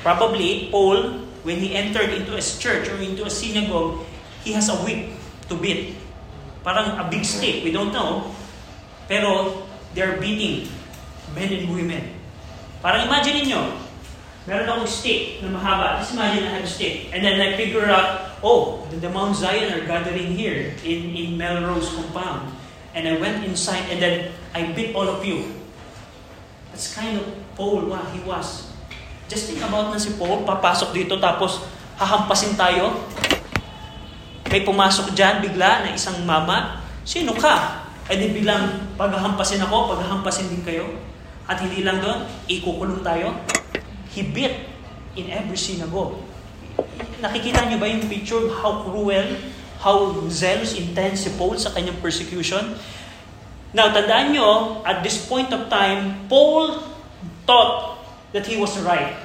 Probably, 0.04 0.68
Paul, 0.68 1.24
when 1.40 1.56
he 1.56 1.72
entered 1.72 2.12
into 2.12 2.36
a 2.36 2.42
church 2.44 2.92
or 2.92 3.00
into 3.00 3.24
a 3.24 3.32
synagogue, 3.32 4.04
he 4.44 4.52
has 4.52 4.68
a 4.68 4.76
whip 4.84 5.08
to 5.48 5.56
beat. 5.56 5.96
Parang 6.60 7.00
a 7.00 7.08
big 7.08 7.24
stick, 7.24 7.64
we 7.64 7.72
don't 7.72 7.96
know. 7.96 8.28
Pero, 9.08 9.64
they're 9.96 10.20
beating 10.20 10.68
men 11.32 11.48
and 11.48 11.72
women. 11.72 12.12
Parang 12.84 13.08
imagine 13.08 13.40
niyo, 13.40 13.72
meron 14.44 14.68
akong 14.68 14.86
stick 14.86 15.40
na 15.40 15.48
mahaba. 15.48 16.04
Just 16.04 16.12
imagine 16.12 16.44
I 16.44 16.60
have 16.60 16.66
a 16.66 16.70
stick. 16.70 17.08
And 17.16 17.24
then 17.24 17.40
I 17.40 17.56
figure 17.56 17.88
out, 17.88 18.25
oh, 18.42 18.84
the, 18.90 18.96
the 18.96 19.10
Mount 19.10 19.36
Zion 19.36 19.72
are 19.72 19.84
gathering 19.86 20.36
here 20.36 20.74
in, 20.84 21.14
in 21.14 21.36
Melrose 21.36 21.92
compound. 21.94 22.52
And 22.96 23.08
I 23.08 23.20
went 23.20 23.44
inside 23.44 23.88
and 23.92 24.00
then 24.00 24.32
I 24.56 24.72
beat 24.72 24.96
all 24.96 25.08
of 25.08 25.20
you. 25.24 25.52
That's 26.72 26.96
kind 26.96 27.16
of 27.20 27.24
Paul, 27.56 27.88
what 27.88 28.08
he 28.12 28.20
was. 28.24 28.72
Just 29.28 29.48
think 29.48 29.60
about 29.60 29.92
na 29.92 29.98
si 30.00 30.16
Paul, 30.16 30.44
papasok 30.44 30.96
dito 30.96 31.20
tapos 31.20 31.64
hahampasin 31.96 32.56
tayo. 32.56 33.04
May 34.48 34.62
pumasok 34.62 35.12
dyan 35.12 35.42
bigla 35.42 35.84
na 35.84 35.90
isang 35.92 36.22
mama. 36.24 36.80
Sino 37.02 37.34
ka? 37.34 37.84
Eh 38.06 38.14
di 38.14 38.30
biglang 38.30 38.94
paghahampasin 38.94 39.60
ako, 39.66 39.96
paghahampasin 39.96 40.46
din 40.46 40.62
kayo. 40.62 40.86
At 41.46 41.58
hindi 41.62 41.82
lang 41.82 41.98
doon, 42.02 42.26
ikukulong 42.46 43.02
tayo. 43.02 43.34
He 44.14 44.22
beat 44.22 44.66
in 45.18 45.26
every 45.30 45.58
synagogue. 45.58 46.25
Nakikita 47.20 47.64
niyo 47.66 47.80
ba 47.80 47.88
yung 47.88 48.04
picture 48.06 48.44
how 48.60 48.84
cruel, 48.84 49.26
how 49.80 50.12
zealous, 50.28 50.76
intense 50.76 51.24
si 51.24 51.30
Paul 51.34 51.56
sa 51.56 51.72
kanyang 51.72 51.96
persecution? 52.04 52.76
Now, 53.76 53.92
tandaan 53.92 54.32
nyo, 54.32 54.80
at 54.84 55.04
this 55.04 55.20
point 55.28 55.52
of 55.52 55.68
time, 55.68 56.28
Paul 56.32 56.80
thought 57.44 58.00
that 58.32 58.48
he 58.48 58.56
was 58.56 58.76
right. 58.80 59.16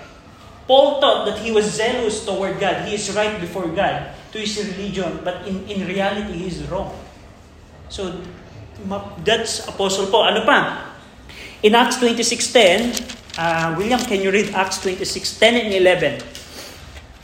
Paul 0.68 1.00
thought 1.00 1.28
that 1.28 1.40
he 1.40 1.52
was 1.52 1.68
zealous 1.68 2.24
toward 2.24 2.60
God. 2.60 2.88
He 2.88 2.96
is 2.96 3.12
right 3.12 3.40
before 3.40 3.68
God 3.68 4.12
to 4.32 4.38
his 4.40 4.56
religion. 4.56 5.20
But 5.24 5.48
in, 5.48 5.68
in 5.68 5.88
reality, 5.88 6.32
he 6.32 6.48
is 6.48 6.64
wrong. 6.72 6.96
So, 7.92 8.24
that's 9.24 9.68
Apostle 9.68 10.08
Paul. 10.08 10.32
Ano 10.32 10.48
pa? 10.48 10.92
In 11.62 11.76
Acts 11.76 12.00
26.10, 12.00 13.38
uh, 13.38 13.76
William, 13.78 14.00
can 14.00 14.24
you 14.24 14.32
read 14.32 14.56
Acts 14.56 14.80
26.10 14.80 15.68
and 15.68 15.74
11? 15.76 16.41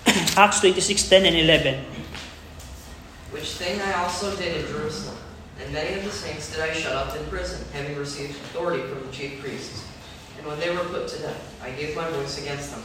Acts 0.38 0.60
26.10 0.62 1.28
and 1.28 1.36
11. 1.36 1.97
which 3.38 3.53
thing 3.60 3.78
I 3.82 3.93
also 4.01 4.34
did 4.36 4.58
in 4.58 4.66
Jerusalem. 4.66 5.18
And 5.62 5.74
many 5.74 5.93
of 5.93 6.05
the 6.05 6.12
saints 6.12 6.49
did 6.53 6.62
I 6.62 6.74
shut 6.74 6.93
up 6.93 7.14
in 7.14 7.22
prison, 7.30 7.62
having 7.74 7.97
received 7.97 8.34
authority 8.49 8.82
from 8.89 9.05
the 9.05 9.12
chief 9.14 9.41
priests. 9.41 9.86
And 10.38 10.45
when 10.45 10.58
they 10.60 10.70
were 10.70 10.86
put 10.89 11.08
to 11.10 11.18
death, 11.22 11.41
I 11.62 11.70
gave 11.74 11.95
my 11.95 12.10
voice 12.18 12.41
against 12.41 12.74
them. 12.74 12.84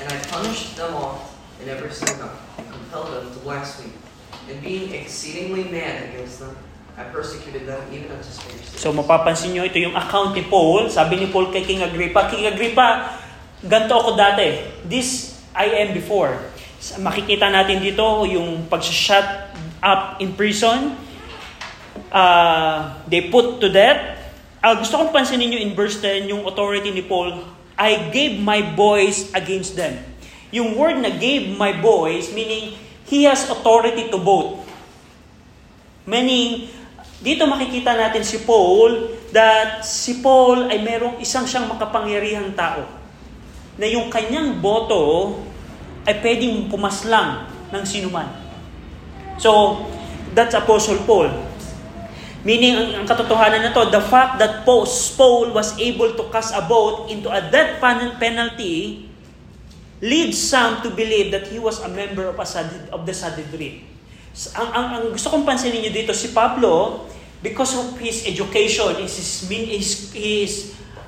And 0.00 0.12
I 0.12 0.16
punished 0.28 0.76
them 0.76 0.92
all 0.92 1.30
in 1.62 1.68
every 1.68 1.92
synagogue, 1.92 2.36
and 2.58 2.66
compelled 2.68 3.12
them 3.12 3.32
to 3.32 3.38
blaspheme. 3.40 3.92
And 4.48 4.60
being 4.60 4.92
exceedingly 4.92 5.68
mad 5.72 6.10
against 6.10 6.40
them, 6.40 6.56
I 6.96 7.04
persecuted 7.08 7.66
them 7.66 7.80
even 7.92 8.10
unto 8.12 8.28
cities. 8.28 8.76
So 8.76 8.92
mapapansin 8.92 9.54
nyo, 9.54 9.64
ito 9.64 9.78
yung 9.78 9.94
account 9.94 10.34
ni 10.36 10.44
Paul. 10.46 10.90
Sabi 10.90 11.16
ni 11.16 11.26
Paul 11.30 11.50
kay 11.50 11.64
King 11.64 11.82
Agrippa, 11.82 12.28
King 12.28 12.46
Agrippa, 12.50 13.18
ganito 13.62 13.94
ako 13.98 14.14
dati. 14.18 14.64
This 14.86 15.38
I 15.54 15.86
am 15.86 15.94
before. 15.94 16.34
Makikita 17.00 17.48
natin 17.48 17.80
dito 17.80 18.04
yung 18.28 18.68
pag-shut 18.68 19.24
up 19.80 20.20
in 20.20 20.36
prison. 20.36 20.92
Uh, 22.12 22.92
they 23.08 23.32
put 23.32 23.56
to 23.64 23.72
death. 23.72 24.20
Ah, 24.60 24.76
gusto 24.76 25.00
kong 25.00 25.12
pansinin 25.12 25.52
nyo 25.52 25.60
in 25.60 25.72
verse 25.72 26.00
10 26.00 26.28
yung 26.28 26.44
authority 26.44 26.92
ni 26.92 27.04
Paul. 27.04 27.40
I 27.76 28.12
gave 28.12 28.36
my 28.40 28.60
voice 28.76 29.32
against 29.32 29.76
them. 29.76 29.96
Yung 30.54 30.76
word 30.78 31.00
na 31.00 31.10
gave 31.10 31.50
my 31.52 31.74
voice, 31.74 32.30
meaning 32.32 32.76
he 33.08 33.26
has 33.26 33.48
authority 33.50 34.08
to 34.08 34.18
vote. 34.20 34.62
Meaning, 36.06 36.68
dito 37.24 37.48
makikita 37.48 37.96
natin 37.96 38.22
si 38.22 38.44
Paul 38.44 39.08
that 39.32 39.82
si 39.82 40.20
Paul 40.20 40.68
ay 40.68 40.84
merong 40.84 41.18
isang 41.18 41.48
siyang 41.48 41.66
makapangyarihang 41.72 42.52
tao 42.52 42.84
na 43.74 43.88
yung 43.88 44.12
kanyang 44.12 44.60
boto 44.60 45.40
ay 46.04 46.20
pwedeng 46.20 46.68
pumaslang 46.68 47.48
ng 47.72 47.82
sinuman. 47.84 48.28
So, 49.40 49.82
that's 50.36 50.54
Apostle 50.54 51.02
Paul. 51.08 51.32
Meaning, 52.44 52.76
ang, 52.76 52.88
ang 53.02 53.06
katotohanan 53.08 53.64
na 53.64 53.72
to, 53.72 53.88
the 53.88 54.04
fact 54.04 54.36
that 54.36 54.68
Paul, 54.68 54.84
was 55.56 55.74
able 55.80 56.12
to 56.12 56.28
cast 56.28 56.52
a 56.52 56.60
vote 56.68 57.08
into 57.08 57.32
a 57.32 57.40
death 57.40 57.80
pen- 57.80 58.20
penalty 58.20 59.08
leads 60.04 60.36
some 60.36 60.84
to 60.84 60.92
believe 60.92 61.32
that 61.32 61.48
he 61.48 61.56
was 61.56 61.80
a 61.80 61.88
member 61.88 62.28
of, 62.28 62.36
a 62.36 62.44
Sad- 62.44 62.92
of 62.92 63.08
the 63.08 63.16
Sanhedrin. 63.16 63.80
Ang, 64.52 64.68
ang, 64.76 64.86
ang 64.92 65.04
gusto 65.16 65.32
kong 65.32 65.48
pansinin 65.48 65.80
niyo 65.80 65.92
dito, 65.96 66.12
si 66.12 66.36
Pablo, 66.36 67.06
because 67.40 67.72
of 67.80 67.96
his 67.96 68.28
education, 68.28 68.92
his, 69.00 69.48
his, 69.48 70.12
his 70.12 70.52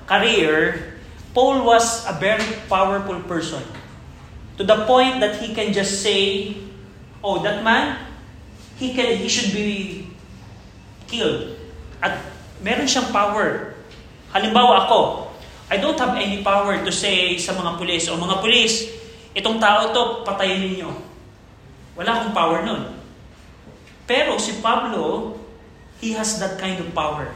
career, 0.09 0.97
Paul 1.36 1.68
was 1.68 2.09
a 2.09 2.16
very 2.16 2.49
powerful 2.64 3.20
person. 3.28 3.61
To 4.57 4.64
the 4.64 4.88
point 4.88 5.20
that 5.20 5.36
he 5.36 5.52
can 5.52 5.72
just 5.72 6.00
say, 6.00 6.52
oh, 7.20 7.42
that 7.44 7.61
man, 7.61 8.00
he 8.80 8.96
can 8.96 9.20
he 9.20 9.28
should 9.28 9.52
be 9.52 10.09
killed. 11.09 11.57
At 12.00 12.20
meron 12.61 12.88
siyang 12.88 13.12
power. 13.12 13.76
Halimbawa 14.32 14.88
ako, 14.88 15.32
I 15.68 15.76
don't 15.80 15.98
have 15.98 16.16
any 16.16 16.40
power 16.44 16.78
to 16.80 16.92
say 16.92 17.36
sa 17.40 17.57
mga 17.57 17.80
pulis, 17.80 18.04
o 18.09 18.16
mga 18.16 18.38
pulis, 18.40 18.86
itong 19.32 19.59
tao 19.59 19.92
to, 19.92 20.02
patayin 20.22 20.62
ninyo. 20.62 20.90
Wala 21.96 22.20
akong 22.20 22.34
power 22.36 22.59
nun. 22.64 22.96
Pero 24.07 24.36
si 24.38 24.61
Pablo, 24.61 25.34
he 25.98 26.12
has 26.14 26.38
that 26.38 26.61
kind 26.61 26.78
of 26.78 26.92
power 26.92 27.32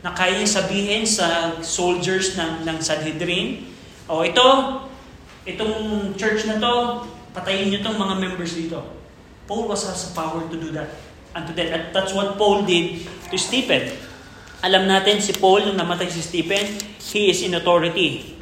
na 0.00 0.16
kaya 0.16 0.40
niya 0.40 0.48
sabihin 0.48 1.04
sa 1.04 1.60
soldiers 1.60 2.36
ng, 2.36 2.64
ng 2.64 2.78
Sanhedrin, 2.80 3.68
o 4.08 4.24
ito, 4.24 4.48
itong 5.54 6.12
church 6.14 6.46
na 6.46 6.58
to, 6.58 7.06
patayin 7.34 7.70
niyo 7.70 7.80
tong 7.82 7.98
mga 7.98 8.14
members 8.18 8.54
dito. 8.54 8.82
Paul 9.50 9.66
was 9.66 9.82
has 9.86 10.10
the 10.10 10.12
power 10.14 10.46
to 10.46 10.56
do 10.56 10.70
that. 10.74 10.90
And 11.34 11.46
to 11.46 11.52
that. 11.58 11.68
At 11.70 11.82
that's 11.90 12.14
what 12.14 12.38
Paul 12.38 12.62
did 12.62 13.06
to 13.30 13.36
Stephen. 13.38 13.90
Alam 14.60 14.86
natin 14.86 15.18
si 15.18 15.34
Paul 15.34 15.66
nung 15.66 15.78
namatay 15.78 16.06
si 16.12 16.20
Stephen, 16.20 16.78
he 17.00 17.32
is 17.32 17.40
in 17.40 17.56
authority. 17.56 18.36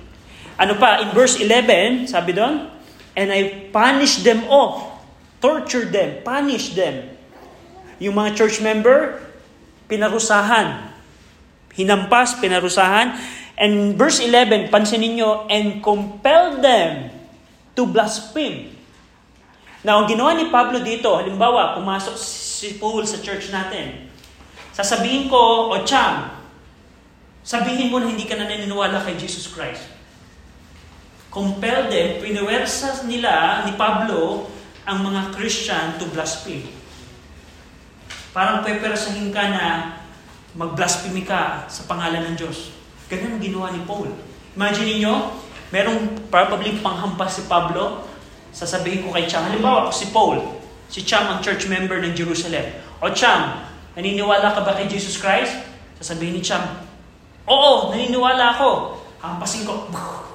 Ano 0.59 0.75
pa, 0.75 0.99
in 0.99 1.15
verse 1.15 1.39
11, 1.39 2.11
sabi 2.11 2.35
doon, 2.35 2.67
And 3.15 3.31
I 3.31 3.71
punish 3.71 4.27
them 4.27 4.47
all, 4.51 4.99
torture 5.39 5.87
them, 5.87 6.27
punish 6.27 6.75
them. 6.75 7.15
Yung 8.03 8.19
mga 8.19 8.35
church 8.35 8.59
member, 8.59 9.23
pinarusahan. 9.87 10.91
Hinampas, 11.79 12.43
pinarusahan. 12.43 13.15
And 13.59 13.99
verse 13.99 14.23
11, 14.23 14.71
pansinin 14.71 15.19
nyo, 15.19 15.51
and 15.51 15.83
compel 15.83 16.63
them 16.63 17.11
to 17.75 17.91
blaspheme. 17.91 18.71
Now, 19.83 20.03
ang 20.03 20.07
ginawa 20.07 20.39
ni 20.39 20.47
Pablo 20.47 20.79
dito, 20.79 21.11
halimbawa, 21.19 21.75
pumasok 21.75 22.15
si 22.15 22.79
Paul 22.79 23.03
sa 23.03 23.19
church 23.19 23.51
natin. 23.51 24.07
Sasabihin 24.71 25.27
ko, 25.27 25.75
o 25.75 25.83
Cham, 25.83 26.39
sabihin 27.43 27.91
mo 27.91 27.99
na 27.99 28.07
hindi 28.07 28.31
ka 28.31 28.39
na 28.39 28.47
naniniwala 28.47 29.03
kay 29.03 29.19
Jesus 29.19 29.51
Christ. 29.51 29.91
Compel 31.35 31.91
them, 31.91 32.23
pinuwersa 32.23 33.03
nila 33.11 33.67
ni 33.67 33.75
Pablo 33.75 34.47
ang 34.87 35.03
mga 35.03 35.35
Christian 35.35 35.99
to 35.99 36.07
blaspheme. 36.15 36.71
Parang 38.31 38.63
peperasahin 38.63 39.35
ka 39.35 39.45
na 39.51 39.65
mag-blaspheme 40.55 41.27
ka 41.27 41.67
sa 41.67 41.83
pangalan 41.91 42.23
ng 42.33 42.37
Diyos. 42.39 42.78
Ganun 43.09 43.41
ang 43.41 43.43
ginawa 43.43 43.73
ni 43.73 43.81
Paul. 43.89 44.13
Imagine 44.53 45.01
niyo, 45.01 45.15
merong 45.73 46.29
probably 46.29 46.81
panghampas 46.81 47.41
si 47.41 47.43
Pablo, 47.49 48.05
sasabihin 48.53 49.05
ko 49.05 49.13
kay 49.17 49.25
Cham, 49.29 49.49
halimbawa 49.49 49.89
ako 49.89 49.93
si 49.93 50.07
Paul, 50.13 50.39
si 50.89 51.01
Cham 51.05 51.29
ang 51.29 51.41
church 51.41 51.69
member 51.69 52.01
ng 52.05 52.13
Jerusalem. 52.13 52.65
O 53.01 53.09
Cham, 53.13 53.65
naniniwala 53.97 54.53
ka 54.53 54.61
ba 54.65 54.77
kay 54.77 54.89
Jesus 54.89 55.17
Christ? 55.17 55.57
Sasabihin 55.97 56.37
ni 56.37 56.43
Cham, 56.45 56.89
Oo, 57.49 57.89
naniniwala 57.89 58.53
ako. 58.55 59.01
Hampasin 59.25 59.65
ko. 59.65 59.89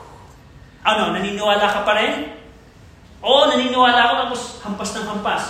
Ano, 0.84 1.16
naniniwala 1.16 1.64
ka 1.64 1.88
pa 1.88 1.96
rin? 1.96 2.28
Oo, 3.24 3.48
naniniwala 3.48 4.04
ako 4.04 4.14
tapos 4.28 4.42
hampas 4.68 4.92
ng 4.92 5.08
hampas. 5.08 5.44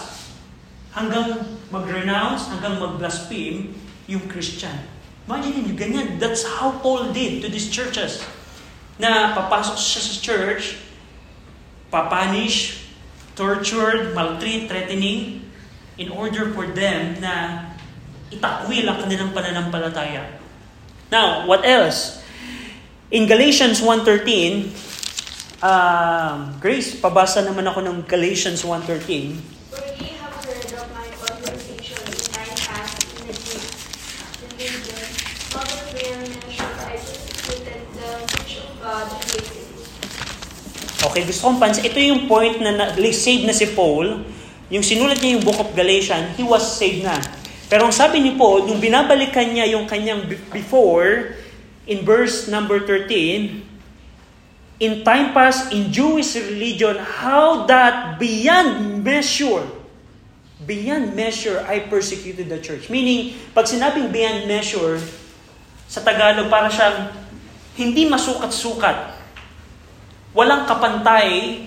Hanggang 0.94 1.58
mag-renounce, 1.74 2.54
hanggang 2.54 2.78
mag-blaspheme 2.78 3.74
yung 4.06 4.30
Christian. 4.30 4.93
Imagine 5.24 5.64
niyo, 5.64 5.74
ganyan. 5.80 6.08
That's 6.20 6.44
how 6.44 6.76
Paul 6.84 7.16
did 7.16 7.44
to 7.44 7.48
these 7.48 7.72
churches. 7.72 8.20
Na 9.00 9.32
papasok 9.32 9.80
siya 9.80 10.02
sa 10.04 10.14
church, 10.20 10.64
papanish, 11.88 12.84
tortured, 13.34 14.12
maltreat, 14.12 14.68
threatening, 14.68 15.48
in 15.98 16.10
order 16.12 16.52
for 16.52 16.68
them 16.74 17.22
na 17.22 17.66
itakwil 18.34 18.86
ang 18.90 18.98
kanilang 19.00 19.32
pananampalataya. 19.32 20.26
Now, 21.14 21.46
what 21.46 21.62
else? 21.62 22.26
In 23.14 23.30
Galatians 23.30 23.78
1.13, 23.78 24.74
um, 25.62 26.58
Grace, 26.58 26.98
pabasa 26.98 27.46
naman 27.46 27.70
ako 27.70 27.86
ng 27.86 27.98
Galatians 28.10 28.66
1.13. 28.66 29.38
Okay, 41.14 41.30
gusto 41.30 41.46
kong 41.46 41.62
pansin. 41.62 41.86
Ito 41.86 42.02
yung 42.02 42.26
point 42.26 42.58
na, 42.58 42.74
na 42.74 42.90
saved 43.14 43.46
na 43.46 43.54
si 43.54 43.70
Paul. 43.78 44.26
Yung 44.74 44.82
sinulat 44.82 45.22
niya 45.22 45.38
yung 45.38 45.46
Book 45.46 45.62
of 45.62 45.70
Galatians, 45.78 46.34
he 46.34 46.42
was 46.42 46.66
saved 46.66 47.06
na. 47.06 47.22
Pero 47.70 47.86
ang 47.86 47.94
sabi 47.94 48.18
ni 48.18 48.34
Paul, 48.34 48.66
yung 48.66 48.82
binabalikan 48.82 49.46
niya 49.54 49.78
yung 49.78 49.86
kanyang 49.86 50.26
be- 50.26 50.42
before, 50.50 51.38
in 51.86 52.02
verse 52.02 52.50
number 52.50 52.82
13, 52.82 53.62
in 54.82 55.06
time 55.06 55.38
past 55.38 55.70
in 55.70 55.94
Jewish 55.94 56.34
religion, 56.34 56.98
how 56.98 57.70
that 57.70 58.18
beyond 58.18 59.06
measure, 59.06 59.70
beyond 60.66 61.14
measure, 61.14 61.62
I 61.70 61.86
persecuted 61.94 62.50
the 62.50 62.58
church. 62.58 62.90
Meaning, 62.90 63.38
pag 63.54 63.70
sinabing 63.70 64.10
beyond 64.10 64.50
measure, 64.50 64.98
sa 65.86 66.02
Tagalog, 66.02 66.50
para 66.50 66.74
siyang 66.74 67.14
hindi 67.78 68.10
masukat-sukat. 68.10 69.13
Walang 70.34 70.66
kapantay 70.66 71.66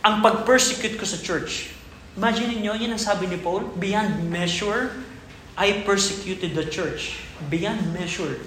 ang 0.00 0.24
pag-persecute 0.24 0.96
ko 0.96 1.04
sa 1.04 1.20
church. 1.20 1.76
Imagine 2.16 2.56
niyo, 2.56 2.72
yan 2.72 2.96
ang 2.96 3.02
sabi 3.02 3.28
ni 3.28 3.36
Paul, 3.36 3.68
beyond 3.76 4.24
measure, 4.32 4.96
I 5.54 5.84
persecuted 5.84 6.56
the 6.56 6.64
church. 6.64 7.20
Beyond 7.52 7.92
measure. 7.92 8.40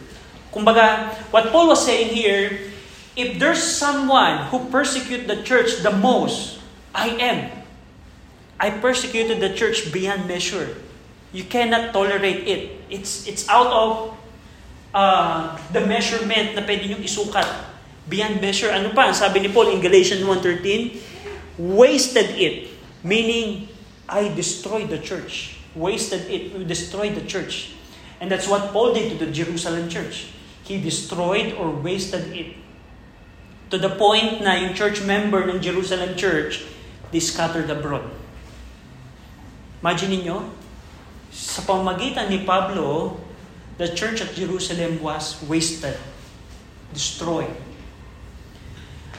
Kumbaga, 0.50 1.16
what 1.30 1.54
Paul 1.54 1.72
was 1.72 1.86
saying 1.86 2.10
here, 2.10 2.74
if 3.16 3.40
there's 3.40 3.62
someone 3.62 4.50
who 4.50 4.68
persecute 4.74 5.30
the 5.30 5.46
church 5.46 5.86
the 5.86 5.94
most, 5.94 6.60
I 6.92 7.16
am. 7.22 7.38
I 8.60 8.70
persecuted 8.70 9.40
the 9.40 9.54
church 9.54 9.94
beyond 9.94 10.28
measure. 10.28 10.76
You 11.32 11.48
cannot 11.48 11.96
tolerate 11.96 12.44
it. 12.44 12.62
It's 12.92 13.24
it's 13.26 13.48
out 13.48 13.72
of 13.72 13.90
uh, 14.92 15.56
the 15.72 15.82
measurement 15.88 16.60
na 16.60 16.62
pwede 16.68 16.92
nyo 16.92 17.00
isukat. 17.00 17.71
Beyond 18.12 18.44
measure. 18.44 18.68
Ano 18.68 18.92
pa? 18.92 19.16
Sabi 19.16 19.40
ni 19.40 19.48
Paul 19.48 19.72
in 19.72 19.80
Galatians 19.80 20.20
1.13, 20.28 21.56
wasted 21.56 22.36
it. 22.36 22.68
Meaning, 23.08 23.72
I 24.12 24.28
destroyed 24.36 24.92
the 24.92 25.00
church. 25.00 25.62
wasted 25.76 26.30
it, 26.30 26.68
destroyed 26.68 27.16
the 27.16 27.26
church. 27.26 27.72
And 28.20 28.30
that's 28.30 28.48
what 28.48 28.72
Paul 28.72 28.94
did 28.94 29.18
to 29.18 29.26
the 29.26 29.32
Jerusalem 29.32 29.90
church. 29.90 30.28
He 30.64 30.80
destroyed 30.80 31.54
or 31.54 31.72
wasted 31.72 32.36
it. 32.36 32.56
To 33.72 33.78
the 33.78 33.90
point 33.90 34.44
na 34.44 34.54
yung 34.54 34.74
church 34.76 35.02
member 35.02 35.48
ng 35.48 35.64
Jerusalem 35.64 36.16
church, 36.16 36.64
they 37.12 37.20
scattered 37.20 37.70
abroad. 37.72 38.04
Imagine 39.82 40.22
niyo, 40.22 40.38
sa 41.32 41.64
pamagitan 41.64 42.30
ni 42.30 42.44
Pablo, 42.44 43.18
the 43.80 43.88
church 43.88 44.22
at 44.22 44.36
Jerusalem 44.36 45.00
was 45.00 45.40
wasted, 45.48 45.98
destroyed. 46.94 47.56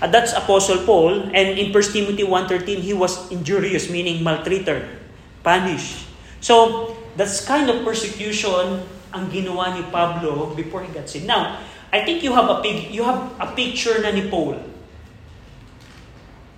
And 0.02 0.10
that's 0.10 0.34
Apostle 0.34 0.82
Paul. 0.82 1.30
And 1.30 1.54
in 1.54 1.70
1 1.70 1.94
Timothy 1.94 2.26
1.13, 2.26 2.82
he 2.82 2.92
was 2.92 3.30
injurious, 3.30 3.88
meaning 3.88 4.26
maltreater, 4.26 4.98
punished. 5.46 6.10
So, 6.42 6.98
that's 7.14 7.46
kind 7.46 7.70
of 7.70 7.86
persecution 7.86 8.82
ang 9.14 9.30
ginawa 9.30 9.78
ni 9.78 9.86
Pablo 9.94 10.50
before 10.58 10.82
he 10.82 10.90
got 10.90 11.06
saved. 11.06 11.30
Now, 11.30 11.62
I 11.94 12.02
think 12.02 12.26
you 12.26 12.34
have 12.34 12.50
a 12.50 12.58
big, 12.58 12.90
you 12.90 13.06
have 13.06 13.30
a 13.38 13.54
picture 13.54 14.02
na 14.02 14.10
ni 14.10 14.26
Paul. 14.26 14.58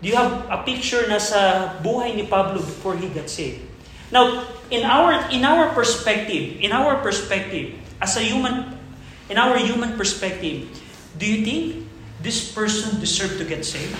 Do 0.00 0.04
you 0.08 0.16
have 0.16 0.48
a 0.48 0.64
picture 0.64 1.04
na 1.04 1.20
sa 1.20 1.74
buhay 1.84 2.16
ni 2.16 2.24
Pablo 2.24 2.64
before 2.64 2.96
he 2.96 3.12
got 3.12 3.28
saved? 3.28 3.60
Now, 4.08 4.46
in 4.70 4.86
our 4.86 5.28
in 5.34 5.44
our 5.44 5.74
perspective, 5.74 6.62
in 6.62 6.70
our 6.70 7.02
perspective, 7.02 7.76
as 7.98 8.14
a 8.16 8.24
human, 8.24 8.78
in 9.26 9.36
our 9.36 9.58
human 9.58 9.98
perspective, 9.98 10.70
do 11.18 11.24
you 11.26 11.42
think 11.42 11.83
this 12.24 12.50
person 12.50 12.98
deserved 12.98 13.36
to 13.38 13.44
get 13.44 13.62
saved? 13.68 13.94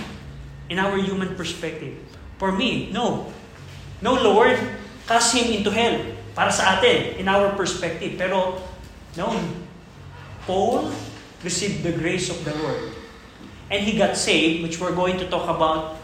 In 0.72 0.81
our 0.81 0.97
human 0.97 1.37
perspective. 1.37 2.01
For 2.41 2.51
me, 2.51 2.89
no. 2.91 3.29
No, 4.01 4.16
Lord, 4.16 4.57
cast 5.07 5.37
him 5.37 5.53
into 5.53 5.68
hell. 5.68 6.01
Para 6.33 6.51
sa 6.51 6.81
atin, 6.81 7.20
in 7.20 7.29
our 7.29 7.53
perspective. 7.53 8.16
Pero, 8.16 8.59
no. 9.14 9.29
Paul 10.49 10.91
received 11.45 11.85
the 11.85 11.93
grace 11.93 12.33
of 12.33 12.41
the 12.43 12.57
Lord. 12.57 12.97
And 13.68 13.85
he 13.85 13.97
got 13.97 14.16
saved, 14.16 14.64
which 14.64 14.81
we're 14.81 14.97
going 14.97 15.20
to 15.20 15.29
talk 15.29 15.45
about 15.47 16.01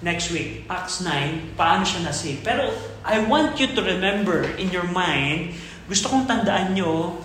next 0.00 0.30
week. 0.30 0.64
Acts 0.70 1.02
9, 1.02 1.58
paano 1.58 1.82
siya 1.82 2.06
na-save. 2.06 2.40
Pero, 2.46 2.70
I 3.04 3.20
want 3.26 3.60
you 3.60 3.68
to 3.74 3.80
remember 3.82 4.48
in 4.56 4.72
your 4.72 4.86
mind, 4.88 5.58
gusto 5.90 6.08
kong 6.08 6.24
tandaan 6.24 6.72
nyo 6.72 7.20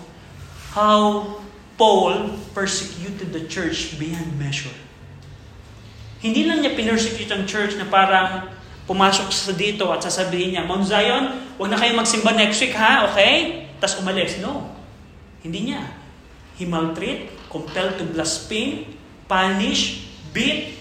how 0.76 1.39
Paul 1.80 2.36
persecuted 2.52 3.32
the 3.32 3.48
church 3.48 3.96
beyond 3.96 4.36
measure. 4.36 4.76
Hindi 6.20 6.44
lang 6.44 6.60
niya 6.60 6.76
pinersecute 6.76 7.32
ang 7.32 7.48
church 7.48 7.80
na 7.80 7.88
parang 7.88 8.52
pumasok 8.84 9.32
sa 9.32 9.56
dito 9.56 9.88
at 9.88 10.04
sasabihin 10.04 10.52
niya, 10.52 10.68
Mount 10.68 10.84
Zion, 10.84 11.40
huwag 11.56 11.72
na 11.72 11.80
kayo 11.80 11.96
magsimba 11.96 12.36
next 12.36 12.60
week 12.60 12.76
ha, 12.76 13.08
okay? 13.08 13.64
Tapos 13.80 13.96
umalis. 14.04 14.36
No. 14.44 14.76
Hindi 15.40 15.72
niya. 15.72 15.88
He 16.60 16.68
maltreat, 16.68 17.32
compelled 17.48 17.96
to 17.96 18.04
blaspheme, 18.12 19.00
punish, 19.24 20.12
beat, 20.36 20.76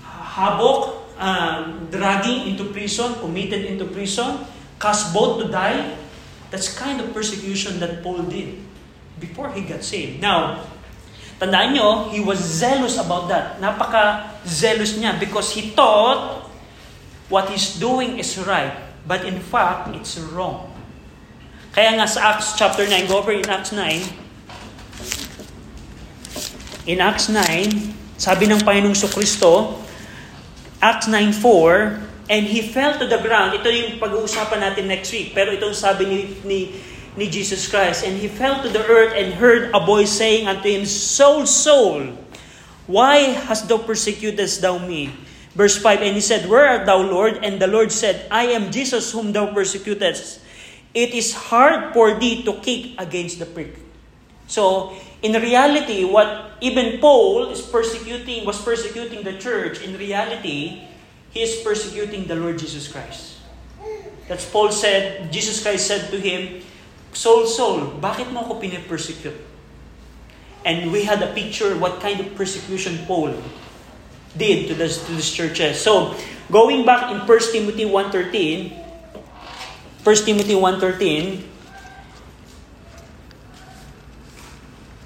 habok, 0.00 1.12
uh, 1.20 1.76
dragging 1.92 2.56
into 2.56 2.72
prison, 2.72 3.20
committed 3.20 3.68
into 3.68 3.84
prison, 3.84 4.48
cast 4.80 5.12
both 5.12 5.44
to 5.44 5.52
die. 5.52 5.92
That's 6.48 6.72
kind 6.72 7.04
of 7.04 7.12
persecution 7.12 7.76
that 7.84 8.00
Paul 8.00 8.24
did 8.24 8.65
before 9.20 9.52
he 9.52 9.62
got 9.64 9.82
saved. 9.82 10.20
Now, 10.20 10.66
tandaan 11.40 11.76
nyo, 11.76 12.08
he 12.12 12.20
was 12.20 12.40
zealous 12.40 12.96
about 13.00 13.28
that. 13.28 13.60
Napaka-zealous 13.60 14.96
niya 15.00 15.18
because 15.20 15.52
he 15.52 15.72
thought 15.72 16.48
what 17.28 17.48
he's 17.48 17.76
doing 17.76 18.18
is 18.18 18.36
right. 18.38 18.72
But 19.06 19.24
in 19.24 19.38
fact, 19.38 19.94
it's 19.94 20.18
wrong. 20.18 20.74
Kaya 21.76 21.94
nga 22.00 22.08
sa 22.08 22.34
Acts 22.34 22.56
chapter 22.56 22.88
9, 22.88 23.06
go 23.06 23.20
over 23.20 23.36
in 23.36 23.44
Acts 23.46 23.70
9. 23.70 24.02
In 26.88 26.98
Acts 27.04 27.28
9, 27.28 28.16
sabi 28.16 28.48
ng 28.48 28.64
Panginoong 28.64 28.96
Kristo, 29.12 29.76
Acts 30.80 31.04
9.4, 31.04 32.32
and 32.32 32.42
he 32.48 32.62
fell 32.64 32.98
to 32.98 33.06
the 33.06 33.20
ground. 33.22 33.54
Ito 33.54 33.68
yung 33.70 34.02
pag-uusapan 34.02 34.58
natin 34.58 34.90
next 34.90 35.12
week. 35.14 35.30
Pero 35.36 35.54
ito 35.54 35.70
sabi 35.76 36.08
ni, 36.08 36.18
ni, 36.42 36.58
ni 37.16 37.28
Jesus 37.28 37.68
Christ. 37.68 38.04
And 38.04 38.16
he 38.16 38.28
fell 38.28 38.62
to 38.62 38.68
the 38.68 38.84
earth 38.86 39.12
and 39.16 39.34
heard 39.34 39.74
a 39.74 39.80
voice 39.80 40.12
saying 40.12 40.46
unto 40.46 40.68
him, 40.68 40.84
Soul, 40.84 41.46
soul, 41.46 42.12
why 42.86 43.34
hast 43.34 43.68
thou 43.68 43.78
persecutest 43.78 44.60
thou 44.60 44.78
me? 44.78 45.12
Verse 45.56 45.76
5, 45.80 46.02
And 46.02 46.14
he 46.14 46.20
said, 46.20 46.48
Where 46.48 46.68
art 46.68 46.86
thou, 46.86 47.00
Lord? 47.00 47.40
And 47.42 47.60
the 47.60 47.66
Lord 47.66 47.90
said, 47.90 48.28
I 48.30 48.52
am 48.52 48.70
Jesus 48.70 49.10
whom 49.10 49.32
thou 49.32 49.52
persecutest. 49.52 50.40
It 50.92 51.12
is 51.12 51.32
hard 51.32 51.92
for 51.92 52.14
thee 52.20 52.44
to 52.44 52.60
kick 52.60 52.96
against 53.00 53.38
the 53.38 53.46
prick. 53.46 53.74
So, 54.46 54.94
in 55.22 55.32
reality, 55.32 56.04
what 56.04 56.56
even 56.60 57.00
Paul 57.00 57.50
is 57.50 57.60
persecuting, 57.60 58.44
was 58.44 58.62
persecuting 58.62 59.24
the 59.24 59.36
church, 59.38 59.82
in 59.82 59.98
reality, 59.98 60.86
he 61.30 61.42
is 61.42 61.60
persecuting 61.60 62.24
the 62.24 62.36
Lord 62.36 62.58
Jesus 62.58 62.88
Christ. 62.88 63.40
That's 64.28 64.48
Paul 64.48 64.72
said, 64.72 65.32
Jesus 65.32 65.62
Christ 65.62 65.86
said 65.86 66.10
to 66.10 66.20
him, 66.20 66.62
Soul, 67.16 67.48
soul, 67.48 67.96
bakit 67.96 68.28
mo 68.28 68.44
ako 68.44 68.60
pinipersecute? 68.60 69.40
And 70.68 70.92
we 70.92 71.08
had 71.08 71.24
a 71.24 71.32
picture 71.32 71.72
what 71.80 71.96
kind 72.04 72.20
of 72.20 72.36
persecution 72.36 73.08
Paul 73.08 73.32
did 74.36 74.68
to 74.68 74.76
this, 74.76 75.00
to 75.08 75.16
this 75.16 75.32
churches. 75.32 75.80
So, 75.80 76.12
going 76.52 76.84
back 76.84 77.08
in 77.08 77.24
1 77.24 77.56
Timothy 77.56 77.88
1.13, 77.88 78.68
1 80.04 80.28
Timothy 80.28 80.52
1.13, 80.60 81.56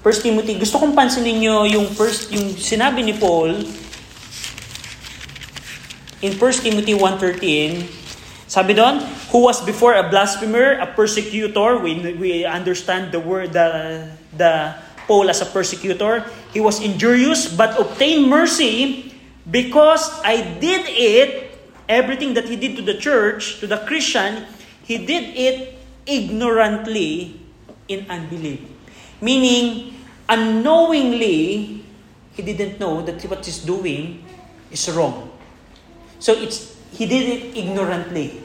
1 0.03 0.25
Timothy, 0.25 0.59
gusto 0.59 0.83
kong 0.83 0.97
pansinin 0.97 1.39
niyo 1.39 1.63
yung 1.63 1.85
first 1.93 2.33
yung 2.33 2.57
sinabi 2.57 3.05
ni 3.05 3.13
Paul 3.15 3.53
in 6.25 6.31
1 6.33 6.65
Timothy 6.65 6.97
1:13. 6.97 8.00
Sabi 8.51 8.75
doon, 8.75 8.99
who 9.31 9.47
was 9.47 9.63
before 9.63 9.95
a 9.95 10.11
blasphemer, 10.11 10.75
a 10.75 10.87
persecutor, 10.91 11.79
we 11.79 11.95
we 12.19 12.43
understand 12.43 13.15
the 13.15 13.23
word 13.23 13.55
the 13.55 14.11
the 14.35 14.75
Paul 15.07 15.31
as 15.31 15.39
a 15.39 15.47
persecutor. 15.47 16.27
He 16.51 16.59
was 16.59 16.83
injurious 16.83 17.47
but 17.47 17.79
obtained 17.79 18.27
mercy 18.27 19.15
because 19.47 20.03
I 20.27 20.43
did 20.59 20.83
it 20.83 21.55
everything 21.87 22.35
that 22.35 22.51
he 22.51 22.59
did 22.59 22.75
to 22.75 22.83
the 22.83 22.99
church, 22.99 23.63
to 23.63 23.71
the 23.71 23.87
Christian, 23.87 24.43
he 24.83 24.99
did 24.99 25.31
it 25.31 25.79
ignorantly 26.03 27.39
in 27.87 28.03
unbelief. 28.11 28.67
Meaning, 29.23 29.95
unknowingly, 30.27 31.87
he 32.35 32.41
didn't 32.43 32.83
know 32.83 32.99
that 32.99 33.15
what 33.31 33.47
he's 33.47 33.63
doing 33.63 34.27
is 34.71 34.91
wrong. 34.91 35.31
So 36.19 36.35
it's 36.35 36.70
he 36.95 37.07
did 37.07 37.25
it 37.27 37.43
ignorantly. 37.55 38.43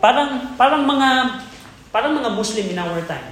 Parang 0.00 0.56
parang 0.58 0.84
mga 0.84 1.08
parang 1.92 2.12
mga 2.16 2.30
Muslim 2.36 2.66
in 2.72 2.78
our 2.78 3.00
time. 3.04 3.28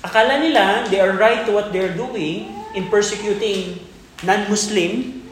Akala 0.00 0.40
nila 0.40 0.88
they 0.88 1.00
are 1.00 1.12
right 1.16 1.44
to 1.44 1.52
what 1.52 1.72
they're 1.72 1.92
doing 1.92 2.52
in 2.74 2.86
persecuting 2.88 3.82
non-Muslim, 4.22 5.22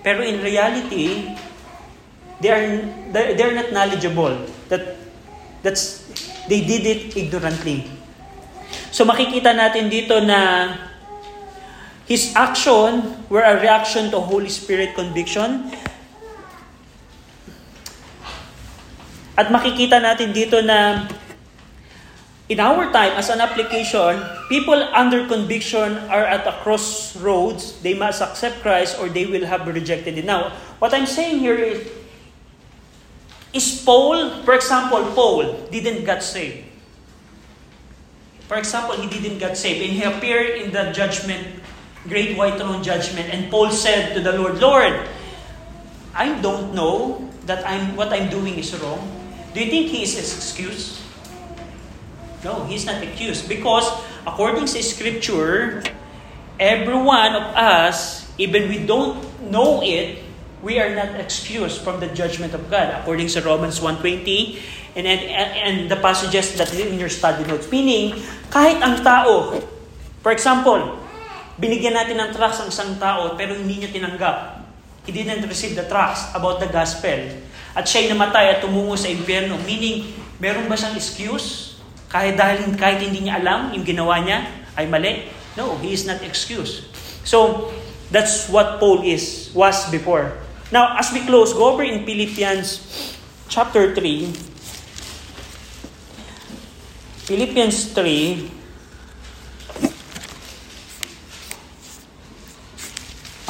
pero 0.00 0.24
in 0.24 0.40
reality, 0.40 1.36
they 2.40 2.50
are 2.50 2.64
they're 3.12 3.56
not 3.56 3.68
knowledgeable 3.72 4.48
that 4.72 4.96
that's 5.60 6.08
they 6.48 6.64
did 6.64 6.84
it 6.88 7.02
ignorantly. 7.16 7.84
So 8.90 9.04
makikita 9.04 9.52
natin 9.52 9.92
dito 9.92 10.18
na 10.24 10.72
his 12.08 12.32
action 12.34 13.22
were 13.30 13.44
a 13.44 13.60
reaction 13.60 14.10
to 14.10 14.18
Holy 14.18 14.50
Spirit 14.50 14.96
conviction. 14.96 15.70
At 19.40 19.48
makikita 19.48 19.96
natin 20.04 20.36
dito 20.36 20.60
na 20.60 21.08
in 22.50 22.60
our 22.60 22.92
time, 22.92 23.16
as 23.16 23.32
an 23.32 23.40
application, 23.40 24.20
people 24.52 24.76
under 24.92 25.24
conviction 25.30 25.96
are 26.12 26.26
at 26.28 26.44
a 26.44 26.52
crossroads. 26.60 27.80
They 27.80 27.94
must 27.94 28.20
accept 28.20 28.60
Christ 28.60 28.98
or 29.00 29.08
they 29.08 29.24
will 29.24 29.46
have 29.46 29.64
rejected 29.64 30.18
it. 30.18 30.26
Now, 30.26 30.52
what 30.82 30.92
I'm 30.92 31.06
saying 31.06 31.38
here 31.38 31.54
is, 31.54 31.88
is 33.54 33.80
Paul, 33.86 34.42
for 34.42 34.52
example, 34.58 34.98
Paul 35.14 35.70
didn't 35.70 36.04
get 36.04 36.26
saved. 36.26 36.66
For 38.50 38.58
example, 38.58 38.98
he 38.98 39.06
didn't 39.06 39.38
get 39.38 39.56
saved 39.56 39.80
and 39.86 39.94
he 39.94 40.02
appeared 40.02 40.58
in 40.58 40.74
the 40.74 40.90
judgment, 40.90 41.46
great 42.10 42.36
white 42.36 42.58
throne 42.58 42.82
judgment, 42.82 43.30
and 43.30 43.48
Paul 43.48 43.70
said 43.70 44.12
to 44.18 44.20
the 44.20 44.34
Lord, 44.34 44.58
Lord, 44.58 45.06
I 46.12 46.34
don't 46.42 46.74
know 46.74 47.30
that 47.46 47.62
I'm 47.62 47.94
what 47.94 48.10
I'm 48.10 48.28
doing 48.28 48.58
is 48.58 48.74
wrong. 48.82 49.19
Do 49.52 49.58
you 49.58 49.70
think 49.70 49.90
he 49.90 50.02
is 50.02 50.14
excused? 50.14 51.02
No, 52.44 52.64
he's 52.64 52.86
not 52.86 53.02
accused 53.02 53.48
because 53.48 53.84
according 54.26 54.64
to 54.66 54.82
scripture, 54.82 55.82
every 56.58 56.96
one 56.96 57.34
of 57.34 57.42
us, 57.52 58.30
even 58.38 58.68
we 58.68 58.86
don't 58.86 59.18
know 59.50 59.82
it, 59.82 60.22
we 60.62 60.78
are 60.78 60.94
not 60.94 61.18
excused 61.18 61.80
from 61.82 62.00
the 62.00 62.08
judgment 62.08 62.54
of 62.54 62.70
God. 62.70 63.00
According 63.02 63.28
to 63.28 63.40
Romans 63.42 63.80
1.20 63.80 64.60
and, 64.96 65.06
and, 65.06 65.20
and 65.20 65.76
the 65.90 65.96
passages 65.96 66.56
that 66.56 66.72
is 66.72 66.80
in 66.80 66.98
your 66.98 67.08
study 67.08 67.44
notes. 67.44 67.70
Meaning, 67.70 68.22
kahit 68.50 68.80
ang 68.80 69.02
tao, 69.02 69.60
for 70.22 70.32
example, 70.32 71.00
binigyan 71.60 71.96
natin 71.96 72.20
ng 72.20 72.30
trust 72.32 72.64
ang 72.64 72.68
isang 72.72 72.96
tao 73.00 73.36
pero 73.36 73.56
hindi 73.56 73.84
niya 73.84 73.90
tinanggap. 73.92 74.62
He 75.08 75.12
didn't 75.16 75.42
receive 75.48 75.74
the 75.74 75.88
trust 75.88 76.32
about 76.36 76.60
the 76.60 76.68
gospel. 76.68 77.49
At 77.74 77.86
siya'y 77.86 78.10
namatay 78.10 78.56
at 78.56 78.58
tumungo 78.62 78.98
sa 78.98 79.06
impyerno. 79.06 79.58
Meaning, 79.62 80.10
meron 80.42 80.66
ba 80.66 80.74
siyang 80.74 80.98
excuse? 80.98 81.78
Kahit 82.10 82.34
dahil 82.34 82.74
kahit 82.74 83.06
hindi 83.06 83.30
niya 83.30 83.38
alam 83.38 83.70
yung 83.70 83.86
ginawa 83.86 84.18
niya 84.18 84.46
ay 84.74 84.90
mali? 84.90 85.30
No, 85.54 85.78
he 85.78 85.94
is 85.94 86.06
not 86.06 86.22
excused. 86.26 86.90
So, 87.22 87.70
that's 88.10 88.50
what 88.50 88.82
Paul 88.82 89.06
is, 89.06 89.54
was 89.54 89.86
before. 89.90 90.34
Now, 90.70 90.98
as 90.98 91.10
we 91.10 91.22
close, 91.26 91.54
go 91.54 91.74
over 91.74 91.82
in 91.82 92.06
Philippians 92.06 92.78
chapter 93.50 93.94
3. 93.94 94.30
Philippians 97.26 97.94
3. 97.94 98.59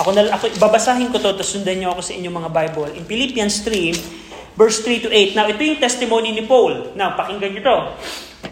Ako 0.01 0.17
na 0.17 0.33
ako 0.33 0.57
babasahin 0.57 1.13
ko 1.13 1.21
to 1.21 1.29
tapos 1.37 1.53
sundan 1.53 1.77
niyo 1.77 1.93
ako 1.93 2.01
sa 2.01 2.17
inyong 2.17 2.37
mga 2.41 2.51
Bible. 2.51 2.89
In 2.97 3.05
Philippians 3.05 3.61
3 3.63 4.31
verse 4.61 4.85
3 4.85 5.05
to 5.07 5.09
8. 5.09 5.37
Now, 5.37 5.49
ito 5.49 5.65
yung 5.65 5.81
testimony 5.81 6.37
ni 6.37 6.45
Paul. 6.45 6.93
Now, 6.93 7.17
pakinggan 7.17 7.57
niyo 7.57 7.63
to. 7.65 7.79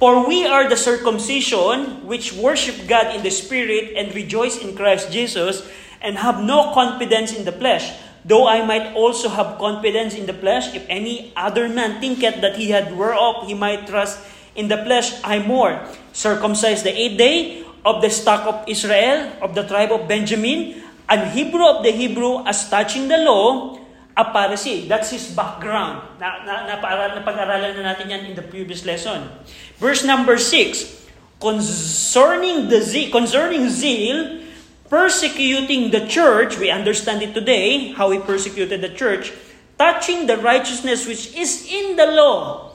For 0.00 0.24
we 0.24 0.48
are 0.48 0.64
the 0.64 0.78
circumcision 0.78 2.06
which 2.08 2.32
worship 2.32 2.88
God 2.88 3.12
in 3.12 3.20
the 3.20 3.32
Spirit 3.32 3.92
and 3.92 4.12
rejoice 4.16 4.56
in 4.60 4.72
Christ 4.72 5.12
Jesus 5.12 5.64
and 6.00 6.16
have 6.16 6.40
no 6.40 6.72
confidence 6.72 7.34
in 7.36 7.44
the 7.44 7.52
flesh. 7.52 7.92
Though 8.24 8.48
I 8.48 8.64
might 8.64 8.96
also 8.96 9.28
have 9.28 9.60
confidence 9.60 10.16
in 10.16 10.24
the 10.28 10.36
flesh, 10.36 10.72
if 10.76 10.84
any 10.88 11.32
other 11.36 11.68
man 11.68 12.00
thinketh 12.00 12.40
that 12.40 12.56
he 12.56 12.70
had 12.70 12.92
whereof 12.96 13.48
he 13.48 13.56
might 13.56 13.88
trust 13.88 14.20
in 14.56 14.68
the 14.68 14.80
flesh, 14.84 15.12
I 15.24 15.40
more. 15.40 15.80
Circumcised 16.12 16.84
the 16.84 16.92
eighth 16.92 17.16
day 17.16 17.64
of 17.84 18.04
the 18.04 18.10
stock 18.12 18.44
of 18.44 18.68
Israel, 18.68 19.32
of 19.40 19.56
the 19.56 19.64
tribe 19.64 19.90
of 19.90 20.06
Benjamin, 20.06 20.87
an 21.08 21.32
Hebrew 21.32 21.64
of 21.64 21.82
the 21.82 21.90
Hebrew, 21.90 22.44
as 22.44 22.68
touching 22.68 23.08
the 23.08 23.18
law, 23.18 23.80
a 24.16 24.24
Pharisee. 24.34 24.88
That's 24.88 25.10
his 25.10 25.32
background. 25.32 26.20
Na, 26.20 26.44
na, 26.44 26.68
napaaral, 26.68 27.16
napag-aralan 27.16 27.78
na 27.78 27.94
natin 27.94 28.10
yan 28.10 28.22
in 28.26 28.34
the 28.34 28.42
previous 28.42 28.84
lesson. 28.84 29.30
Verse 29.78 30.04
number 30.04 30.36
6, 30.36 31.06
concerning 31.40 32.68
the 32.68 32.82
zeal, 32.82 33.10
concerning 33.14 33.70
zeal, 33.70 34.42
persecuting 34.90 35.90
the 35.94 36.04
church, 36.10 36.58
we 36.58 36.68
understand 36.68 37.22
it 37.22 37.32
today, 37.32 37.92
how 37.92 38.10
he 38.10 38.18
persecuted 38.18 38.82
the 38.82 38.90
church, 38.90 39.32
touching 39.78 40.26
the 40.26 40.36
righteousness 40.36 41.06
which 41.06 41.32
is 41.38 41.64
in 41.70 41.94
the 41.94 42.06
law, 42.06 42.74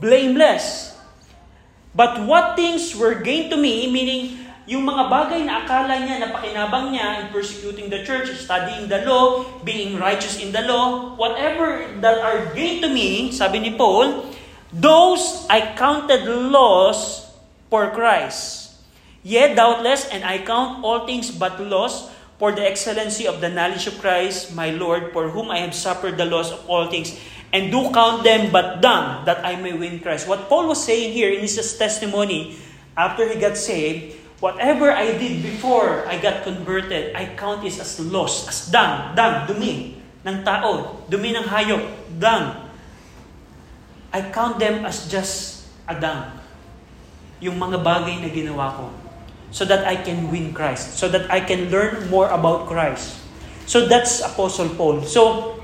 blameless. 0.00 0.96
But 1.94 2.24
what 2.24 2.56
things 2.56 2.96
were 2.96 3.14
gained 3.14 3.50
to 3.50 3.56
me, 3.56 3.90
meaning 3.90 4.47
yung 4.68 4.84
mga 4.84 5.08
bagay 5.08 5.48
na 5.48 5.64
akala 5.64 5.96
niya, 6.04 6.20
na 6.20 6.28
pakinabang 6.28 6.92
niya 6.92 7.24
in 7.24 7.26
persecuting 7.32 7.88
the 7.88 8.04
church, 8.04 8.28
studying 8.36 8.84
the 8.84 9.00
law, 9.08 9.48
being 9.64 9.96
righteous 9.96 10.36
in 10.36 10.52
the 10.52 10.60
law, 10.68 11.16
whatever 11.16 11.88
that 12.04 12.20
are 12.20 12.52
gained 12.52 12.84
to 12.84 12.90
me, 12.92 13.32
sabi 13.32 13.64
ni 13.64 13.72
Paul, 13.72 14.28
those 14.68 15.48
I 15.48 15.72
counted 15.72 16.28
loss 16.28 17.32
for 17.72 17.88
Christ. 17.96 18.76
Yet 19.24 19.56
doubtless, 19.56 20.04
and 20.12 20.20
I 20.20 20.44
count 20.44 20.84
all 20.84 21.08
things 21.08 21.32
but 21.32 21.56
loss 21.64 22.12
for 22.36 22.52
the 22.52 22.60
excellency 22.60 23.24
of 23.24 23.40
the 23.40 23.48
knowledge 23.48 23.88
of 23.88 23.96
Christ, 24.04 24.52
my 24.52 24.68
Lord, 24.68 25.16
for 25.16 25.32
whom 25.32 25.48
I 25.48 25.64
have 25.64 25.72
suffered 25.72 26.20
the 26.20 26.28
loss 26.28 26.52
of 26.52 26.60
all 26.68 26.92
things, 26.92 27.16
and 27.56 27.72
do 27.72 27.88
count 27.88 28.20
them 28.20 28.52
but 28.52 28.84
dung, 28.84 29.24
that 29.24 29.40
I 29.48 29.56
may 29.56 29.72
win 29.72 30.04
Christ. 30.04 30.28
What 30.28 30.52
Paul 30.52 30.68
was 30.68 30.84
saying 30.84 31.16
here 31.16 31.32
in 31.32 31.40
his 31.40 31.56
testimony, 31.56 32.60
after 32.92 33.24
he 33.24 33.40
got 33.40 33.56
saved, 33.56 34.17
whatever 34.40 34.90
I 34.90 35.18
did 35.18 35.42
before 35.42 36.06
I 36.06 36.18
got 36.18 36.42
converted, 36.42 37.14
I 37.14 37.34
count 37.34 37.66
it 37.66 37.78
as 37.78 37.98
loss, 37.98 38.46
as 38.46 38.70
dung, 38.70 39.14
dung, 39.14 39.46
dumi 39.50 39.98
ng 40.22 40.38
tao, 40.46 41.02
dumi 41.10 41.34
ng 41.34 41.46
hayop, 41.46 41.82
dung. 42.18 42.70
I 44.14 44.20
count 44.32 44.58
them 44.58 44.86
as 44.86 45.10
just 45.10 45.66
a 45.86 45.94
dung. 45.94 46.32
Yung 47.44 47.58
mga 47.58 47.82
bagay 47.84 48.18
na 48.24 48.30
ginawa 48.30 48.74
ko. 48.74 48.86
So 49.50 49.64
that 49.64 49.86
I 49.86 49.96
can 50.00 50.28
win 50.28 50.52
Christ. 50.52 50.98
So 50.98 51.08
that 51.08 51.30
I 51.30 51.40
can 51.40 51.70
learn 51.72 52.08
more 52.10 52.28
about 52.28 52.68
Christ. 52.68 53.16
So 53.68 53.84
that's 53.84 54.24
Apostle 54.24 54.72
Paul. 54.76 55.04
So, 55.04 55.54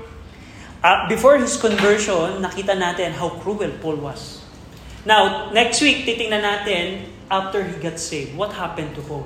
uh, 0.85 1.09
before 1.09 1.37
his 1.41 1.57
conversion, 1.57 2.41
nakita 2.41 2.77
natin 2.77 3.17
how 3.17 3.33
cruel 3.41 3.69
Paul 3.81 3.97
was. 3.97 4.45
Now, 5.05 5.53
next 5.53 5.81
week, 5.81 6.05
titingnan 6.05 6.41
natin 6.41 7.14
after 7.31 7.63
he 7.63 7.73
got 7.81 7.99
saved. 7.99 8.37
What 8.37 8.53
happened 8.53 8.95
to 8.95 9.01
Paul? 9.01 9.25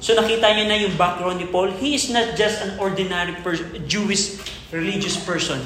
So 0.00 0.16
nakita 0.16 0.56
niyo 0.56 0.64
na 0.64 0.76
yung 0.80 0.96
background 0.96 1.38
ni 1.38 1.46
Paul. 1.46 1.76
He 1.76 1.92
is 1.92 2.08
not 2.08 2.32
just 2.34 2.64
an 2.64 2.80
ordinary 2.80 3.36
pers- 3.44 3.64
Jewish 3.84 4.40
religious 4.72 5.20
person. 5.20 5.60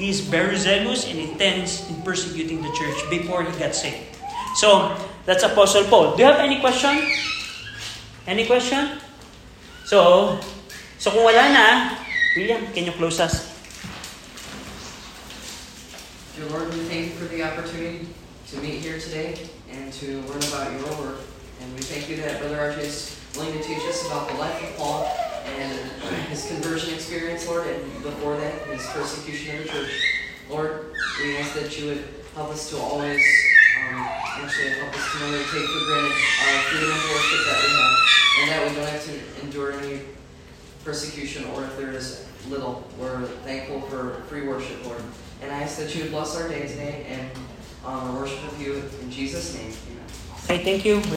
He 0.00 0.08
is 0.08 0.24
very 0.24 0.56
zealous 0.56 1.04
and 1.04 1.18
intense 1.18 1.84
in 1.90 2.00
persecuting 2.00 2.62
the 2.64 2.72
church 2.72 2.98
before 3.12 3.44
he 3.44 3.52
got 3.60 3.74
saved. 3.74 4.16
So, 4.56 4.94
that's 5.26 5.44
Apostle 5.44 5.84
Paul. 5.90 6.16
Do 6.16 6.24
you 6.24 6.28
have 6.30 6.40
any 6.40 6.62
question? 6.64 6.96
Any 8.24 8.46
question? 8.46 9.02
So, 9.84 10.38
so 10.96 11.10
kung 11.12 11.26
wala 11.26 11.44
na, 11.52 11.66
William, 12.38 12.62
can 12.72 12.88
you 12.88 12.94
close 12.96 13.20
us? 13.20 13.52
Dear 16.38 16.46
Lord, 16.54 16.70
we 16.72 16.80
thank 16.88 17.12
you 17.12 17.14
for 17.18 17.26
the 17.28 17.42
opportunity 17.42 18.06
to 18.48 18.54
meet 18.62 18.80
here 18.80 18.96
today 18.96 19.34
and 19.78 19.92
to 19.92 20.20
learn 20.22 20.42
about 20.50 20.72
your 20.72 20.90
work. 20.98 21.20
And 21.62 21.74
we 21.74 21.82
thank 21.82 22.08
you 22.10 22.16
that 22.16 22.40
Brother 22.40 22.58
Archie 22.58 22.82
is 22.82 23.18
willing 23.36 23.52
to 23.52 23.62
teach 23.62 23.78
us 23.86 24.06
about 24.06 24.28
the 24.28 24.34
life 24.34 24.62
of 24.62 24.76
Paul 24.76 25.04
and 25.46 25.72
his 26.28 26.46
conversion 26.48 26.94
experience, 26.94 27.46
Lord, 27.46 27.66
and 27.66 28.02
before 28.02 28.36
that, 28.36 28.66
his 28.66 28.84
persecution 28.88 29.56
of 29.56 29.62
the 29.64 29.68
church. 29.70 29.90
Lord, 30.50 30.92
we 31.22 31.36
ask 31.38 31.54
that 31.54 31.78
you 31.78 31.86
would 31.86 32.04
help 32.34 32.50
us 32.50 32.70
to 32.70 32.76
always, 32.78 33.22
um, 33.80 33.94
actually 33.94 34.70
help 34.80 34.94
us 34.94 35.12
to 35.12 35.18
never 35.20 35.38
take 35.38 35.66
for 35.66 35.84
granted 35.86 36.12
our 36.12 36.62
freedom 36.68 36.90
of 36.90 37.02
worship 37.10 37.40
that 37.46 37.58
we 37.62 37.70
have, 37.70 37.94
and 38.40 38.50
that 38.50 38.68
we 38.68 38.74
don't 38.76 38.88
have 38.88 39.04
to 39.04 39.44
endure 39.44 39.72
any 39.72 40.00
persecution, 40.84 41.44
or 41.54 41.64
if 41.64 41.76
there 41.76 41.92
is 41.92 42.26
little, 42.48 42.84
we're 42.98 43.26
thankful 43.44 43.80
for 43.82 44.22
free 44.28 44.46
worship, 44.46 44.84
Lord. 44.86 45.02
And 45.42 45.52
I 45.52 45.62
ask 45.62 45.78
that 45.78 45.94
you 45.94 46.02
would 46.02 46.12
bless 46.12 46.36
our 46.36 46.48
day 46.48 46.66
today 46.66 47.06
and 47.08 47.30
um, 47.84 48.16
worship 48.16 48.44
of 48.50 48.60
you 48.60 48.82
in 49.00 49.10
Jesus' 49.10 49.54
name. 49.54 49.72
Amen. 49.90 50.04
Okay, 50.44 50.64
thank 50.64 50.84
you. 50.84 51.02